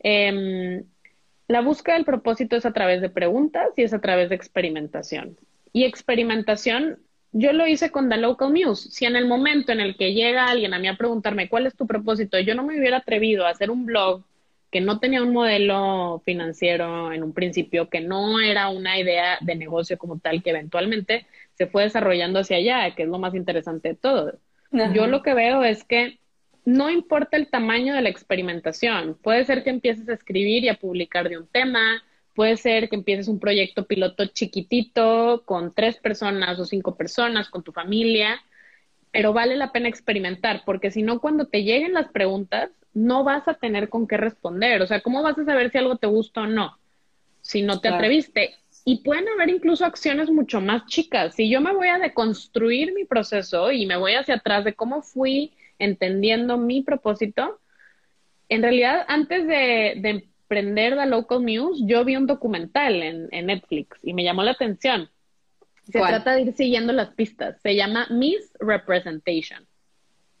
Em, 0.00 0.84
la 1.48 1.60
búsqueda 1.60 1.96
del 1.96 2.04
propósito 2.04 2.56
es 2.56 2.66
a 2.66 2.72
través 2.72 3.00
de 3.00 3.10
preguntas 3.10 3.68
y 3.76 3.82
es 3.82 3.92
a 3.92 4.00
través 4.00 4.28
de 4.28 4.34
experimentación. 4.34 5.36
Y 5.72 5.84
experimentación, 5.84 6.98
yo 7.32 7.52
lo 7.52 7.66
hice 7.66 7.90
con 7.90 8.08
The 8.08 8.16
Local 8.16 8.52
News. 8.52 8.80
Si 8.92 9.04
en 9.04 9.16
el 9.16 9.26
momento 9.26 9.72
en 9.72 9.80
el 9.80 9.96
que 9.96 10.14
llega 10.14 10.46
alguien 10.46 10.74
a 10.74 10.78
mí 10.78 10.88
a 10.88 10.96
preguntarme 10.96 11.48
cuál 11.48 11.66
es 11.66 11.76
tu 11.76 11.86
propósito, 11.86 12.38
yo 12.38 12.54
no 12.54 12.64
me 12.64 12.78
hubiera 12.78 12.98
atrevido 12.98 13.46
a 13.46 13.50
hacer 13.50 13.70
un 13.70 13.86
blog 13.86 14.22
que 14.70 14.80
no 14.80 15.00
tenía 15.00 15.22
un 15.22 15.32
modelo 15.32 16.22
financiero 16.24 17.12
en 17.12 17.24
un 17.24 17.32
principio, 17.32 17.88
que 17.88 18.00
no 18.00 18.40
era 18.40 18.68
una 18.68 18.98
idea 18.98 19.38
de 19.40 19.56
negocio 19.56 19.98
como 19.98 20.18
tal, 20.20 20.42
que 20.42 20.50
eventualmente 20.50 21.26
se 21.54 21.66
fue 21.66 21.82
desarrollando 21.82 22.38
hacia 22.38 22.58
allá, 22.58 22.94
que 22.94 23.02
es 23.02 23.08
lo 23.08 23.18
más 23.18 23.34
interesante 23.34 23.88
de 23.90 23.94
todo. 23.96 24.38
Yo 24.94 25.08
lo 25.08 25.22
que 25.22 25.34
veo 25.34 25.64
es 25.64 25.82
que 25.82 26.19
no 26.64 26.90
importa 26.90 27.36
el 27.36 27.48
tamaño 27.48 27.94
de 27.94 28.02
la 28.02 28.08
experimentación. 28.08 29.16
Puede 29.22 29.44
ser 29.44 29.64
que 29.64 29.70
empieces 29.70 30.08
a 30.08 30.14
escribir 30.14 30.64
y 30.64 30.68
a 30.68 30.78
publicar 30.78 31.28
de 31.28 31.38
un 31.38 31.46
tema, 31.46 32.02
puede 32.34 32.56
ser 32.56 32.88
que 32.88 32.96
empieces 32.96 33.28
un 33.28 33.40
proyecto 33.40 33.86
piloto 33.86 34.26
chiquitito 34.26 35.42
con 35.44 35.74
tres 35.74 35.96
personas 35.96 36.58
o 36.58 36.64
cinco 36.64 36.96
personas, 36.96 37.50
con 37.50 37.62
tu 37.62 37.72
familia, 37.72 38.40
pero 39.12 39.32
vale 39.32 39.56
la 39.56 39.72
pena 39.72 39.88
experimentar, 39.88 40.62
porque 40.64 40.90
si 40.90 41.02
no, 41.02 41.20
cuando 41.20 41.46
te 41.46 41.64
lleguen 41.64 41.94
las 41.94 42.08
preguntas, 42.10 42.70
no 42.94 43.24
vas 43.24 43.46
a 43.48 43.54
tener 43.54 43.88
con 43.88 44.06
qué 44.06 44.16
responder. 44.16 44.82
O 44.82 44.86
sea, 44.86 45.00
¿cómo 45.00 45.22
vas 45.22 45.38
a 45.38 45.44
saber 45.44 45.70
si 45.70 45.78
algo 45.78 45.96
te 45.96 46.06
gusta 46.06 46.42
o 46.42 46.46
no? 46.46 46.78
Si 47.40 47.62
no 47.62 47.80
te 47.80 47.88
atreviste. 47.88 48.54
Y 48.84 49.02
pueden 49.02 49.28
haber 49.28 49.50
incluso 49.50 49.84
acciones 49.84 50.30
mucho 50.30 50.60
más 50.60 50.86
chicas. 50.86 51.34
Si 51.34 51.50
yo 51.50 51.60
me 51.60 51.72
voy 51.72 51.88
a 51.88 51.98
deconstruir 51.98 52.94
mi 52.94 53.04
proceso 53.04 53.70
y 53.70 53.86
me 53.86 53.96
voy 53.96 54.14
hacia 54.14 54.36
atrás 54.36 54.64
de 54.64 54.74
cómo 54.74 55.02
fui 55.02 55.52
entendiendo 55.80 56.56
mi 56.56 56.82
propósito. 56.82 57.58
En 58.48 58.62
realidad, 58.62 59.04
antes 59.08 59.46
de, 59.46 59.92
emprender 59.92 60.96
The 60.96 61.06
Local 61.06 61.44
News, 61.44 61.82
yo 61.84 62.04
vi 62.04 62.16
un 62.16 62.26
documental 62.26 63.02
en, 63.02 63.46
Netflix 63.46 63.98
y 64.02 64.14
me 64.14 64.22
llamó 64.22 64.42
la 64.44 64.52
atención. 64.52 65.08
Se 65.84 65.98
trata 65.98 66.34
de 66.34 66.42
ir 66.42 66.52
siguiendo 66.54 66.92
las 66.92 67.10
pistas. 67.10 67.60
Se 67.62 67.74
llama 67.74 68.06
Miss 68.10 68.52
Representation. 68.60 69.66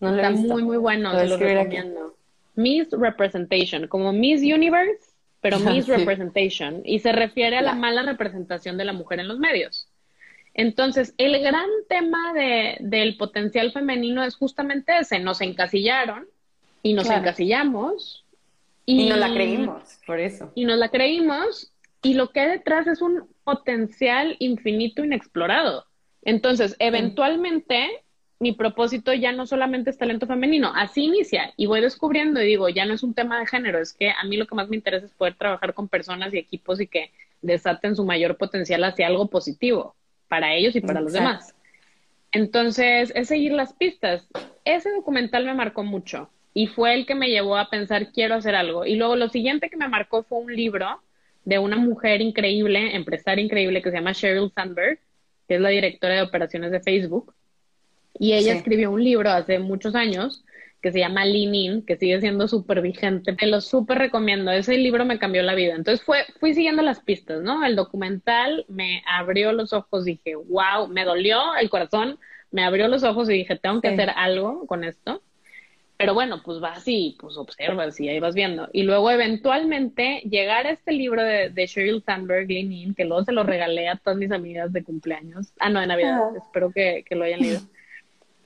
Está 0.00 0.30
muy, 0.30 0.62
muy 0.62 0.76
bueno, 0.76 1.16
te 1.16 1.26
lo 1.26 1.36
recomiendo. 1.36 2.16
Miss 2.54 2.88
Representation, 2.90 3.88
como 3.88 4.12
Miss 4.12 4.42
Universe, 4.42 5.12
pero 5.40 5.58
Miss 5.58 5.88
Representation. 5.88 6.82
Y 6.84 7.00
se 7.00 7.12
refiere 7.12 7.56
a 7.56 7.62
la 7.62 7.74
mala 7.74 8.02
representación 8.02 8.76
de 8.76 8.84
la 8.84 8.92
mujer 8.92 9.20
en 9.20 9.28
los 9.28 9.38
medios. 9.38 9.89
Entonces, 10.54 11.14
el 11.18 11.40
gran 11.40 11.68
tema 11.88 12.32
de, 12.32 12.76
del 12.80 13.16
potencial 13.16 13.72
femenino 13.72 14.24
es 14.24 14.36
justamente 14.36 14.98
ese, 14.98 15.18
nos 15.18 15.40
encasillaron 15.40 16.26
y 16.82 16.94
nos 16.94 17.08
encasillamos. 17.08 18.24
Y, 18.86 19.08
nos 19.08 19.18
la 19.18 19.32
creímos, 19.32 20.00
por 20.06 20.18
eso. 20.18 20.50
Y 20.54 20.64
nos 20.64 20.78
la 20.78 20.88
creímos 20.88 21.72
y 22.02 22.14
lo 22.14 22.30
que 22.30 22.40
hay 22.40 22.48
detrás 22.50 22.86
es 22.86 23.02
un 23.02 23.28
potencial 23.44 24.36
infinito 24.38 25.04
inexplorado. 25.04 25.86
Entonces, 26.22 26.74
eventualmente, 26.78 28.02
mi 28.38 28.52
propósito 28.52 29.12
ya 29.12 29.32
no 29.32 29.46
solamente 29.46 29.90
es 29.90 29.98
talento 29.98 30.26
femenino, 30.26 30.72
así 30.74 31.04
inicia 31.04 31.52
y 31.56 31.66
voy 31.66 31.82
descubriendo 31.82 32.42
y 32.42 32.46
digo, 32.46 32.68
ya 32.68 32.86
no 32.86 32.94
es 32.94 33.02
un 33.02 33.14
tema 33.14 33.38
de 33.38 33.46
género, 33.46 33.78
es 33.78 33.92
que 33.92 34.10
a 34.10 34.24
mí 34.24 34.36
lo 34.36 34.46
que 34.46 34.54
más 34.54 34.68
me 34.68 34.76
interesa 34.76 35.06
es 35.06 35.12
poder 35.12 35.34
trabajar 35.34 35.74
con 35.74 35.88
personas 35.88 36.32
y 36.32 36.38
equipos 36.38 36.80
y 36.80 36.86
que 36.86 37.12
desaten 37.42 37.96
su 37.96 38.04
mayor 38.04 38.36
potencial 38.36 38.82
hacia 38.84 39.06
algo 39.06 39.28
positivo. 39.28 39.94
Para 40.30 40.54
ellos 40.54 40.76
y 40.76 40.80
para 40.80 41.00
los 41.00 41.12
demás. 41.12 41.56
Entonces, 42.30 43.12
es 43.16 43.26
seguir 43.26 43.50
las 43.50 43.72
pistas. 43.72 44.28
Ese 44.64 44.92
documental 44.92 45.44
me 45.44 45.54
marcó 45.54 45.82
mucho 45.82 46.30
y 46.54 46.68
fue 46.68 46.94
el 46.94 47.04
que 47.04 47.16
me 47.16 47.30
llevó 47.30 47.56
a 47.56 47.68
pensar, 47.68 48.12
quiero 48.12 48.36
hacer 48.36 48.54
algo. 48.54 48.86
Y 48.86 48.94
luego 48.94 49.16
lo 49.16 49.28
siguiente 49.28 49.68
que 49.68 49.76
me 49.76 49.88
marcó 49.88 50.22
fue 50.22 50.38
un 50.38 50.54
libro 50.54 51.02
de 51.44 51.58
una 51.58 51.76
mujer 51.76 52.20
increíble, 52.20 52.94
empresaria 52.94 53.44
increíble, 53.44 53.82
que 53.82 53.90
se 53.90 53.96
llama 53.96 54.12
Sheryl 54.12 54.52
Sandberg, 54.54 55.00
que 55.48 55.56
es 55.56 55.60
la 55.60 55.70
directora 55.70 56.14
de 56.14 56.22
operaciones 56.22 56.70
de 56.70 56.78
Facebook. 56.78 57.34
Y 58.16 58.34
ella 58.34 58.54
escribió 58.54 58.92
un 58.92 59.02
libro 59.02 59.30
hace 59.30 59.58
muchos 59.58 59.96
años 59.96 60.44
que 60.80 60.92
se 60.92 60.98
llama 60.98 61.24
Lean 61.24 61.54
In, 61.54 61.82
que 61.82 61.96
sigue 61.96 62.20
siendo 62.20 62.48
súper 62.48 62.80
vigente. 62.80 63.34
Te 63.34 63.46
lo 63.46 63.60
súper 63.60 63.98
recomiendo. 63.98 64.50
Ese 64.50 64.76
libro 64.78 65.04
me 65.04 65.18
cambió 65.18 65.42
la 65.42 65.54
vida. 65.54 65.74
Entonces 65.74 66.04
fue, 66.04 66.24
fui 66.38 66.54
siguiendo 66.54 66.82
las 66.82 67.00
pistas, 67.00 67.42
¿no? 67.42 67.64
El 67.64 67.76
documental 67.76 68.64
me 68.68 69.02
abrió 69.06 69.52
los 69.52 69.72
ojos, 69.72 70.04
dije, 70.04 70.34
wow, 70.36 70.88
me 70.88 71.04
dolió 71.04 71.54
el 71.60 71.68
corazón, 71.68 72.18
me 72.50 72.64
abrió 72.64 72.88
los 72.88 73.04
ojos 73.04 73.28
y 73.28 73.34
dije, 73.34 73.56
tengo 73.56 73.80
que 73.80 73.88
hacer 73.88 74.10
algo 74.16 74.66
con 74.66 74.84
esto. 74.84 75.22
Pero 75.98 76.14
bueno, 76.14 76.40
pues 76.42 76.60
vas 76.60 76.82
y 76.86 77.14
pues 77.20 77.36
observas 77.36 78.00
y 78.00 78.08
ahí 78.08 78.20
vas 78.20 78.34
viendo. 78.34 78.70
Y 78.72 78.84
luego 78.84 79.10
eventualmente 79.10 80.22
llegar 80.24 80.66
a 80.66 80.70
este 80.70 80.92
libro 80.92 81.22
de, 81.22 81.50
de 81.50 81.66
Sheryl 81.66 82.02
Sandberg, 82.02 82.48
Lean 82.48 82.72
In, 82.72 82.94
que 82.94 83.04
luego 83.04 83.22
se 83.22 83.32
lo 83.32 83.42
regalé 83.42 83.86
a 83.86 83.96
todas 83.96 84.18
mis 84.18 84.32
amigas 84.32 84.72
de 84.72 84.82
cumpleaños. 84.82 85.52
Ah, 85.58 85.68
no, 85.68 85.78
de 85.78 85.86
Navidad. 85.86 86.34
Espero 86.38 86.72
que, 86.72 87.04
que 87.06 87.14
lo 87.14 87.24
hayan 87.24 87.40
leído. 87.40 87.60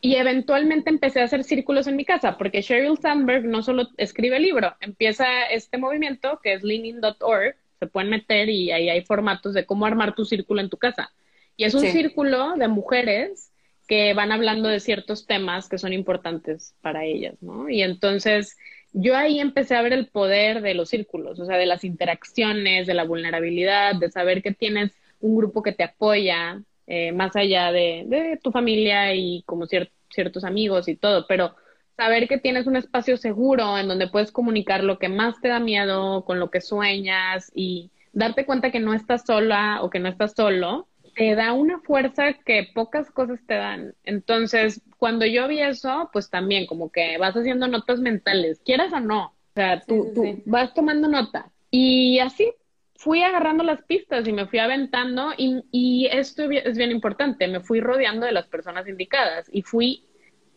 Y 0.05 0.17
eventualmente 0.17 0.91
empecé 0.91 1.23
a 1.23 1.25
hacer 1.25 1.45
círculos 1.45 1.87
en 1.87 1.97
mi 1.97 2.05
casa, 2.05 2.37
porque 2.37 2.61
Sheryl 2.61 2.99
Sandberg 2.99 3.47
no 3.47 3.63
solo 3.63 3.89
escribe 3.97 4.39
libro, 4.39 4.77
empieza 4.81 5.25
este 5.51 5.79
movimiento 5.79 6.41
que 6.43 6.53
es 6.53 6.63
leaning.org, 6.63 7.57
se 7.79 7.87
pueden 7.87 8.11
meter 8.11 8.51
y 8.51 8.71
ahí 8.71 8.91
hay 8.91 9.01
formatos 9.01 9.55
de 9.55 9.65
cómo 9.65 9.87
armar 9.87 10.15
tu 10.15 10.27
círculo 10.27 10.61
en 10.61 10.69
tu 10.69 10.77
casa. 10.77 11.11
Y 11.57 11.65
es 11.65 11.73
un 11.73 11.87
círculo 11.87 12.53
de 12.57 12.69
mujeres 12.69 13.51
que 13.89 14.13
van 14.13 14.31
hablando 14.31 14.69
de 14.69 14.81
ciertos 14.81 15.27
temas 15.27 15.71
que 15.71 15.79
son 15.79 15.95
importantes 15.95 16.75
para 16.83 17.07
ellas, 17.07 17.37
¿no? 17.41 17.71
Y 17.71 17.81
entonces 17.81 18.59
yo 18.93 19.17
ahí 19.17 19.41
empecé 19.41 19.75
a 19.75 19.81
ver 19.81 19.95
el 19.95 20.09
poder 20.09 20.61
de 20.61 20.75
los 20.75 20.91
círculos, 20.91 21.41
o 21.41 21.47
sea, 21.47 21.57
de 21.57 21.65
las 21.65 21.83
interacciones, 21.83 22.87
de 22.87 22.93
la 22.93 23.05
vulnerabilidad, 23.05 23.95
de 23.95 24.11
saber 24.11 24.43
que 24.43 24.53
tienes 24.53 24.93
un 25.21 25.35
grupo 25.35 25.63
que 25.63 25.73
te 25.73 25.83
apoya, 25.83 26.61
eh, 26.87 27.13
más 27.13 27.35
allá 27.37 27.73
de, 27.73 28.05
de, 28.07 28.39
tu 28.43 28.51
familia 28.53 29.15
y 29.15 29.43
como 29.47 29.67
ciertos 29.67 30.45
amigos 30.45 30.89
y 30.89 30.97
todo, 30.97 31.27
pero 31.27 31.55
saber 31.97 32.29
que 32.29 32.39
tienes 32.39 32.67
un 32.67 32.77
espacio 32.77 33.17
seguro 33.17 33.79
en 33.79 33.89
donde 33.89 34.09
puedes 34.09 34.33
comunicar 34.33 34.83
lo 34.83 34.99
que 34.99 35.09
más 35.09 35.41
te 35.41 35.49
da 35.49 35.61
miedo, 35.61 36.25
con 36.25 36.41
lo 36.41 36.51
que 36.51 36.61
sueñas 36.61 37.51
y 37.55 37.91
darte 38.13 38.47
cuenta 38.47 38.71
que 38.71 38.81
no 38.81 38.95
estás 38.95 39.25
sola 39.27 39.79
o 39.83 39.91
que 39.91 40.01
no 40.01 40.09
estás 40.09 40.35
solo, 40.37 40.89
te 41.15 41.35
da 41.35 41.53
una 41.53 41.81
fuerza 41.81 42.33
que 42.45 42.69
pocas 42.75 43.11
cosas 43.11 43.41
te 43.47 43.55
dan. 43.55 43.95
Entonces, 44.05 44.83
cuando 44.99 45.27
yo 45.27 45.47
vi 45.49 45.61
eso, 45.61 46.11
pues 46.13 46.31
también 46.31 46.67
como 46.67 46.91
que 46.91 47.19
vas 47.19 47.37
haciendo 47.37 47.69
notas 47.69 48.01
mentales, 48.01 48.61
quieras 48.65 48.93
o 48.93 49.01
no. 49.01 49.27
O 49.27 49.55
sea, 49.55 49.81
tú, 49.81 50.11
tú 50.15 50.43
vas 50.47 50.75
tomando 50.75 51.07
nota. 51.09 51.51
Y 51.71 52.19
así 52.19 52.53
fui 52.97 53.23
agarrando 53.23 53.65
las 53.65 53.83
pistas 53.83 54.27
y 54.27 54.33
me 54.33 54.47
fui 54.47 54.59
aventando 54.59 55.33
y, 55.37 55.63
y, 55.71 56.07
esto 56.07 56.51
es 56.51 56.77
bien 56.77 56.91
importante, 56.91 57.49
me 57.49 57.61
fui 57.61 57.81
rodeando 57.81 58.27
de 58.27 58.33
las 58.33 58.47
personas 58.47 58.89
indicadas 58.89 59.49
y 59.53 59.63
fui 59.63 60.05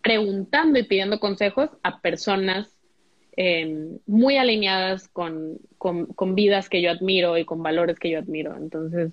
preguntando 0.01 0.79
y 0.79 0.83
pidiendo 0.83 1.19
consejos 1.19 1.69
a 1.83 1.99
personas 1.99 2.77
em, 3.35 3.99
muy 4.05 4.37
alineadas 4.37 5.07
con, 5.09 5.57
con, 5.77 6.35
vidas 6.35 6.69
que 6.69 6.81
yo 6.81 6.91
admiro 6.91 7.37
y 7.37 7.45
con 7.45 7.61
valores 7.61 7.99
que 7.99 8.09
yo 8.11 8.19
admiro. 8.19 8.55
Entonces, 8.55 9.11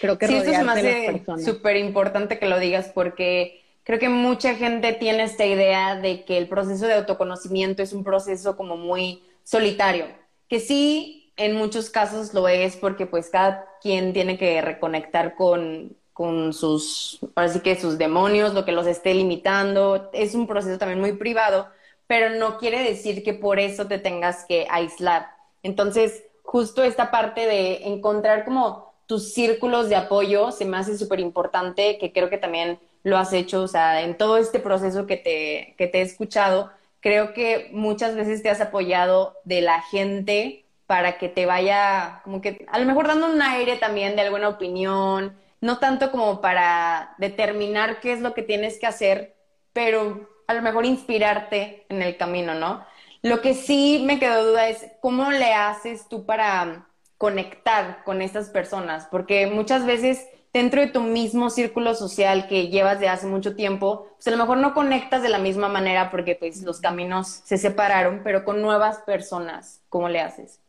creo 0.00 0.18
que 0.18 0.26
sí, 0.26 0.34
esto 0.34 0.50
se 0.50 0.64
me 0.64 0.72
hace 0.72 1.22
súper 1.44 1.76
importante 1.76 2.38
que 2.38 2.46
lo 2.46 2.58
digas 2.58 2.90
porque 2.92 3.62
creo 3.84 3.98
que 3.98 4.08
mucha 4.08 4.54
gente 4.56 4.94
tiene 4.94 5.22
esta 5.22 5.46
idea 5.46 5.94
de 5.94 6.24
que 6.24 6.38
el 6.38 6.48
proceso 6.48 6.86
de 6.86 6.94
autoconocimiento 6.94 7.82
es 7.82 7.92
un 7.92 8.02
proceso 8.02 8.56
como 8.56 8.76
muy 8.76 9.22
solitario, 9.44 10.06
que 10.48 10.58
sí 10.58 11.23
en 11.36 11.56
muchos 11.56 11.90
casos 11.90 12.34
lo 12.34 12.48
es 12.48 12.76
porque 12.76 13.06
pues 13.06 13.30
cada 13.30 13.66
quien 13.80 14.12
tiene 14.12 14.38
que 14.38 14.60
reconectar 14.60 15.34
con, 15.34 15.96
con 16.12 16.52
sus, 16.52 17.20
así 17.34 17.60
que 17.60 17.78
sus 17.78 17.98
demonios, 17.98 18.54
lo 18.54 18.64
que 18.64 18.72
los 18.72 18.86
esté 18.86 19.14
limitando. 19.14 20.10
Es 20.12 20.34
un 20.34 20.46
proceso 20.46 20.78
también 20.78 21.00
muy 21.00 21.12
privado, 21.14 21.68
pero 22.06 22.30
no 22.30 22.58
quiere 22.58 22.82
decir 22.82 23.22
que 23.22 23.34
por 23.34 23.58
eso 23.58 23.86
te 23.86 23.98
tengas 23.98 24.44
que 24.44 24.66
aislar. 24.70 25.28
Entonces, 25.62 26.24
justo 26.42 26.82
esta 26.82 27.10
parte 27.10 27.46
de 27.46 27.88
encontrar 27.88 28.44
como 28.44 28.94
tus 29.06 29.34
círculos 29.34 29.88
de 29.88 29.96
apoyo 29.96 30.50
se 30.50 30.64
me 30.64 30.76
hace 30.76 30.96
súper 30.96 31.20
importante, 31.20 31.98
que 31.98 32.12
creo 32.12 32.30
que 32.30 32.38
también 32.38 32.78
lo 33.02 33.18
has 33.18 33.32
hecho, 33.32 33.62
o 33.62 33.68
sea, 33.68 34.02
en 34.02 34.16
todo 34.16 34.38
este 34.38 34.60
proceso 34.60 35.06
que 35.06 35.16
te, 35.16 35.74
que 35.76 35.86
te 35.88 35.98
he 35.98 36.02
escuchado, 36.02 36.70
creo 37.00 37.34
que 37.34 37.68
muchas 37.72 38.14
veces 38.16 38.42
te 38.42 38.48
has 38.48 38.62
apoyado 38.62 39.36
de 39.44 39.60
la 39.60 39.82
gente 39.82 40.63
para 40.86 41.18
que 41.18 41.28
te 41.28 41.46
vaya, 41.46 42.20
como 42.24 42.40
que 42.40 42.66
a 42.70 42.78
lo 42.78 42.86
mejor 42.86 43.08
dando 43.08 43.26
un 43.26 43.40
aire 43.42 43.76
también 43.76 44.16
de 44.16 44.22
alguna 44.22 44.48
opinión, 44.48 45.36
no 45.60 45.78
tanto 45.78 46.10
como 46.10 46.40
para 46.40 47.14
determinar 47.18 48.00
qué 48.00 48.12
es 48.12 48.20
lo 48.20 48.34
que 48.34 48.42
tienes 48.42 48.78
que 48.78 48.86
hacer, 48.86 49.34
pero 49.72 50.28
a 50.46 50.54
lo 50.54 50.62
mejor 50.62 50.84
inspirarte 50.84 51.86
en 51.88 52.02
el 52.02 52.16
camino, 52.16 52.54
¿no? 52.54 52.84
Lo 53.22 53.40
que 53.40 53.54
sí 53.54 54.02
me 54.06 54.18
quedó 54.18 54.44
duda 54.44 54.68
es 54.68 54.86
cómo 55.00 55.30
le 55.30 55.54
haces 55.54 56.08
tú 56.08 56.26
para 56.26 56.88
conectar 57.16 58.04
con 58.04 58.20
estas 58.20 58.50
personas, 58.50 59.08
porque 59.10 59.46
muchas 59.46 59.86
veces 59.86 60.26
dentro 60.52 60.80
de 60.82 60.88
tu 60.88 61.00
mismo 61.00 61.50
círculo 61.50 61.94
social 61.94 62.46
que 62.46 62.68
llevas 62.68 63.00
de 63.00 63.08
hace 63.08 63.26
mucho 63.26 63.56
tiempo, 63.56 64.08
pues 64.14 64.28
a 64.28 64.30
lo 64.30 64.36
mejor 64.36 64.58
no 64.58 64.74
conectas 64.74 65.22
de 65.22 65.28
la 65.30 65.38
misma 65.38 65.68
manera 65.68 66.10
porque 66.10 66.36
pues 66.36 66.62
los 66.62 66.80
caminos 66.80 67.40
se 67.44 67.58
separaron, 67.58 68.20
pero 68.22 68.44
con 68.44 68.60
nuevas 68.62 68.98
personas, 68.98 69.82
¿cómo 69.88 70.08
le 70.08 70.20
haces? 70.20 70.60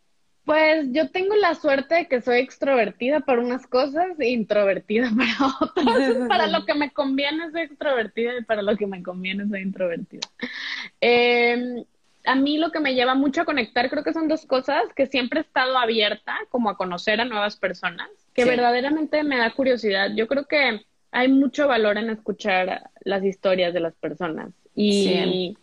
Pues 0.46 0.86
yo 0.92 1.10
tengo 1.10 1.36
la 1.36 1.56
suerte 1.56 1.96
de 1.96 2.08
que 2.08 2.22
soy 2.22 2.38
extrovertida 2.38 3.22
para 3.22 3.42
unas 3.42 3.66
cosas 3.66 4.20
e 4.20 4.30
introvertida 4.30 5.10
para 5.18 5.56
otras. 5.60 6.18
para 6.30 6.48
lo 6.48 6.66
que 6.66 6.76
me 6.76 6.92
conviene 6.92 7.52
soy 7.52 7.62
extrovertida 7.62 8.38
y 8.40 8.44
para 8.44 8.62
lo 8.62 8.78
que 8.78 8.86
me 8.86 9.02
conviene 9.02 9.48
soy 9.48 9.62
introvertida. 9.62 10.28
Em, 11.02 11.84
a 12.26 12.36
mí 12.36 12.58
lo 12.58 12.72
que 12.72 12.80
me 12.80 12.94
lleva 12.94 13.16
mucho 13.16 13.42
a 13.42 13.46
conectar 13.46 13.90
creo 13.90 14.04
que 14.04 14.14
son 14.14 14.28
dos 14.28 14.46
cosas, 14.46 14.84
que 14.96 15.08
siempre 15.08 15.40
he 15.40 15.44
estado 15.44 15.78
abierta 15.78 16.38
como 16.50 16.70
a 16.70 16.78
conocer 16.78 17.20
a 17.22 17.26
nuevas 17.26 17.58
personas, 17.58 18.10
que 18.34 18.46
verdaderamente 18.46 19.24
me 19.24 19.38
da 19.38 19.52
curiosidad. 19.52 20.12
Yo 20.16 20.28
creo 20.28 20.46
que 20.46 20.86
hay 21.12 21.28
mucho 21.28 21.68
valor 21.68 21.98
en 21.98 22.10
escuchar 22.10 22.90
las 23.02 23.24
historias 23.24 23.74
de 23.74 23.80
las 23.80 23.96
personas 23.96 24.52
y... 24.76 25.56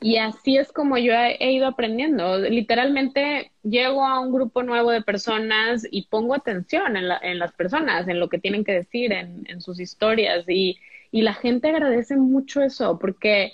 Y 0.00 0.16
así 0.18 0.56
es 0.56 0.70
como 0.70 0.96
yo 0.96 1.12
he, 1.12 1.52
ido 1.52 1.66
aprendiendo. 1.66 2.38
Literalmente 2.38 3.50
llego 3.64 4.06
a 4.06 4.20
un 4.20 4.32
grupo 4.32 4.62
nuevo 4.62 4.92
de 4.92 5.02
personas 5.02 5.84
y 5.90 6.06
pongo 6.06 6.34
atención 6.34 6.96
en, 6.96 7.08
la, 7.08 7.18
en 7.20 7.40
las 7.40 7.52
personas, 7.52 8.06
en 8.06 8.20
lo 8.20 8.28
que 8.28 8.38
tienen 8.38 8.62
que 8.62 8.72
decir, 8.72 9.12
en, 9.12 9.44
en 9.48 9.60
sus 9.60 9.80
historias. 9.80 10.44
Y, 10.48 10.78
y, 11.10 11.22
la 11.22 11.34
gente 11.34 11.68
agradece 11.68 12.16
mucho 12.16 12.62
eso 12.62 12.98
porque... 13.00 13.52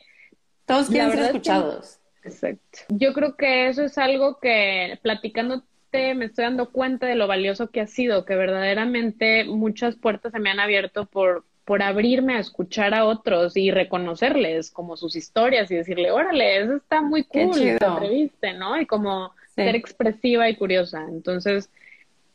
Todos 0.67 0.89
quieren 0.89 1.13
ser 1.13 1.21
escuchados. 1.21 1.99
exacto. 2.23 2.81
Yo 2.91 3.15
creo 3.15 3.37
que 3.37 3.69
eso 3.69 3.83
es 3.83 3.97
algo 3.97 4.39
que 4.39 4.99
platicándote 5.03 6.15
me 6.15 6.27
estoy 6.27 6.45
dando 6.45 6.73
cuenta 6.73 7.07
de 7.07 7.15
lo 7.15 7.27
valioso 7.27 7.71
que 7.71 7.81
ha 7.81 7.87
sido, 7.87 8.27
que 8.27 8.35
verdaderamente 8.35 9.45
muchas 9.45 9.97
puertas 9.97 10.33
se 10.33 10.41
me 10.41 10.51
han 10.51 10.61
abierto 10.61 11.07
por, 11.07 11.47
por 11.67 11.83
abrirme 11.83 12.37
a 12.37 12.39
escuchar 12.39 12.95
a 12.95 13.05
otros 13.05 13.57
y 13.57 13.73
reconocerles 13.73 14.71
como 14.71 14.97
sus 14.97 15.17
historias 15.17 15.69
y 15.71 15.75
decirle, 15.75 16.13
órale, 16.13 16.63
eso 16.63 16.77
está 16.77 17.03
muy 17.03 17.25
cool, 17.25 17.51
te 17.53 17.85
entreviste, 17.85 18.55
¿no? 18.55 18.81
Y 18.81 18.87
como 18.87 19.33
ser 19.57 19.75
expresiva 19.75 20.49
y 20.49 20.55
curiosa. 20.55 21.05
Entonces, 21.09 21.69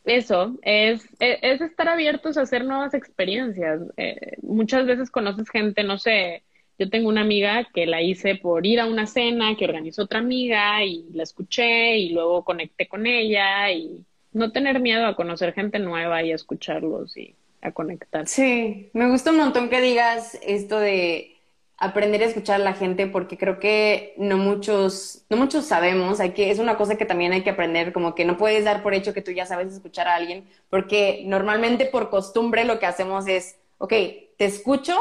eso, 0.03 0.57
es, 0.63 1.05
e, 1.21 1.39
es, 1.43 1.61
estar 1.61 1.87
abiertos 1.87 2.37
a 2.37 2.41
hacer 2.41 2.65
nuevas 2.65 2.93
experiencias. 2.93 3.81
Eh, 3.95 4.35
muchas 4.41 4.85
veces 4.85 5.09
conoces 5.09 5.49
gente, 5.49 5.85
no 5.85 5.97
sé, 5.97 6.43
yo 6.77 6.89
tengo 6.89 7.07
una 7.07 7.21
amiga 7.21 7.69
que 7.73 7.85
la 7.85 8.01
hice 8.01 8.35
por 8.35 8.65
ir 8.65 8.81
a 8.81 8.85
una 8.85 9.07
cena 9.07 9.55
que 9.55 9.63
organizó 9.63 10.03
otra 10.03 10.19
amiga 10.19 10.83
y 10.83 11.05
la 11.13 11.23
escuché 11.23 11.97
y 11.99 12.09
luego 12.09 12.43
conecté 12.43 12.89
con 12.89 13.07
ella 13.07 13.71
y 13.71 14.03
no 14.33 14.51
tener 14.51 14.81
miedo 14.81 15.05
a 15.05 15.15
conocer 15.15 15.53
gente 15.53 15.79
nueva 15.79 16.21
y 16.21 16.33
a 16.33 16.35
escucharlos 16.35 17.15
y 17.15 17.35
a 17.61 17.71
conectar. 17.71 18.27
Sí, 18.27 18.89
me 18.93 19.09
gusta 19.09 19.31
un 19.31 19.37
montón 19.37 19.69
que 19.69 19.81
digas 19.81 20.37
esto 20.41 20.79
de 20.79 21.37
aprender 21.77 22.21
a 22.21 22.25
escuchar 22.25 22.61
a 22.61 22.63
la 22.63 22.73
gente 22.73 23.07
porque 23.07 23.37
creo 23.37 23.59
que 23.59 24.13
no 24.17 24.37
muchos, 24.37 25.25
no 25.29 25.37
muchos 25.37 25.65
sabemos, 25.65 26.19
hay 26.19 26.31
que, 26.31 26.51
es 26.51 26.59
una 26.59 26.77
cosa 26.77 26.95
que 26.95 27.07
también 27.07 27.33
hay 27.33 27.41
que 27.41 27.49
aprender, 27.49 27.91
como 27.91 28.13
que 28.13 28.23
no 28.23 28.37
puedes 28.37 28.63
dar 28.63 28.83
por 28.83 28.93
hecho 28.93 29.13
que 29.15 29.23
tú 29.23 29.31
ya 29.31 29.47
sabes 29.47 29.73
escuchar 29.73 30.07
a 30.07 30.15
alguien, 30.15 30.47
porque 30.69 31.23
normalmente 31.25 31.87
por 31.87 32.11
costumbre 32.11 32.65
lo 32.65 32.77
que 32.77 32.85
hacemos 32.85 33.27
es, 33.27 33.57
ok, 33.79 33.93
te 34.37 34.45
escucho 34.45 34.95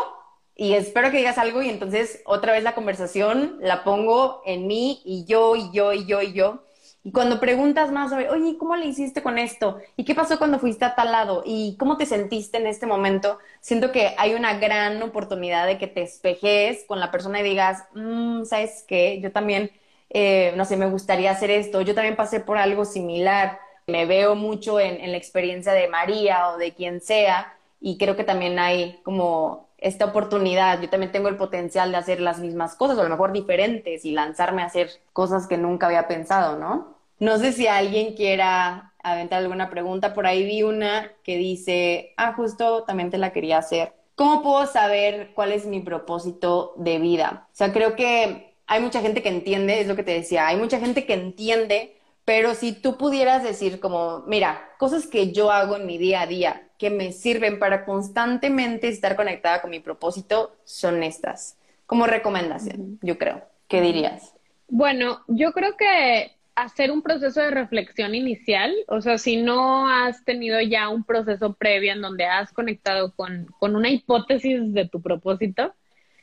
y 0.57 0.73
espero 0.73 1.11
que 1.11 1.19
digas 1.19 1.37
algo 1.37 1.63
y 1.63 1.69
entonces 1.69 2.23
otra 2.25 2.53
vez 2.53 2.63
la 2.63 2.75
conversación 2.75 3.59
la 3.61 3.85
pongo 3.85 4.41
en 4.47 4.67
mí 4.67 5.03
y 5.05 5.27
yo 5.27 5.57
y 5.57 5.71
yo 5.73 5.93
y 5.93 6.07
yo 6.07 6.23
y 6.23 6.33
yo. 6.33 6.65
Y 7.03 7.13
cuando 7.13 7.41
preguntas 7.41 7.91
más 7.93 8.11
sobre, 8.11 8.29
oye, 8.29 8.59
¿cómo 8.59 8.77
le 8.77 8.85
hiciste 8.87 9.23
con 9.23 9.39
esto? 9.39 9.79
¿Y 9.97 10.05
qué 10.05 10.15
pasó 10.15 10.39
cuando 10.39 10.59
fuiste 10.59 10.85
a 10.85 10.95
tal 10.95 11.13
lado? 11.13 11.43
¿Y 11.47 11.77
cómo 11.79 11.97
te 11.97 12.05
sentiste 12.07 12.59
en 12.59 12.67
este 12.67 12.87
momento? 12.87 13.39
Siento 13.61 13.91
que 13.91 14.15
hay 14.19 14.35
una 14.35 14.59
gran 14.59 15.03
oportunidad 15.03 15.67
de 15.67 15.79
que 15.79 15.87
te 15.87 16.03
espejes 16.03 16.85
con 16.87 17.01
la 17.01 17.11
persona 17.11 17.41
y 17.41 17.43
digas, 17.45 17.85
mmm, 17.95 18.45
¿sabes 18.45 18.85
qué? 18.87 19.19
Yo 19.23 19.33
también, 19.33 19.71
eh, 20.11 20.53
no 20.57 20.65
sé, 20.67 20.77
me 20.77 20.91
gustaría 20.91 21.31
hacer 21.31 21.51
esto. 21.51 21.81
Yo 21.81 21.95
también 21.95 22.17
pasé 22.17 22.41
por 22.41 22.59
algo 22.59 22.85
similar. 22.85 23.59
Me 23.87 24.05
veo 24.07 24.35
mucho 24.35 24.79
en, 24.79 25.01
en 25.01 25.13
la 25.13 25.17
experiencia 25.19 25.73
de 25.73 25.89
María 25.89 26.51
o 26.51 26.59
de 26.59 26.75
quien 26.75 27.01
sea. 27.01 27.57
Y 27.81 27.97
creo 27.97 28.15
que 28.17 28.25
también 28.25 28.59
hay 28.59 29.01
como 29.05 29.70
esta 29.81 30.07
oportunidad. 30.07 30.81
Yo 30.81 30.89
también 30.89 31.13
tengo 31.13 31.29
el 31.29 31.37
potencial 31.37 31.91
de 31.91 31.99
hacer 31.99 32.21
las 32.21 32.39
mismas 32.39 32.75
cosas, 32.75 32.99
o 32.99 33.01
a 33.01 33.05
lo 33.05 33.11
mejor 33.11 33.33
diferentes, 33.33 34.05
y 34.05 34.13
lanzarme 34.13 34.63
a 34.63 34.67
hacer 34.67 34.91
cosas 35.13 35.47
que 35.47 35.57
nunca 35.57 35.87
había 35.87 36.07
pensado, 36.07 36.59
¿no? 36.59 36.97
No 37.19 37.39
sé 37.39 37.53
si 37.53 37.67
alguien 37.67 38.15
quiera 38.15 38.93
aventar 39.03 39.41
alguna 39.41 39.71
pregunta. 39.71 40.15
Por 40.15 40.27
ahí 40.27 40.45
vi 40.45 40.63
una 40.63 41.11
que 41.23 41.37
dice, 41.37 42.13
ah, 42.17 42.33
justo 42.35 42.85
también 42.85 43.11
te 43.11 43.19
la 43.19 43.33
quería 43.33 43.59
hacer. 43.59 43.93
¿Cómo 44.15 44.43
puedo 44.43 44.67
saber 44.67 45.31
cuál 45.35 45.53
es 45.53 45.67
mi 45.67 45.81
propósito 45.81 46.75
de 46.77 46.99
vida? 46.99 47.49
O 47.53 47.57
sea, 47.57 47.73
creo 47.73 47.97
que 47.97 48.55
hay 48.67 48.81
mucha 48.81 49.01
gente 49.01 49.23
que 49.23 49.31
entiende, 49.31 49.81
es 49.81 49.87
lo 49.87 49.97
que 49.97 50.03
te 50.03 50.13
decía, 50.13 50.47
hay 50.47 50.57
mucha 50.57 50.79
gente 50.79 51.07
que 51.07 51.15
entiende, 51.15 51.97
pero 52.31 52.55
si 52.55 52.71
tú 52.71 52.97
pudieras 52.97 53.43
decir 53.43 53.81
como, 53.81 54.23
mira, 54.29 54.71
cosas 54.79 55.09
que 55.09 55.33
yo 55.33 55.51
hago 55.51 55.75
en 55.75 55.85
mi 55.85 55.99
día 55.99 56.21
a 56.21 56.29
día, 56.29 56.63
que 56.79 56.89
me 56.89 57.11
sirven 57.11 57.59
para 57.59 57.85
constantemente 57.85 58.87
estar 58.87 59.17
conectada 59.17 59.61
con 59.61 59.73
mi 59.73 59.81
propósito 59.81 60.55
son 60.63 61.03
estas. 61.03 61.59
Como 61.87 62.07
recomendación, 62.07 63.01
yo 63.03 63.19
creo. 63.19 63.43
¿Qué 63.67 63.81
dirías? 63.81 64.33
Bueno, 64.69 65.25
yo 65.27 65.51
creo 65.51 65.77
que 65.77 66.37
hacer 66.55 66.93
un 66.93 67.03
proceso 67.03 67.41
de 67.41 67.51
reflexión 67.51 68.15
inicial, 68.15 68.77
o 68.87 69.01
sea, 69.01 69.19
si 69.19 69.37
no 69.37 69.89
has 69.89 70.25
tenido 70.25 70.61
ya 70.61 70.89
un 70.89 71.03
proceso 71.03 71.55
previo 71.55 71.91
en 71.91 72.01
donde 72.01 72.27
has 72.27 72.53
conectado 72.53 73.13
con, 73.13 73.47
con 73.59 73.75
una 73.75 73.91
hipótesis 73.91 74.73
de 74.73 74.89
tu 74.89 75.03
propósito, 75.03 75.75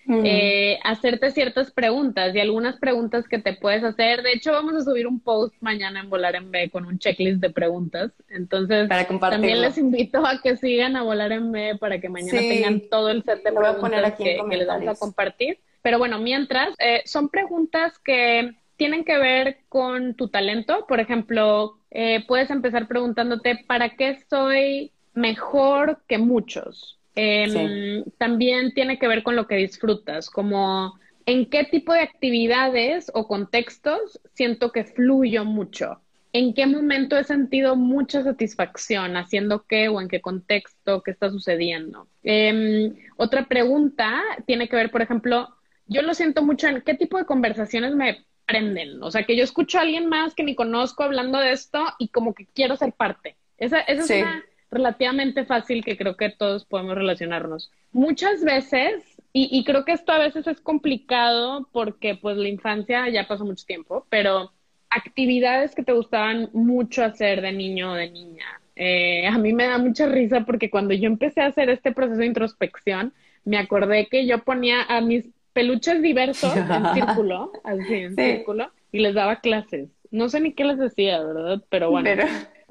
eh, 0.09 0.79
hacerte 0.83 1.31
ciertas 1.31 1.71
preguntas 1.71 2.33
y 2.33 2.39
algunas 2.39 2.77
preguntas 2.77 3.27
que 3.27 3.39
te 3.39 3.53
puedes 3.53 3.83
hacer. 3.83 4.23
De 4.23 4.33
hecho, 4.33 4.51
vamos 4.51 4.75
a 4.75 4.81
subir 4.81 5.07
un 5.07 5.19
post 5.19 5.55
mañana 5.61 5.99
en 5.99 6.09
Volar 6.09 6.35
en 6.35 6.51
B 6.51 6.69
con 6.69 6.85
un 6.85 6.99
checklist 6.99 7.41
de 7.41 7.49
preguntas. 7.49 8.11
Entonces, 8.29 8.87
también 8.87 9.61
les 9.61 9.77
invito 9.77 10.25
a 10.25 10.41
que 10.41 10.55
sigan 10.55 10.95
a 10.95 11.03
Volar 11.03 11.31
en 11.31 11.51
B 11.51 11.77
para 11.79 11.99
que 11.99 12.09
mañana 12.09 12.39
tengan 12.39 12.81
todo 12.89 13.09
el 13.09 13.23
set 13.23 13.43
de 13.43 13.51
preguntas 13.51 14.13
que, 14.17 14.39
les 14.49 14.67
vamos 14.67 14.87
a 14.87 14.95
compartir. 14.95 15.59
Pero 15.81 15.99
bueno, 15.99 16.19
mientras, 16.19 16.75
eh, 16.79 17.01
son 17.05 17.29
preguntas 17.29 17.97
que 17.99 18.55
tienen 18.77 19.03
que 19.03 19.17
ver 19.17 19.59
con 19.67 20.13
tu 20.13 20.29
talento. 20.29 20.85
Por 20.87 20.99
ejemplo, 20.99 21.79
eh, 21.91 22.23
puedes 22.27 22.49
empezar 22.49 22.87
preguntándote, 22.87 23.63
¿para 23.67 23.95
qué 23.95 24.19
soy 24.29 24.91
mejor 25.13 25.99
que 26.07 26.17
muchos? 26.17 26.96
Em, 27.19 28.03
también 28.19 28.75
tiene 28.75 28.99
que 28.99 29.07
ver 29.07 29.23
con 29.23 29.35
lo 29.35 29.47
que 29.47 29.55
disfrutas, 29.55 30.29
como 30.29 30.99
en 31.25 31.49
qué 31.49 31.63
tipo 31.63 31.91
de 31.91 32.01
actividades 32.01 33.11
o 33.11 33.27
contextos 33.27 34.21
siento 34.35 34.71
que 34.71 34.83
fluyo 34.83 35.43
mucho. 35.43 35.99
¿En 36.31 36.53
qué 36.53 36.67
momento 36.67 37.17
he 37.17 37.23
sentido 37.23 37.75
mucha 37.75 38.21
satisfacción 38.21 39.17
haciendo 39.17 39.65
qué 39.65 39.89
o 39.89 39.99
en 39.99 40.09
qué 40.09 40.21
contexto, 40.21 41.01
qué 41.01 41.09
está 41.09 41.31
sucediendo? 41.31 42.07
Em, 42.21 42.95
otra 43.15 43.47
pregunta 43.47 44.21
tiene 44.45 44.69
que 44.69 44.75
ver, 44.75 44.91
por 44.91 45.01
ejemplo, 45.01 45.49
yo 45.87 46.03
lo 46.03 46.13
siento 46.13 46.43
mucho 46.43 46.67
en 46.67 46.81
qué 46.81 46.93
tipo 46.93 47.17
de 47.17 47.25
conversaciones 47.25 47.95
me 47.95 48.27
prenden. 48.45 49.01
O 49.01 49.09
sea, 49.09 49.23
que 49.23 49.35
yo 49.35 49.43
escucho 49.43 49.79
a 49.79 49.81
alguien 49.81 50.07
más 50.07 50.35
que 50.35 50.43
ni 50.43 50.53
conozco 50.53 51.01
hablando 51.01 51.39
de 51.39 51.51
esto 51.51 51.83
y 51.97 52.09
como 52.09 52.35
que 52.35 52.45
quiero 52.45 52.75
ser 52.75 52.93
parte. 52.93 53.37
Esa, 53.57 53.79
esa 53.79 54.03
es 54.03 54.21
una 54.21 54.45
relativamente 54.77 55.45
fácil 55.45 55.83
que 55.83 55.97
creo 55.97 56.15
que 56.15 56.29
todos 56.29 56.65
podemos 56.65 56.95
relacionarnos. 56.95 57.71
Muchas 57.91 58.43
veces, 58.43 59.03
y, 59.33 59.63
creo 59.65 59.85
que 59.85 59.91
esto 59.91 60.11
a 60.11 60.19
veces 60.19 60.47
es 60.47 60.61
complicado 60.61 61.67
porque 61.71 62.15
pues 62.15 62.37
la 62.37 62.47
infancia 62.47 63.07
ya 63.09 63.27
pasó 63.27 63.45
mucho 63.45 63.65
tiempo, 63.65 64.05
pero 64.09 64.51
actividades 64.89 65.75
que 65.75 65.83
te 65.83 65.91
gustaban 65.91 66.49
mucho 66.53 67.03
hacer 67.03 67.41
de 67.41 67.51
niño 67.51 67.91
o 67.91 67.95
de 67.95 68.09
niña. 68.09 68.45
Eh, 68.75 69.27
a 69.27 69.37
mí 69.37 69.53
me 69.53 69.67
da 69.67 69.77
mucha 69.77 70.07
risa 70.07 70.41
porque 70.45 70.69
cuando 70.69 70.93
yo 70.93 71.07
empecé 71.07 71.41
a 71.41 71.47
hacer 71.47 71.69
este 71.69 71.91
proceso 71.91 72.19
de 72.19 72.27
introspección, 72.27 73.13
me 73.43 73.57
acordé 73.57 74.07
que 74.07 74.25
yo 74.25 74.43
ponía 74.43 74.83
a 74.83 75.01
mis 75.01 75.25
peluches 75.53 76.01
diversos 76.01 76.55
en 76.55 76.67
círculo, 76.93 77.51
así 77.63 77.93
en 77.93 78.15
círculo, 78.15 78.71
y 78.91 78.99
les 78.99 79.15
daba 79.15 79.39
clases. 79.39 79.89
No 80.11 80.29
sé 80.29 80.39
ni 80.39 80.53
qué 80.53 80.63
les 80.65 80.77
decía, 80.77 81.21
¿verdad? 81.23 81.61
Pero 81.69 81.91
bueno. 81.91 82.23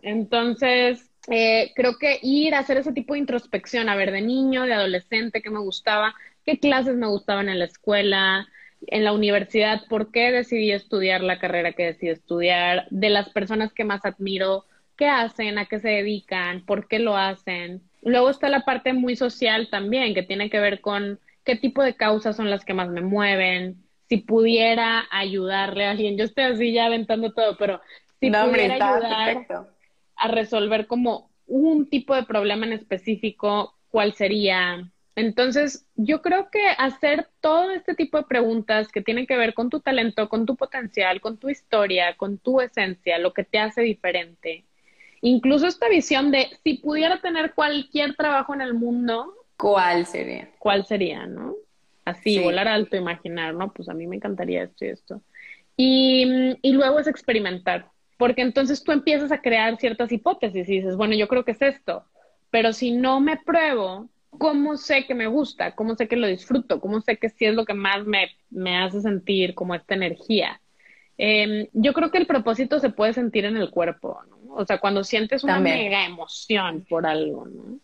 Entonces, 0.02 1.05
eh, 1.28 1.72
creo 1.74 1.98
que 1.98 2.18
ir 2.22 2.54
a 2.54 2.60
hacer 2.60 2.76
ese 2.76 2.92
tipo 2.92 3.14
de 3.14 3.20
introspección, 3.20 3.88
a 3.88 3.96
ver, 3.96 4.12
de 4.12 4.22
niño, 4.22 4.64
de 4.64 4.74
adolescente, 4.74 5.42
qué 5.42 5.50
me 5.50 5.60
gustaba, 5.60 6.14
qué 6.44 6.58
clases 6.58 6.96
me 6.96 7.08
gustaban 7.08 7.48
en 7.48 7.58
la 7.58 7.64
escuela, 7.64 8.48
en 8.86 9.04
la 9.04 9.12
universidad, 9.12 9.82
por 9.88 10.12
qué 10.12 10.30
decidí 10.30 10.70
estudiar 10.72 11.22
la 11.22 11.38
carrera 11.38 11.72
que 11.72 11.86
decidí 11.86 12.10
estudiar, 12.10 12.86
de 12.90 13.10
las 13.10 13.28
personas 13.30 13.72
que 13.72 13.84
más 13.84 14.04
admiro, 14.04 14.64
qué 14.96 15.08
hacen, 15.08 15.58
a 15.58 15.66
qué 15.66 15.80
se 15.80 15.88
dedican, 15.88 16.64
por 16.64 16.88
qué 16.88 16.98
lo 16.98 17.16
hacen. 17.16 17.82
Luego 18.02 18.30
está 18.30 18.48
la 18.48 18.64
parte 18.64 18.92
muy 18.92 19.16
social 19.16 19.68
también, 19.70 20.14
que 20.14 20.22
tiene 20.22 20.50
que 20.50 20.60
ver 20.60 20.80
con 20.80 21.18
qué 21.44 21.56
tipo 21.56 21.82
de 21.82 21.96
causas 21.96 22.36
son 22.36 22.50
las 22.50 22.64
que 22.64 22.74
más 22.74 22.88
me 22.88 23.00
mueven, 23.00 23.82
si 24.08 24.18
pudiera 24.18 25.06
ayudarle 25.10 25.86
a 25.86 25.90
alguien. 25.90 26.16
Yo 26.16 26.24
estoy 26.24 26.44
así 26.44 26.72
ya 26.72 26.86
aventando 26.86 27.32
todo, 27.32 27.56
pero 27.56 27.80
si 28.20 28.30
pudiera 28.30 28.74
ayudar 28.74 29.46
a 30.16 30.28
resolver 30.28 30.86
como 30.86 31.30
un 31.46 31.88
tipo 31.88 32.14
de 32.14 32.24
problema 32.24 32.66
en 32.66 32.72
específico, 32.72 33.74
¿cuál 33.88 34.14
sería? 34.14 34.90
Entonces, 35.14 35.86
yo 35.94 36.20
creo 36.20 36.50
que 36.50 36.60
hacer 36.76 37.28
todo 37.40 37.70
este 37.70 37.94
tipo 37.94 38.18
de 38.18 38.24
preguntas 38.24 38.88
que 38.88 39.00
tienen 39.00 39.26
que 39.26 39.36
ver 39.36 39.54
con 39.54 39.70
tu 39.70 39.80
talento, 39.80 40.28
con 40.28 40.44
tu 40.44 40.56
potencial, 40.56 41.20
con 41.20 41.38
tu 41.38 41.48
historia, 41.48 42.16
con 42.16 42.38
tu 42.38 42.60
esencia, 42.60 43.18
lo 43.18 43.32
que 43.32 43.44
te 43.44 43.58
hace 43.58 43.80
diferente. 43.80 44.66
Incluso 45.22 45.66
esta 45.66 45.88
visión 45.88 46.30
de 46.30 46.48
si 46.62 46.74
pudiera 46.74 47.20
tener 47.20 47.54
cualquier 47.54 48.14
trabajo 48.14 48.52
en 48.52 48.60
el 48.60 48.74
mundo, 48.74 49.32
¿cuál 49.56 50.04
sería? 50.04 50.50
¿Cuál 50.58 50.84
sería, 50.84 51.26
no? 51.26 51.54
Así, 52.04 52.38
volar 52.38 52.68
alto, 52.68 52.96
imaginar, 52.96 53.54
¿no? 53.54 53.72
Pues 53.72 53.88
a 53.88 53.94
mí 53.94 54.06
me 54.06 54.16
encantaría 54.16 54.64
esto 54.64 54.84
y 54.84 54.88
esto. 54.88 55.22
Y, 55.76 56.56
y 56.62 56.72
luego 56.72 57.00
es 57.00 57.06
experimentar 57.06 57.90
porque 58.16 58.42
entonces 58.42 58.82
tú 58.82 58.92
empiezas 58.92 59.32
a 59.32 59.40
crear 59.40 59.76
ciertas 59.78 60.10
hipótesis 60.12 60.68
y 60.68 60.76
dices, 60.76 60.96
bueno, 60.96 61.14
yo 61.14 61.28
creo 61.28 61.44
que 61.44 61.52
es 61.52 61.62
esto, 61.62 62.04
pero 62.50 62.72
si 62.72 62.92
no 62.92 63.20
me 63.20 63.36
pruebo, 63.36 64.08
¿cómo 64.30 64.76
sé 64.76 65.06
que 65.06 65.14
me 65.14 65.26
gusta? 65.26 65.74
¿Cómo 65.74 65.94
sé 65.94 66.08
que 66.08 66.16
lo 66.16 66.26
disfruto? 66.26 66.80
¿Cómo 66.80 67.00
sé 67.00 67.16
que 67.16 67.28
sí 67.28 67.44
es 67.44 67.54
lo 67.54 67.64
que 67.64 67.74
más 67.74 68.04
me, 68.06 68.30
me 68.50 68.78
hace 68.78 69.00
sentir 69.00 69.54
como 69.54 69.74
esta 69.74 69.94
energía? 69.94 70.60
Em, 71.18 71.66
yo 71.72 71.92
creo 71.92 72.10
que 72.10 72.18
el 72.18 72.26
propósito 72.26 72.78
se 72.78 72.90
puede 72.90 73.12
sentir 73.12 73.44
en 73.44 73.56
el 73.56 73.70
cuerpo, 73.70 74.20
¿no? 74.28 74.54
O 74.54 74.64
sea, 74.64 74.78
cuando 74.78 75.04
sientes 75.04 75.44
una 75.44 75.60
mega 75.60 76.04
emoción 76.04 76.84
por 76.88 77.06
algo, 77.06 77.46
¿no? 77.46 77.78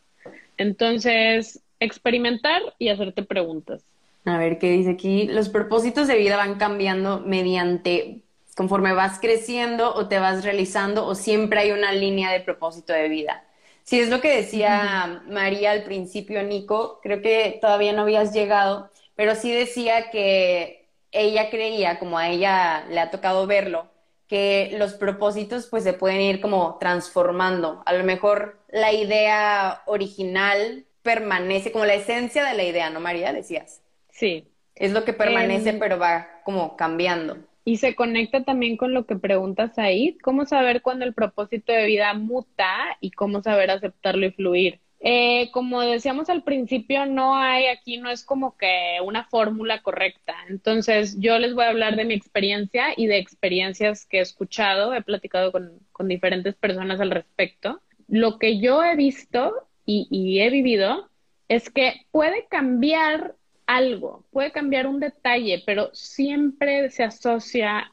Entonces, 0.56 1.62
experimentar 1.80 2.62
y 2.78 2.88
hacerte 2.88 3.22
preguntas. 3.22 3.84
A 4.24 4.38
ver, 4.38 4.58
¿qué 4.58 4.70
dice 4.70 4.90
aquí? 4.90 5.26
Los 5.26 5.48
propósitos 5.48 6.06
de 6.06 6.16
vida 6.16 6.36
van 6.36 6.56
cambiando 6.56 7.20
mediante 7.20 8.20
conforme 8.56 8.92
vas 8.92 9.18
creciendo 9.18 9.94
o 9.94 10.08
te 10.08 10.18
vas 10.18 10.44
realizando 10.44 11.06
o 11.06 11.14
siempre 11.14 11.60
hay 11.60 11.72
una 11.72 11.92
línea 11.92 12.30
de 12.30 12.40
propósito 12.40 12.92
de 12.92 13.08
vida. 13.08 13.44
Si 13.82 13.98
es 13.98 14.08
lo 14.08 14.20
que 14.20 14.36
decía 14.36 15.22
María 15.28 15.72
al 15.72 15.84
principio, 15.84 16.42
Nico, 16.42 17.00
creo 17.02 17.20
que 17.20 17.58
todavía 17.60 17.92
no 17.92 18.02
habías 18.02 18.32
llegado, 18.32 18.90
pero 19.16 19.34
sí 19.34 19.52
decía 19.52 20.10
que 20.10 20.88
ella 21.10 21.50
creía, 21.50 21.98
como 21.98 22.18
a 22.18 22.28
ella 22.28 22.86
le 22.88 23.00
ha 23.00 23.10
tocado 23.10 23.46
verlo, 23.46 23.90
que 24.28 24.74
los 24.78 24.94
propósitos 24.94 25.66
pues 25.66 25.84
se 25.84 25.92
pueden 25.92 26.20
ir 26.20 26.40
como 26.40 26.78
transformando. 26.78 27.82
A 27.84 27.92
lo 27.92 28.04
mejor 28.04 28.58
la 28.68 28.92
idea 28.92 29.82
original 29.86 30.86
permanece, 31.02 31.72
como 31.72 31.84
la 31.84 31.94
esencia 31.94 32.44
de 32.44 32.54
la 32.54 32.62
idea, 32.62 32.88
¿no, 32.90 33.00
María? 33.00 33.32
Decías. 33.32 33.82
Sí. 34.10 34.48
Es 34.74 34.92
lo 34.92 35.04
que 35.04 35.12
permanece, 35.12 35.70
em, 35.70 35.78
pero 35.78 35.98
va 35.98 36.40
como 36.44 36.76
cambiando. 36.76 37.36
Y 37.64 37.76
se 37.76 37.94
conecta 37.94 38.44
también 38.44 38.76
con 38.76 38.92
lo 38.92 39.06
que 39.06 39.16
preguntas 39.16 39.78
ahí, 39.78 40.18
cómo 40.22 40.46
saber 40.46 40.82
cuándo 40.82 41.04
el 41.04 41.14
propósito 41.14 41.72
de 41.72 41.86
vida 41.86 42.12
muta 42.14 42.96
y 43.00 43.12
cómo 43.12 43.42
saber 43.42 43.70
aceptarlo 43.70 44.26
y 44.26 44.32
fluir. 44.32 44.80
Eh, 45.04 45.50
como 45.50 45.80
decíamos 45.80 46.30
al 46.30 46.44
principio, 46.44 47.06
no 47.06 47.36
hay 47.36 47.66
aquí, 47.66 47.98
no 47.98 48.08
es 48.08 48.24
como 48.24 48.56
que 48.56 48.98
una 49.04 49.24
fórmula 49.24 49.82
correcta. 49.82 50.34
Entonces, 50.48 51.18
yo 51.18 51.38
les 51.40 51.54
voy 51.54 51.64
a 51.64 51.70
hablar 51.70 51.96
de 51.96 52.04
mi 52.04 52.14
experiencia 52.14 52.94
y 52.96 53.06
de 53.08 53.18
experiencias 53.18 54.06
que 54.06 54.18
he 54.18 54.20
escuchado, 54.20 54.94
he 54.94 55.02
platicado 55.02 55.50
con, 55.50 55.80
con 55.90 56.06
diferentes 56.06 56.54
personas 56.54 57.00
al 57.00 57.10
respecto. 57.10 57.82
Lo 58.06 58.38
que 58.38 58.60
yo 58.60 58.84
he 58.84 58.94
visto 58.94 59.68
y, 59.84 60.06
y 60.10 60.40
he 60.40 60.50
vivido 60.50 61.10
es 61.48 61.68
que 61.68 62.06
puede 62.12 62.46
cambiar 62.48 63.34
algo, 63.76 64.24
puede 64.30 64.52
cambiar 64.52 64.86
un 64.86 65.00
detalle, 65.00 65.62
pero 65.66 65.90
siempre 65.92 66.90
se 66.90 67.04
asocia 67.04 67.92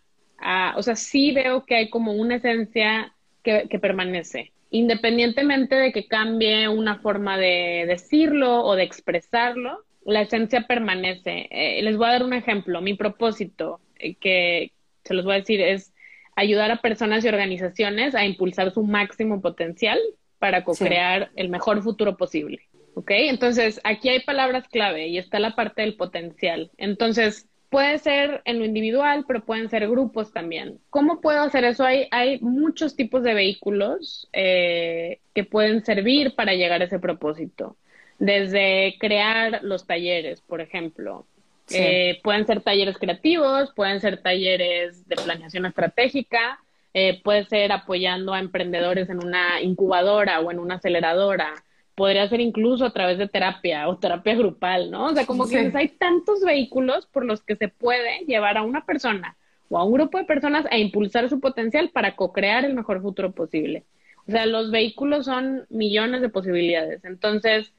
o 0.75 0.83
sea, 0.83 0.95
sí 0.95 1.31
veo 1.31 1.65
que 1.65 1.75
hay 1.75 1.89
como 1.89 2.13
una 2.13 2.35
esencia 2.35 3.13
que, 3.43 3.67
que 3.69 3.79
permanece, 3.79 4.51
independientemente 4.69 5.75
de 5.75 5.91
que 5.91 6.07
cambie 6.07 6.67
una 6.67 6.99
forma 6.99 7.37
de 7.37 7.85
decirlo 7.87 8.63
o 8.63 8.75
de 8.75 8.83
expresarlo, 8.83 9.83
la 10.05 10.21
esencia 10.21 10.65
permanece. 10.65 11.47
Eh, 11.51 11.81
les 11.81 11.97
voy 11.97 12.07
a 12.07 12.13
dar 12.13 12.23
un 12.23 12.33
ejemplo. 12.33 12.81
Mi 12.81 12.93
propósito, 12.95 13.79
eh, 13.97 14.15
que 14.15 14.71
se 15.03 15.13
los 15.13 15.25
voy 15.25 15.35
a 15.35 15.39
decir, 15.39 15.61
es 15.61 15.93
ayudar 16.35 16.71
a 16.71 16.81
personas 16.81 17.23
y 17.25 17.27
organizaciones 17.27 18.15
a 18.15 18.25
impulsar 18.25 18.73
su 18.73 18.83
máximo 18.83 19.41
potencial 19.41 19.99
para 20.39 20.63
co-crear 20.63 21.31
el 21.35 21.49
mejor 21.49 21.81
futuro 21.83 22.15
posible. 22.15 22.68
¿Ok? 22.95 23.11
Entonces, 23.11 23.79
aquí 23.83 24.09
hay 24.09 24.21
palabras 24.21 24.67
clave 24.67 25.07
y 25.07 25.17
está 25.17 25.39
la 25.39 25.55
parte 25.55 25.81
del 25.81 25.95
potencial. 25.95 26.71
Entonces, 26.77 27.47
puede 27.69 27.97
ser 27.99 28.41
en 28.45 28.59
lo 28.59 28.65
individual, 28.65 29.25
pero 29.27 29.45
pueden 29.45 29.69
ser 29.69 29.87
grupos 29.87 30.33
también. 30.33 30.79
¿Cómo 30.89 31.21
puedo 31.21 31.41
hacer 31.41 31.63
eso? 31.63 31.85
Hay, 31.85 32.07
hay 32.11 32.39
muchos 32.39 32.95
tipos 32.95 33.23
de 33.23 33.33
vehículos 33.33 34.27
eh, 34.33 35.19
que 35.33 35.43
pueden 35.43 35.85
servir 35.85 36.35
para 36.35 36.53
llegar 36.53 36.81
a 36.81 36.85
ese 36.85 36.99
propósito. 36.99 37.77
Desde 38.17 38.97
crear 38.99 39.63
los 39.63 39.85
talleres, 39.85 40.41
por 40.41 40.61
ejemplo. 40.61 41.25
Eh, 41.71 42.19
pueden 42.23 42.47
ser 42.47 42.61
talleres 42.61 42.97
creativos, 42.97 43.71
pueden 43.75 44.01
ser 44.01 44.23
talleres 44.23 45.07
de 45.07 45.15
planeación 45.15 45.67
estratégica, 45.67 46.59
eh, 46.95 47.21
puede 47.23 47.45
ser 47.45 47.71
apoyando 47.71 48.33
a 48.33 48.39
emprendedores 48.39 49.07
en 49.09 49.23
una 49.23 49.61
incubadora 49.61 50.39
o 50.39 50.49
en 50.49 50.57
una 50.57 50.75
aceleradora, 50.75 51.53
podría 51.99 52.29
ser 52.29 52.39
incluso 52.39 52.85
a 52.85 52.93
través 52.93 53.17
de 53.17 53.27
terapia 53.27 53.89
o 53.89 53.97
terapia 53.97 54.33
grupal, 54.33 54.89
¿no? 54.89 55.07
O 55.07 55.13
sea, 55.13 55.25
como 55.25 55.49
que 55.49 55.69
hay 55.75 55.89
tantos 55.89 56.39
vehículos 56.45 57.05
por 57.07 57.25
los 57.25 57.43
que 57.43 57.57
se 57.57 57.67
puede 57.67 58.19
llevar 58.25 58.57
a 58.57 58.63
una 58.63 58.85
persona 58.85 59.35
o 59.67 59.77
a 59.77 59.83
un 59.83 59.91
grupo 59.91 60.17
de 60.17 60.23
personas 60.23 60.65
a 60.71 60.77
impulsar 60.77 61.27
su 61.27 61.41
potencial 61.41 61.89
para 61.89 62.15
co-crear 62.15 62.63
el 62.63 62.73
mejor 62.73 63.01
futuro 63.01 63.33
posible. 63.33 63.83
O 64.25 64.31
sea, 64.31 64.45
los 64.45 64.71
vehículos 64.71 65.25
son 65.25 65.65
millones 65.69 66.21
de 66.21 66.29
posibilidades. 66.29 67.03
Entonces, 67.03 67.73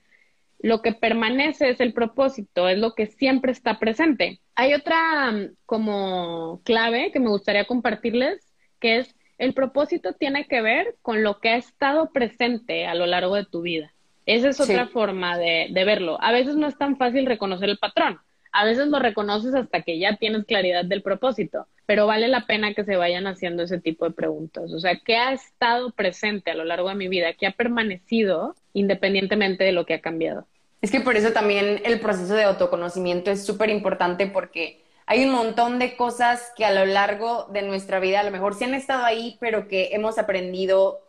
lo 0.58 0.82
que 0.82 0.92
permanece 0.92 1.70
es 1.70 1.80
el 1.80 1.94
propósito, 1.94 2.68
es 2.68 2.78
lo 2.78 2.94
que 2.94 3.06
siempre 3.06 3.52
está 3.52 3.78
presente. 3.78 4.38
Hay 4.54 4.74
otra 4.74 5.32
mm, 5.32 5.54
como 5.64 6.60
clave 6.62 7.10
que 7.10 7.20
me 7.20 7.30
gustaría 7.30 7.64
compartirles, 7.64 8.46
que 8.80 8.98
es 8.98 9.14
el 9.38 9.54
propósito 9.54 10.12
tiene 10.12 10.46
que 10.46 10.60
ver 10.60 10.96
con 11.00 11.22
lo 11.22 11.40
que 11.40 11.48
ha 11.48 11.56
estado 11.56 12.12
presente 12.12 12.84
a 12.84 12.94
lo 12.94 13.06
largo 13.06 13.34
de 13.34 13.46
tu 13.46 13.62
vida. 13.62 13.94
Esa 14.30 14.48
es 14.50 14.60
otra 14.60 14.86
forma 14.86 15.36
de, 15.36 15.68
de, 15.70 15.84
verlo. 15.84 16.16
A 16.20 16.30
veces 16.30 16.54
no 16.54 16.68
es 16.68 16.78
tan 16.78 16.96
fácil 16.96 17.26
reconocer 17.26 17.68
el 17.68 17.78
patrón. 17.78 18.20
A 18.52 18.64
veces 18.64 18.86
lo 18.88 18.98
reconoces 18.98 19.54
hasta 19.54 19.82
que 19.82 19.98
ya 19.98 20.16
tienes 20.16 20.44
claridad 20.44 20.84
del 20.84 21.02
propósito, 21.02 21.66
pero 21.86 22.06
vale 22.06 22.28
la 22.28 22.46
pena 22.46 22.74
que 22.74 22.84
se 22.84 22.96
vayan 22.96 23.26
haciendo 23.26 23.62
ese 23.62 23.80
tipo 23.80 24.04
de 24.04 24.12
preguntas. 24.12 24.72
O 24.72 24.78
sea, 24.78 24.98
¿qué 25.04 25.16
ha 25.16 25.32
estado 25.32 25.90
presente 25.90 26.50
a 26.50 26.54
lo 26.54 26.64
largo 26.64 26.88
de 26.88 26.94
mi 26.94 27.08
vida? 27.08 27.32
¿Qué 27.34 27.46
ha 27.46 27.52
permanecido 27.52 28.54
independientemente 28.72 29.64
de 29.64 29.72
lo 29.72 29.84
que 29.86 29.94
ha 29.94 30.00
cambiado? 30.00 30.46
Es 30.80 30.90
que 30.90 31.00
por 31.00 31.16
eso 31.16 31.32
también 31.32 31.82
el 31.84 32.00
proceso 32.00 32.34
de 32.34 32.44
autoconocimiento 32.44 33.30
es 33.30 33.44
súper 33.44 33.68
importante 33.68 34.26
porque 34.26 34.82
hay 35.06 35.24
un 35.24 35.32
montón 35.32 35.80
de 35.80 35.96
cosas 35.96 36.52
que 36.56 36.64
a 36.64 36.72
lo 36.72 36.86
largo 36.86 37.46
de 37.52 37.62
nuestra 37.62 37.98
vida 37.98 38.20
a 38.20 38.24
lo 38.24 38.30
mejor 38.30 38.54
sí 38.54 38.64
han 38.64 38.74
estado 38.74 39.04
ahí, 39.04 39.36
pero 39.40 39.66
que 39.66 39.90
hemos 39.92 40.18
aprendido 40.18 41.00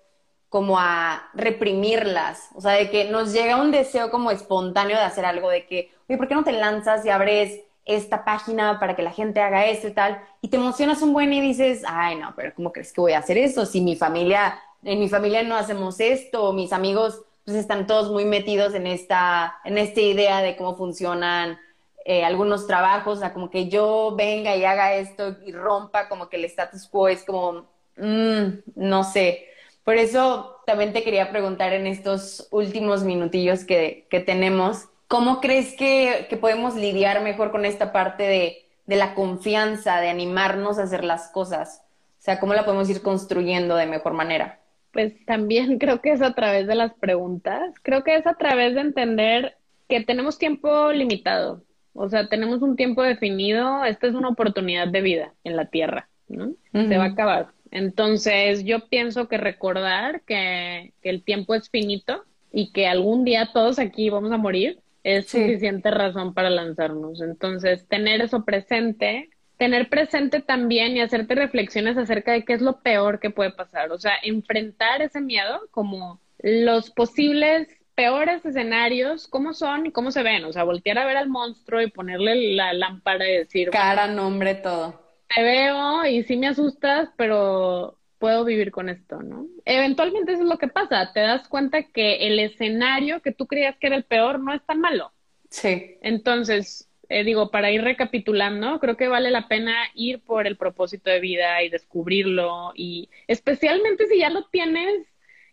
como 0.52 0.78
a 0.78 1.30
reprimirlas, 1.34 2.50
o 2.54 2.60
sea, 2.60 2.74
de 2.74 2.90
que 2.90 3.06
nos 3.06 3.32
llega 3.32 3.56
un 3.56 3.72
deseo 3.72 4.12
como 4.12 4.32
espontáneo 4.32 4.98
de 4.98 5.04
hacer 5.04 5.24
algo, 5.24 5.50
de 5.50 5.66
que, 5.66 5.94
oye, 6.10 6.18
¿por 6.18 6.28
qué 6.28 6.36
no 6.36 6.44
te 6.44 6.52
lanzas 6.52 7.06
y 7.06 7.10
abres 7.10 7.62
esta 7.86 8.26
página 8.26 8.78
para 8.78 8.98
que 8.98 9.02
la 9.02 9.14
gente 9.14 9.40
haga 9.40 9.66
esto 9.68 9.88
y 9.88 9.94
tal? 9.94 10.22
Y 10.42 10.50
te 10.50 10.58
emocionas 10.58 11.02
un 11.02 11.14
buen 11.14 11.32
y 11.32 11.40
dices, 11.40 11.84
ay, 11.88 12.18
no, 12.18 12.34
pero 12.36 12.54
¿cómo 12.54 12.74
crees 12.74 12.92
que 12.92 13.00
voy 13.00 13.14
a 13.14 13.20
hacer 13.20 13.38
eso? 13.38 13.66
Si 13.66 13.80
mi 13.80 13.96
familia, 13.96 14.60
en 14.84 15.00
mi 15.00 15.08
familia 15.08 15.42
no 15.42 15.56
hacemos 15.56 16.02
esto, 16.02 16.52
mis 16.52 16.74
amigos 16.74 17.22
pues 17.46 17.56
están 17.56 17.88
todos 17.88 18.12
muy 18.12 18.26
metidos 18.26 18.74
en 18.74 18.88
esta, 18.88 19.56
en 19.64 19.78
esta 19.78 20.02
idea 20.02 20.42
de 20.42 20.58
cómo 20.58 20.76
funcionan 20.76 21.58
eh, 22.04 22.26
algunos 22.26 22.68
trabajos, 22.68 23.20
o 23.20 23.22
sea, 23.22 23.32
como 23.32 23.50
que 23.50 23.70
yo 23.70 24.14
venga 24.18 24.54
y 24.58 24.66
haga 24.66 24.96
esto 24.96 25.38
y 25.46 25.54
rompa 25.54 26.10
como 26.10 26.28
que 26.28 26.36
el 26.36 26.44
status 26.44 26.90
quo 26.90 27.08
es 27.08 27.24
como, 27.24 27.70
mm, 27.96 28.48
no 28.76 29.06
sé. 29.06 29.48
Por 29.84 29.96
eso 29.96 30.62
también 30.66 30.94
te 30.94 31.04
quería 31.04 31.32
preguntar 31.32 31.74
en 31.74 31.88
estos 31.88 32.48
últimos 32.52 33.04
minutillos 33.04 33.64
que, 33.64 34.08
que 34.10 34.20
tenemos, 34.20 34.90
¿cómo 35.08 35.42
crees 35.42 35.76
que, 35.76 36.28
que, 36.30 36.38
podemos 36.38 36.76
lidiar 36.76 37.24
mejor 37.24 37.52
con 37.52 37.66
esta 37.66 37.92
parte 37.92 38.24
de, 38.24 38.66
de 38.86 38.96
la 38.96 39.16
confianza, 39.16 40.00
de 40.00 40.10
animarnos 40.10 40.78
a 40.78 40.84
hacer 40.84 41.04
las 41.04 41.30
cosas? 41.30 41.84
O 42.20 42.24
sea, 42.24 42.40
¿cómo 42.40 42.54
la 42.54 42.66
podemos 42.66 42.90
ir 42.90 43.02
construyendo 43.02 43.76
de 43.76 43.88
mejor 43.88 44.14
manera? 44.14 44.60
Pues 44.94 45.14
también 45.26 45.78
creo 45.80 46.02
que 46.02 46.12
es 46.12 46.22
a 46.22 46.34
través 46.34 46.68
de 46.68 46.76
las 46.76 46.94
preguntas, 46.94 47.74
creo 47.82 48.04
que 48.04 48.16
es 48.16 48.28
a 48.28 48.36
través 48.36 48.76
de 48.76 48.82
entender 48.82 49.58
que 49.90 50.02
tenemos 50.02 50.38
tiempo 50.38 50.92
limitado, 50.92 51.64
o 51.94 52.08
sea, 52.10 52.30
tenemos 52.30 52.62
un 52.62 52.76
tiempo 52.76 53.04
definido, 53.04 53.84
esta 53.84 54.08
es 54.08 54.14
una 54.14 54.30
oportunidad 54.30 54.88
de 54.88 55.02
vida 55.02 55.34
en 55.44 55.58
la 55.58 55.66
Tierra, 55.66 56.08
¿no? 56.28 56.54
Se 56.72 56.98
va 56.98 57.06
a 57.06 57.08
acabar. 57.08 57.48
Entonces, 57.72 58.64
yo 58.66 58.88
pienso 58.90 59.28
que 59.28 59.38
recordar 59.38 60.22
que, 60.22 60.94
el 61.02 61.24
tiempo 61.24 61.56
es 61.56 61.70
finito 61.70 62.24
y 62.52 62.72
que 62.72 62.88
algún 62.88 63.24
día 63.24 63.50
todos 63.54 63.80
aquí 63.80 64.10
vamos 64.10 64.32
a 64.32 64.38
morir 64.38 64.80
es 65.04 65.30
suficiente 65.30 65.90
razón 65.90 66.34
para 66.34 66.50
lanzarnos. 66.50 67.22
Entonces, 67.22 67.88
tener 67.88 68.22
eso 68.22 68.46
presente 68.46 69.30
tener 69.58 69.90
presente 69.90 70.40
también 70.42 70.98
y 70.98 71.02
hacerte 71.02 71.36
reflexiones 71.36 71.96
acerca 71.96 72.32
de 72.32 72.44
qué 72.44 72.54
es 72.54 72.62
lo 72.62 72.82
peor 72.82 73.20
que 73.20 73.30
puede 73.30 73.52
pasar. 73.52 73.92
O 73.92 74.00
sea, 74.00 74.14
enfrentar 74.24 75.04
ese 75.04 75.22
miedo 75.22 75.68
como 75.70 76.20
los 76.40 76.90
posibles 76.90 77.68
peores 77.94 78.44
escenarios, 78.44 79.28
cómo 79.28 79.54
son 79.54 79.86
y 79.86 79.92
cómo 79.92 80.10
se 80.10 80.24
ven. 80.24 80.46
O 80.46 80.52
sea, 80.52 80.64
voltear 80.64 80.98
a 80.98 81.06
ver 81.06 81.16
al 81.16 81.30
monstruo 81.30 81.80
y 81.80 81.92
ponerle 81.92 82.56
la 82.56 82.74
lámpara 82.74 83.30
y 83.30 83.38
decir... 83.38 83.70
Cara, 83.70 84.08
nombre, 84.08 84.56
todo. 84.56 85.01
Te 85.36 85.44
veo 85.44 86.06
y 86.06 86.24
sí 86.24 86.38
me 86.38 86.48
asustas, 86.48 87.10
pero 87.18 87.98
puedo 88.18 88.46
vivir 88.46 88.72
con 88.72 88.90
esto, 88.90 89.22
¿no? 89.24 89.48
Eventualmente 89.66 90.34
eso 90.34 90.44
es 90.44 90.50
lo 90.50 90.58
que 90.58 90.68
pasa. 90.68 91.12
Te 91.14 91.22
das 91.22 91.48
cuenta 91.48 91.84
que 91.84 92.28
el 92.28 92.40
escenario 92.40 93.22
que 93.22 93.32
tú 93.32 93.48
creías 93.48 93.78
que 93.78 93.88
era 93.88 93.96
el 93.96 94.04
peor 94.04 94.40
no 94.40 94.54
es 94.54 94.62
tan 94.66 94.80
malo. 94.80 95.12
Sí. 95.50 95.98
Entonces, 96.02 96.88
eh, 97.10 97.24
digo, 97.24 97.52
para 97.52 97.72
ir 97.72 97.82
recapitulando, 97.82 98.80
creo 98.80 98.96
que 98.96 99.08
vale 99.08 99.32
la 99.32 99.48
pena 99.48 99.76
ir 99.96 100.22
por 100.22 100.48
el 100.48 100.56
propósito 100.56 101.10
de 101.10 101.20
vida 101.20 101.62
y 101.62 101.70
descubrirlo 101.70 102.72
y 102.74 103.10
especialmente 103.28 104.08
si 104.08 104.20
ya 104.20 104.30
lo 104.30 104.46
tienes, 104.46 105.08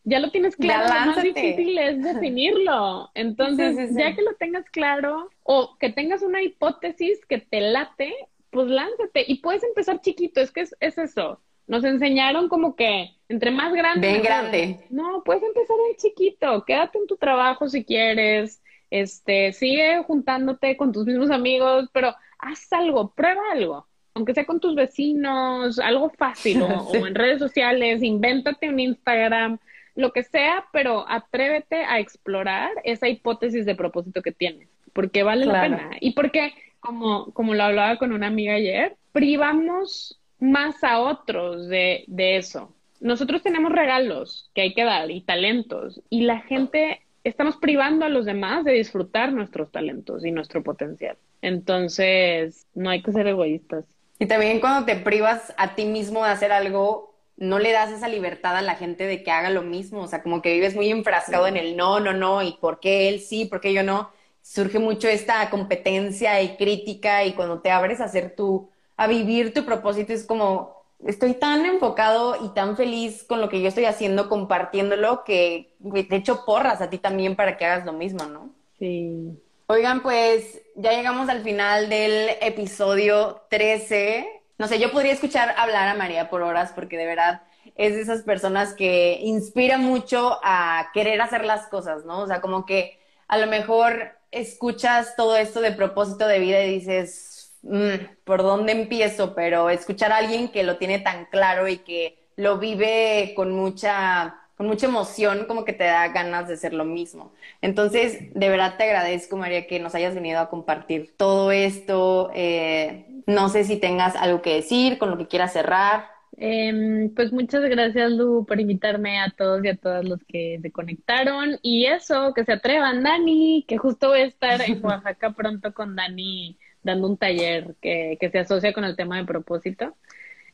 ya 0.05 0.20
lo 0.20 0.31
tienes 0.31 0.55
claro, 0.55 0.85
lo 0.85 1.12
más 1.12 1.22
difícil 1.22 1.76
es 1.79 2.01
definirlo. 2.14 3.11
Entonces, 3.14 3.93
ya 3.97 4.14
que 4.14 4.22
lo 4.22 4.35
tengas 4.35 4.66
claro 4.70 5.31
o 5.43 5.76
que 5.79 5.91
tengas 5.91 6.22
una 6.22 6.43
hipótesis 6.43 7.24
que 7.26 7.39
te 7.39 7.61
late, 7.61 8.14
pues 8.51 8.68
lánzate 8.68 9.24
y 9.26 9.40
puedes 9.40 9.62
empezar 9.62 10.01
chiquito, 10.01 10.40
es 10.40 10.51
que 10.51 10.61
es, 10.61 10.99
eso. 10.99 11.40
Nos 11.66 11.84
enseñaron 11.84 12.49
como 12.49 12.76
que 12.76 13.11
entre 13.28 13.51
más 13.51 13.72
grande. 13.72 14.12
Ven 14.12 14.22
grande. 14.22 14.86
No, 14.90 15.22
puedes 15.24 15.42
empezar 15.42 15.76
ahí 15.86 15.96
chiquito. 15.96 16.64
Quédate 16.64 16.99
en 16.99 17.07
tu 17.07 17.16
trabajo 17.16 17.68
si 17.68 17.84
quieres 17.84 18.62
este, 18.90 19.53
sigue 19.53 20.03
juntándote 20.05 20.76
con 20.76 20.92
tus 20.92 21.07
mismos 21.07 21.30
amigos, 21.30 21.88
pero 21.92 22.14
haz 22.38 22.72
algo, 22.72 23.12
prueba 23.14 23.42
algo, 23.53 23.86
aunque 24.14 24.34
sea 24.34 24.44
con 24.44 24.61
tus 24.61 24.74
vecinos, 24.74 25.78
algo 25.78 26.11
fácil, 26.11 26.62
o, 26.62 26.94
en 27.07 27.14
redes 27.14 27.38
sociales, 27.38 28.03
invéntate 28.03 28.68
un 28.68 28.80
Instagram, 28.80 29.59
lo 29.94 30.12
que 30.12 30.22
sea, 30.22 30.64
pero 30.72 31.05
atrévete 31.09 31.84
a 31.84 31.99
explorar 31.99 32.70
esa 32.84 33.09
hipótesis 33.09 33.66
de 33.66 33.74
propósito 33.74 34.22
que 34.22 34.32
tienes, 34.32 34.68
porque 34.92 35.22
vale 35.22 35.44
la 35.44 35.62
pena. 35.62 35.90
Y 36.01 36.12
porque, 36.12 36.55
como, 36.89 37.32
como 37.34 37.55
lo 37.55 37.64
hablaba 37.64 37.99
con 37.99 38.12
una 38.12 38.28
amiga 38.28 38.55
ayer, 38.55 38.97
privamos 39.12 40.18
más 40.41 40.82
a 40.82 41.01
otros 41.01 41.68
de, 41.68 42.05
de 42.07 42.39
eso. 42.39 42.74
Nosotros 43.01 43.43
tenemos 43.43 43.72
regalos 43.72 44.51
que 44.55 44.62
hay 44.62 44.74
que 44.74 44.84
dar 44.84 45.11
y 45.11 45.20
talentos, 45.20 46.01
y 46.09 46.22
la 46.22 46.41
gente 46.41 47.03
estamos 47.24 47.57
privando 47.57 48.07
a 48.07 48.09
los 48.09 48.24
demás 48.24 48.64
de 48.64 48.72
disfrutar 48.72 49.34
nuestros 49.34 49.70
talentos 49.70 50.24
y 50.24 50.30
nuestro 50.30 50.62
potencial. 50.62 51.18
Entonces, 51.43 52.66
no 52.74 52.89
hay 52.89 53.03
que 53.03 53.12
ser 53.12 53.26
egoístas. 53.26 53.84
Y 54.18 54.24
también 54.24 54.59
cuando 54.59 54.86
te 54.86 54.97
privas 54.97 55.53
a 55.59 55.74
ti 55.74 55.84
mismo 55.84 56.24
de 56.24 56.30
hacer 56.30 56.53
algo, 56.53 57.14
no 57.36 57.59
le 57.59 57.70
das 57.70 57.93
esa 57.93 58.09
libertad 58.09 58.57
a 58.57 58.62
la 58.62 58.76
gente 58.76 59.05
de 59.05 59.22
que 59.22 59.30
haga 59.30 59.51
lo 59.51 59.62
mismo. 59.62 60.01
O 60.01 60.09
sea, 60.09 60.22
como 60.22 60.41
que 60.41 60.55
vives 60.55 60.74
muy 60.74 60.89
enfrascado 60.89 61.47
en 61.47 61.59
el 61.59 61.76
no, 61.76 62.01
no, 62.01 62.14
no, 62.14 62.43
y 62.43 62.53
por 62.62 62.80
qué 62.80 63.11
él 63.11 63.20
sí, 63.20 63.45
por 63.45 63.61
qué 63.61 63.74
yo 63.74 63.82
no. 63.82 64.11
Surge 64.49 64.78
mucho 64.78 65.09
esta 65.09 65.51
competencia 65.51 66.40
y 66.40 66.57
crítica 66.57 67.22
y 67.24 67.34
cuando 67.34 67.61
te 67.61 67.70
abres 67.70 68.01
a 68.01 68.07
hacer 68.07 68.34
tu, 68.34 68.70
a 68.96 69.07
vivir 69.07 69.53
tu 69.53 69.66
propósito 69.66 70.14
es 70.14 70.24
como, 70.24 70.84
estoy 71.05 71.34
tan 71.34 71.66
enfocado 71.66 72.34
y 72.42 72.49
tan 72.55 72.74
feliz 72.74 73.24
con 73.24 73.42
lo 73.42 73.51
que 73.51 73.61
yo 73.61 73.68
estoy 73.68 73.84
haciendo, 73.84 74.30
compartiéndolo, 74.30 75.22
que 75.22 75.74
te 76.09 76.16
echo 76.16 76.46
porras 76.46 76.80
a 76.80 76.88
ti 76.88 76.96
también 76.96 77.36
para 77.36 77.59
que 77.59 77.66
hagas 77.66 77.84
lo 77.84 77.92
mismo, 77.92 78.24
¿no? 78.24 78.49
Sí. 78.78 79.38
Oigan, 79.66 80.01
pues 80.01 80.62
ya 80.76 80.92
llegamos 80.92 81.28
al 81.28 81.42
final 81.42 81.90
del 81.90 82.30
episodio 82.40 83.42
13. 83.51 84.26
no 84.57 84.66
sé, 84.66 84.78
yo 84.78 84.90
podría 84.92 85.12
escuchar 85.12 85.55
hablar 85.59 85.88
a 85.88 85.94
María 85.94 86.30
por 86.30 86.40
horas 86.40 86.72
porque 86.74 86.96
de 86.96 87.05
verdad 87.05 87.42
es 87.76 87.94
de 87.94 88.01
esas 88.01 88.22
personas 88.22 88.72
que 88.72 89.18
inspira 89.20 89.76
mucho 89.76 90.40
a 90.42 90.88
querer 90.94 91.20
hacer 91.20 91.44
las 91.44 91.66
cosas, 91.66 92.07
¿no? 92.07 92.20
O 92.20 92.26
sea, 92.26 92.40
como 92.40 92.64
que 92.64 92.99
a 93.29 93.39
lo 93.39 93.47
mejor 93.47 94.18
escuchas 94.31 95.14
todo 95.16 95.37
esto 95.37 95.61
de 95.61 95.72
propósito 95.72 96.26
de 96.26 96.39
vida 96.39 96.62
y 96.64 96.74
dices, 96.74 97.57
mm, 97.62 98.22
¿por 98.24 98.43
dónde 98.43 98.72
empiezo? 98.72 99.35
Pero 99.35 99.70
escuchar 99.70 100.12
a 100.12 100.18
alguien 100.18 100.49
que 100.49 100.64
lo 100.64 100.79
tiene 100.79 100.99
tan 100.99 101.26
claro 101.26 101.68
y 101.68 101.79
que 101.79 102.29
lo 102.37 102.59
vive 102.59 103.33
con 103.37 103.53
mucha 103.53 104.35
con 104.57 104.66
mucha 104.66 104.87
emoción, 104.87 105.45
como 105.47 105.64
que 105.64 105.72
te 105.72 105.85
da 105.85 106.09
ganas 106.09 106.49
de 106.49 106.55
hacer 106.55 106.74
lo 106.74 106.85
mismo. 106.85 107.33
Entonces, 107.62 108.35
de 108.35 108.49
verdad 108.49 108.76
te 108.76 108.83
agradezco, 108.85 109.37
María, 109.37 109.68
que 109.68 109.79
nos 109.79 109.95
hayas 109.95 110.16
venido 110.16 110.41
a 110.41 110.51
compartir 110.51 111.14
todo 111.16 111.53
esto. 111.53 112.33
Eh, 112.35 113.07
no 113.26 113.51
sé 113.51 113.62
si 113.62 113.76
tengas 113.76 114.16
algo 114.16 114.43
que 114.43 114.55
decir, 114.55 114.99
con 114.99 115.11
lo 115.11 115.16
que 115.16 115.29
quieras 115.29 115.53
cerrar. 115.53 116.07
Em, 116.41 117.12
pues 117.14 117.32
muchas 117.32 117.62
gracias, 117.62 118.12
Lu, 118.12 118.47
por 118.47 118.61
invitarme 118.61 119.18
a 119.18 119.30
todos 119.30 119.64
y 119.64 119.68
a 119.68 119.76
todas 119.76 120.05
los 120.05 120.22
que 120.24 120.61
se 120.62 120.70
conectaron. 120.70 121.59
Y 121.62 121.86
eso, 121.86 122.32
que 122.34 122.45
se 122.45 122.53
atrevan, 122.53 123.03
Dani, 123.03 123.64
que 123.66 123.76
justo 123.76 124.09
voy 124.09 124.20
a 124.20 124.26
estar 124.26 124.61
en 124.62 124.80
Oaxaca 124.84 125.32
pronto 125.32 125.74
con 125.74 125.97
Dani 125.97 126.57
dando 126.82 127.09
un 127.09 127.16
taller 127.18 127.74
que, 127.82 128.16
que 128.20 128.30
se 128.30 128.39
asocia 128.39 128.72
con 128.72 128.84
el 128.84 128.97
tema 128.97 129.18
de 129.18 129.24
propósito. 129.24 129.97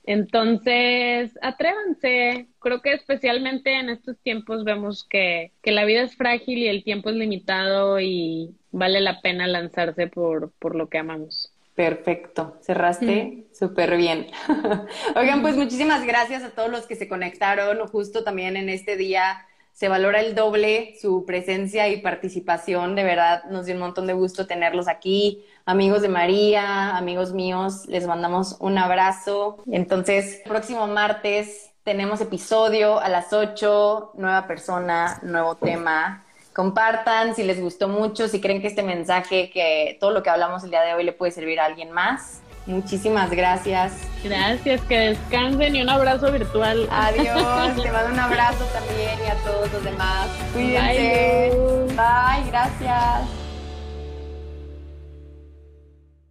Entonces, 0.04 1.38
atrévanse. 1.42 2.48
Creo 2.60 2.80
que 2.82 2.92
especialmente 2.94 3.74
en 3.78 3.90
estos 3.90 4.18
tiempos 4.20 4.64
vemos 4.64 5.04
que, 5.04 5.52
que, 5.62 5.72
la 5.72 5.84
vida 5.84 6.02
es 6.02 6.16
frágil 6.16 6.58
y 6.58 6.68
el 6.68 6.84
tiempo 6.84 7.10
es 7.10 7.16
limitado 7.16 8.00
y 8.00 8.56
vale 8.70 9.00
la 9.00 9.20
pena 9.20 9.46
lanzarse 9.46 10.06
por, 10.08 10.52
por 10.58 10.74
lo 10.76 10.88
que 10.88 10.98
amamos. 10.98 11.53
Perfecto, 11.74 12.58
cerraste 12.60 13.46
súper 13.52 13.96
bien. 13.96 14.28
Oigan, 15.16 15.42
pues 15.42 15.56
muchísimas 15.56 16.04
gracias 16.06 16.44
a 16.44 16.50
todos 16.50 16.70
los 16.70 16.86
que 16.86 16.94
se 16.94 17.08
conectaron 17.08 17.86
justo 17.88 18.22
también 18.22 18.56
en 18.56 18.68
este 18.68 18.96
día 18.96 19.46
se 19.74 19.88
valora 19.88 20.20
el 20.20 20.36
doble 20.36 20.94
su 21.00 21.26
presencia 21.26 21.88
y 21.88 22.00
participación. 22.00 22.94
De 22.94 23.02
verdad, 23.02 23.42
nos 23.50 23.66
dio 23.66 23.74
un 23.74 23.80
montón 23.80 24.06
de 24.06 24.12
gusto 24.12 24.46
tenerlos 24.46 24.86
aquí. 24.86 25.44
Amigos 25.66 26.00
de 26.00 26.08
María, 26.08 26.96
amigos 26.96 27.32
míos, 27.32 27.84
les 27.88 28.06
mandamos 28.06 28.56
un 28.60 28.78
abrazo. 28.78 29.58
Entonces, 29.70 30.40
próximo 30.46 30.86
martes 30.86 31.72
tenemos 31.82 32.20
episodio 32.20 33.00
a 33.00 33.08
las 33.08 33.32
8, 33.32 34.12
nueva 34.14 34.46
persona, 34.46 35.18
nuevo 35.22 35.56
tema. 35.56 36.23
Compartan 36.54 37.34
si 37.34 37.42
les 37.42 37.60
gustó 37.60 37.88
mucho, 37.88 38.28
si 38.28 38.40
creen 38.40 38.60
que 38.60 38.68
este 38.68 38.82
mensaje, 38.82 39.50
que 39.50 39.96
todo 40.00 40.12
lo 40.12 40.22
que 40.22 40.30
hablamos 40.30 40.62
el 40.62 40.70
día 40.70 40.82
de 40.82 40.94
hoy 40.94 41.04
le 41.04 41.12
puede 41.12 41.32
servir 41.32 41.58
a 41.58 41.66
alguien 41.66 41.90
más. 41.90 42.40
Muchísimas 42.66 43.30
gracias. 43.30 43.92
Gracias, 44.22 44.80
que 44.82 44.98
descansen 44.98 45.76
y 45.76 45.82
un 45.82 45.90
abrazo 45.90 46.32
virtual. 46.32 46.88
Adiós, 46.90 47.76
te 47.82 47.92
mando 47.92 48.12
un 48.12 48.20
abrazo 48.20 48.64
también 48.72 49.18
y 49.22 49.28
a 49.28 49.34
todos 49.44 49.70
los 49.72 49.84
demás. 49.84 50.28
Cuídense. 50.54 51.50
Bye, 51.88 51.96
Bye 51.96 52.50
gracias. 52.50 53.43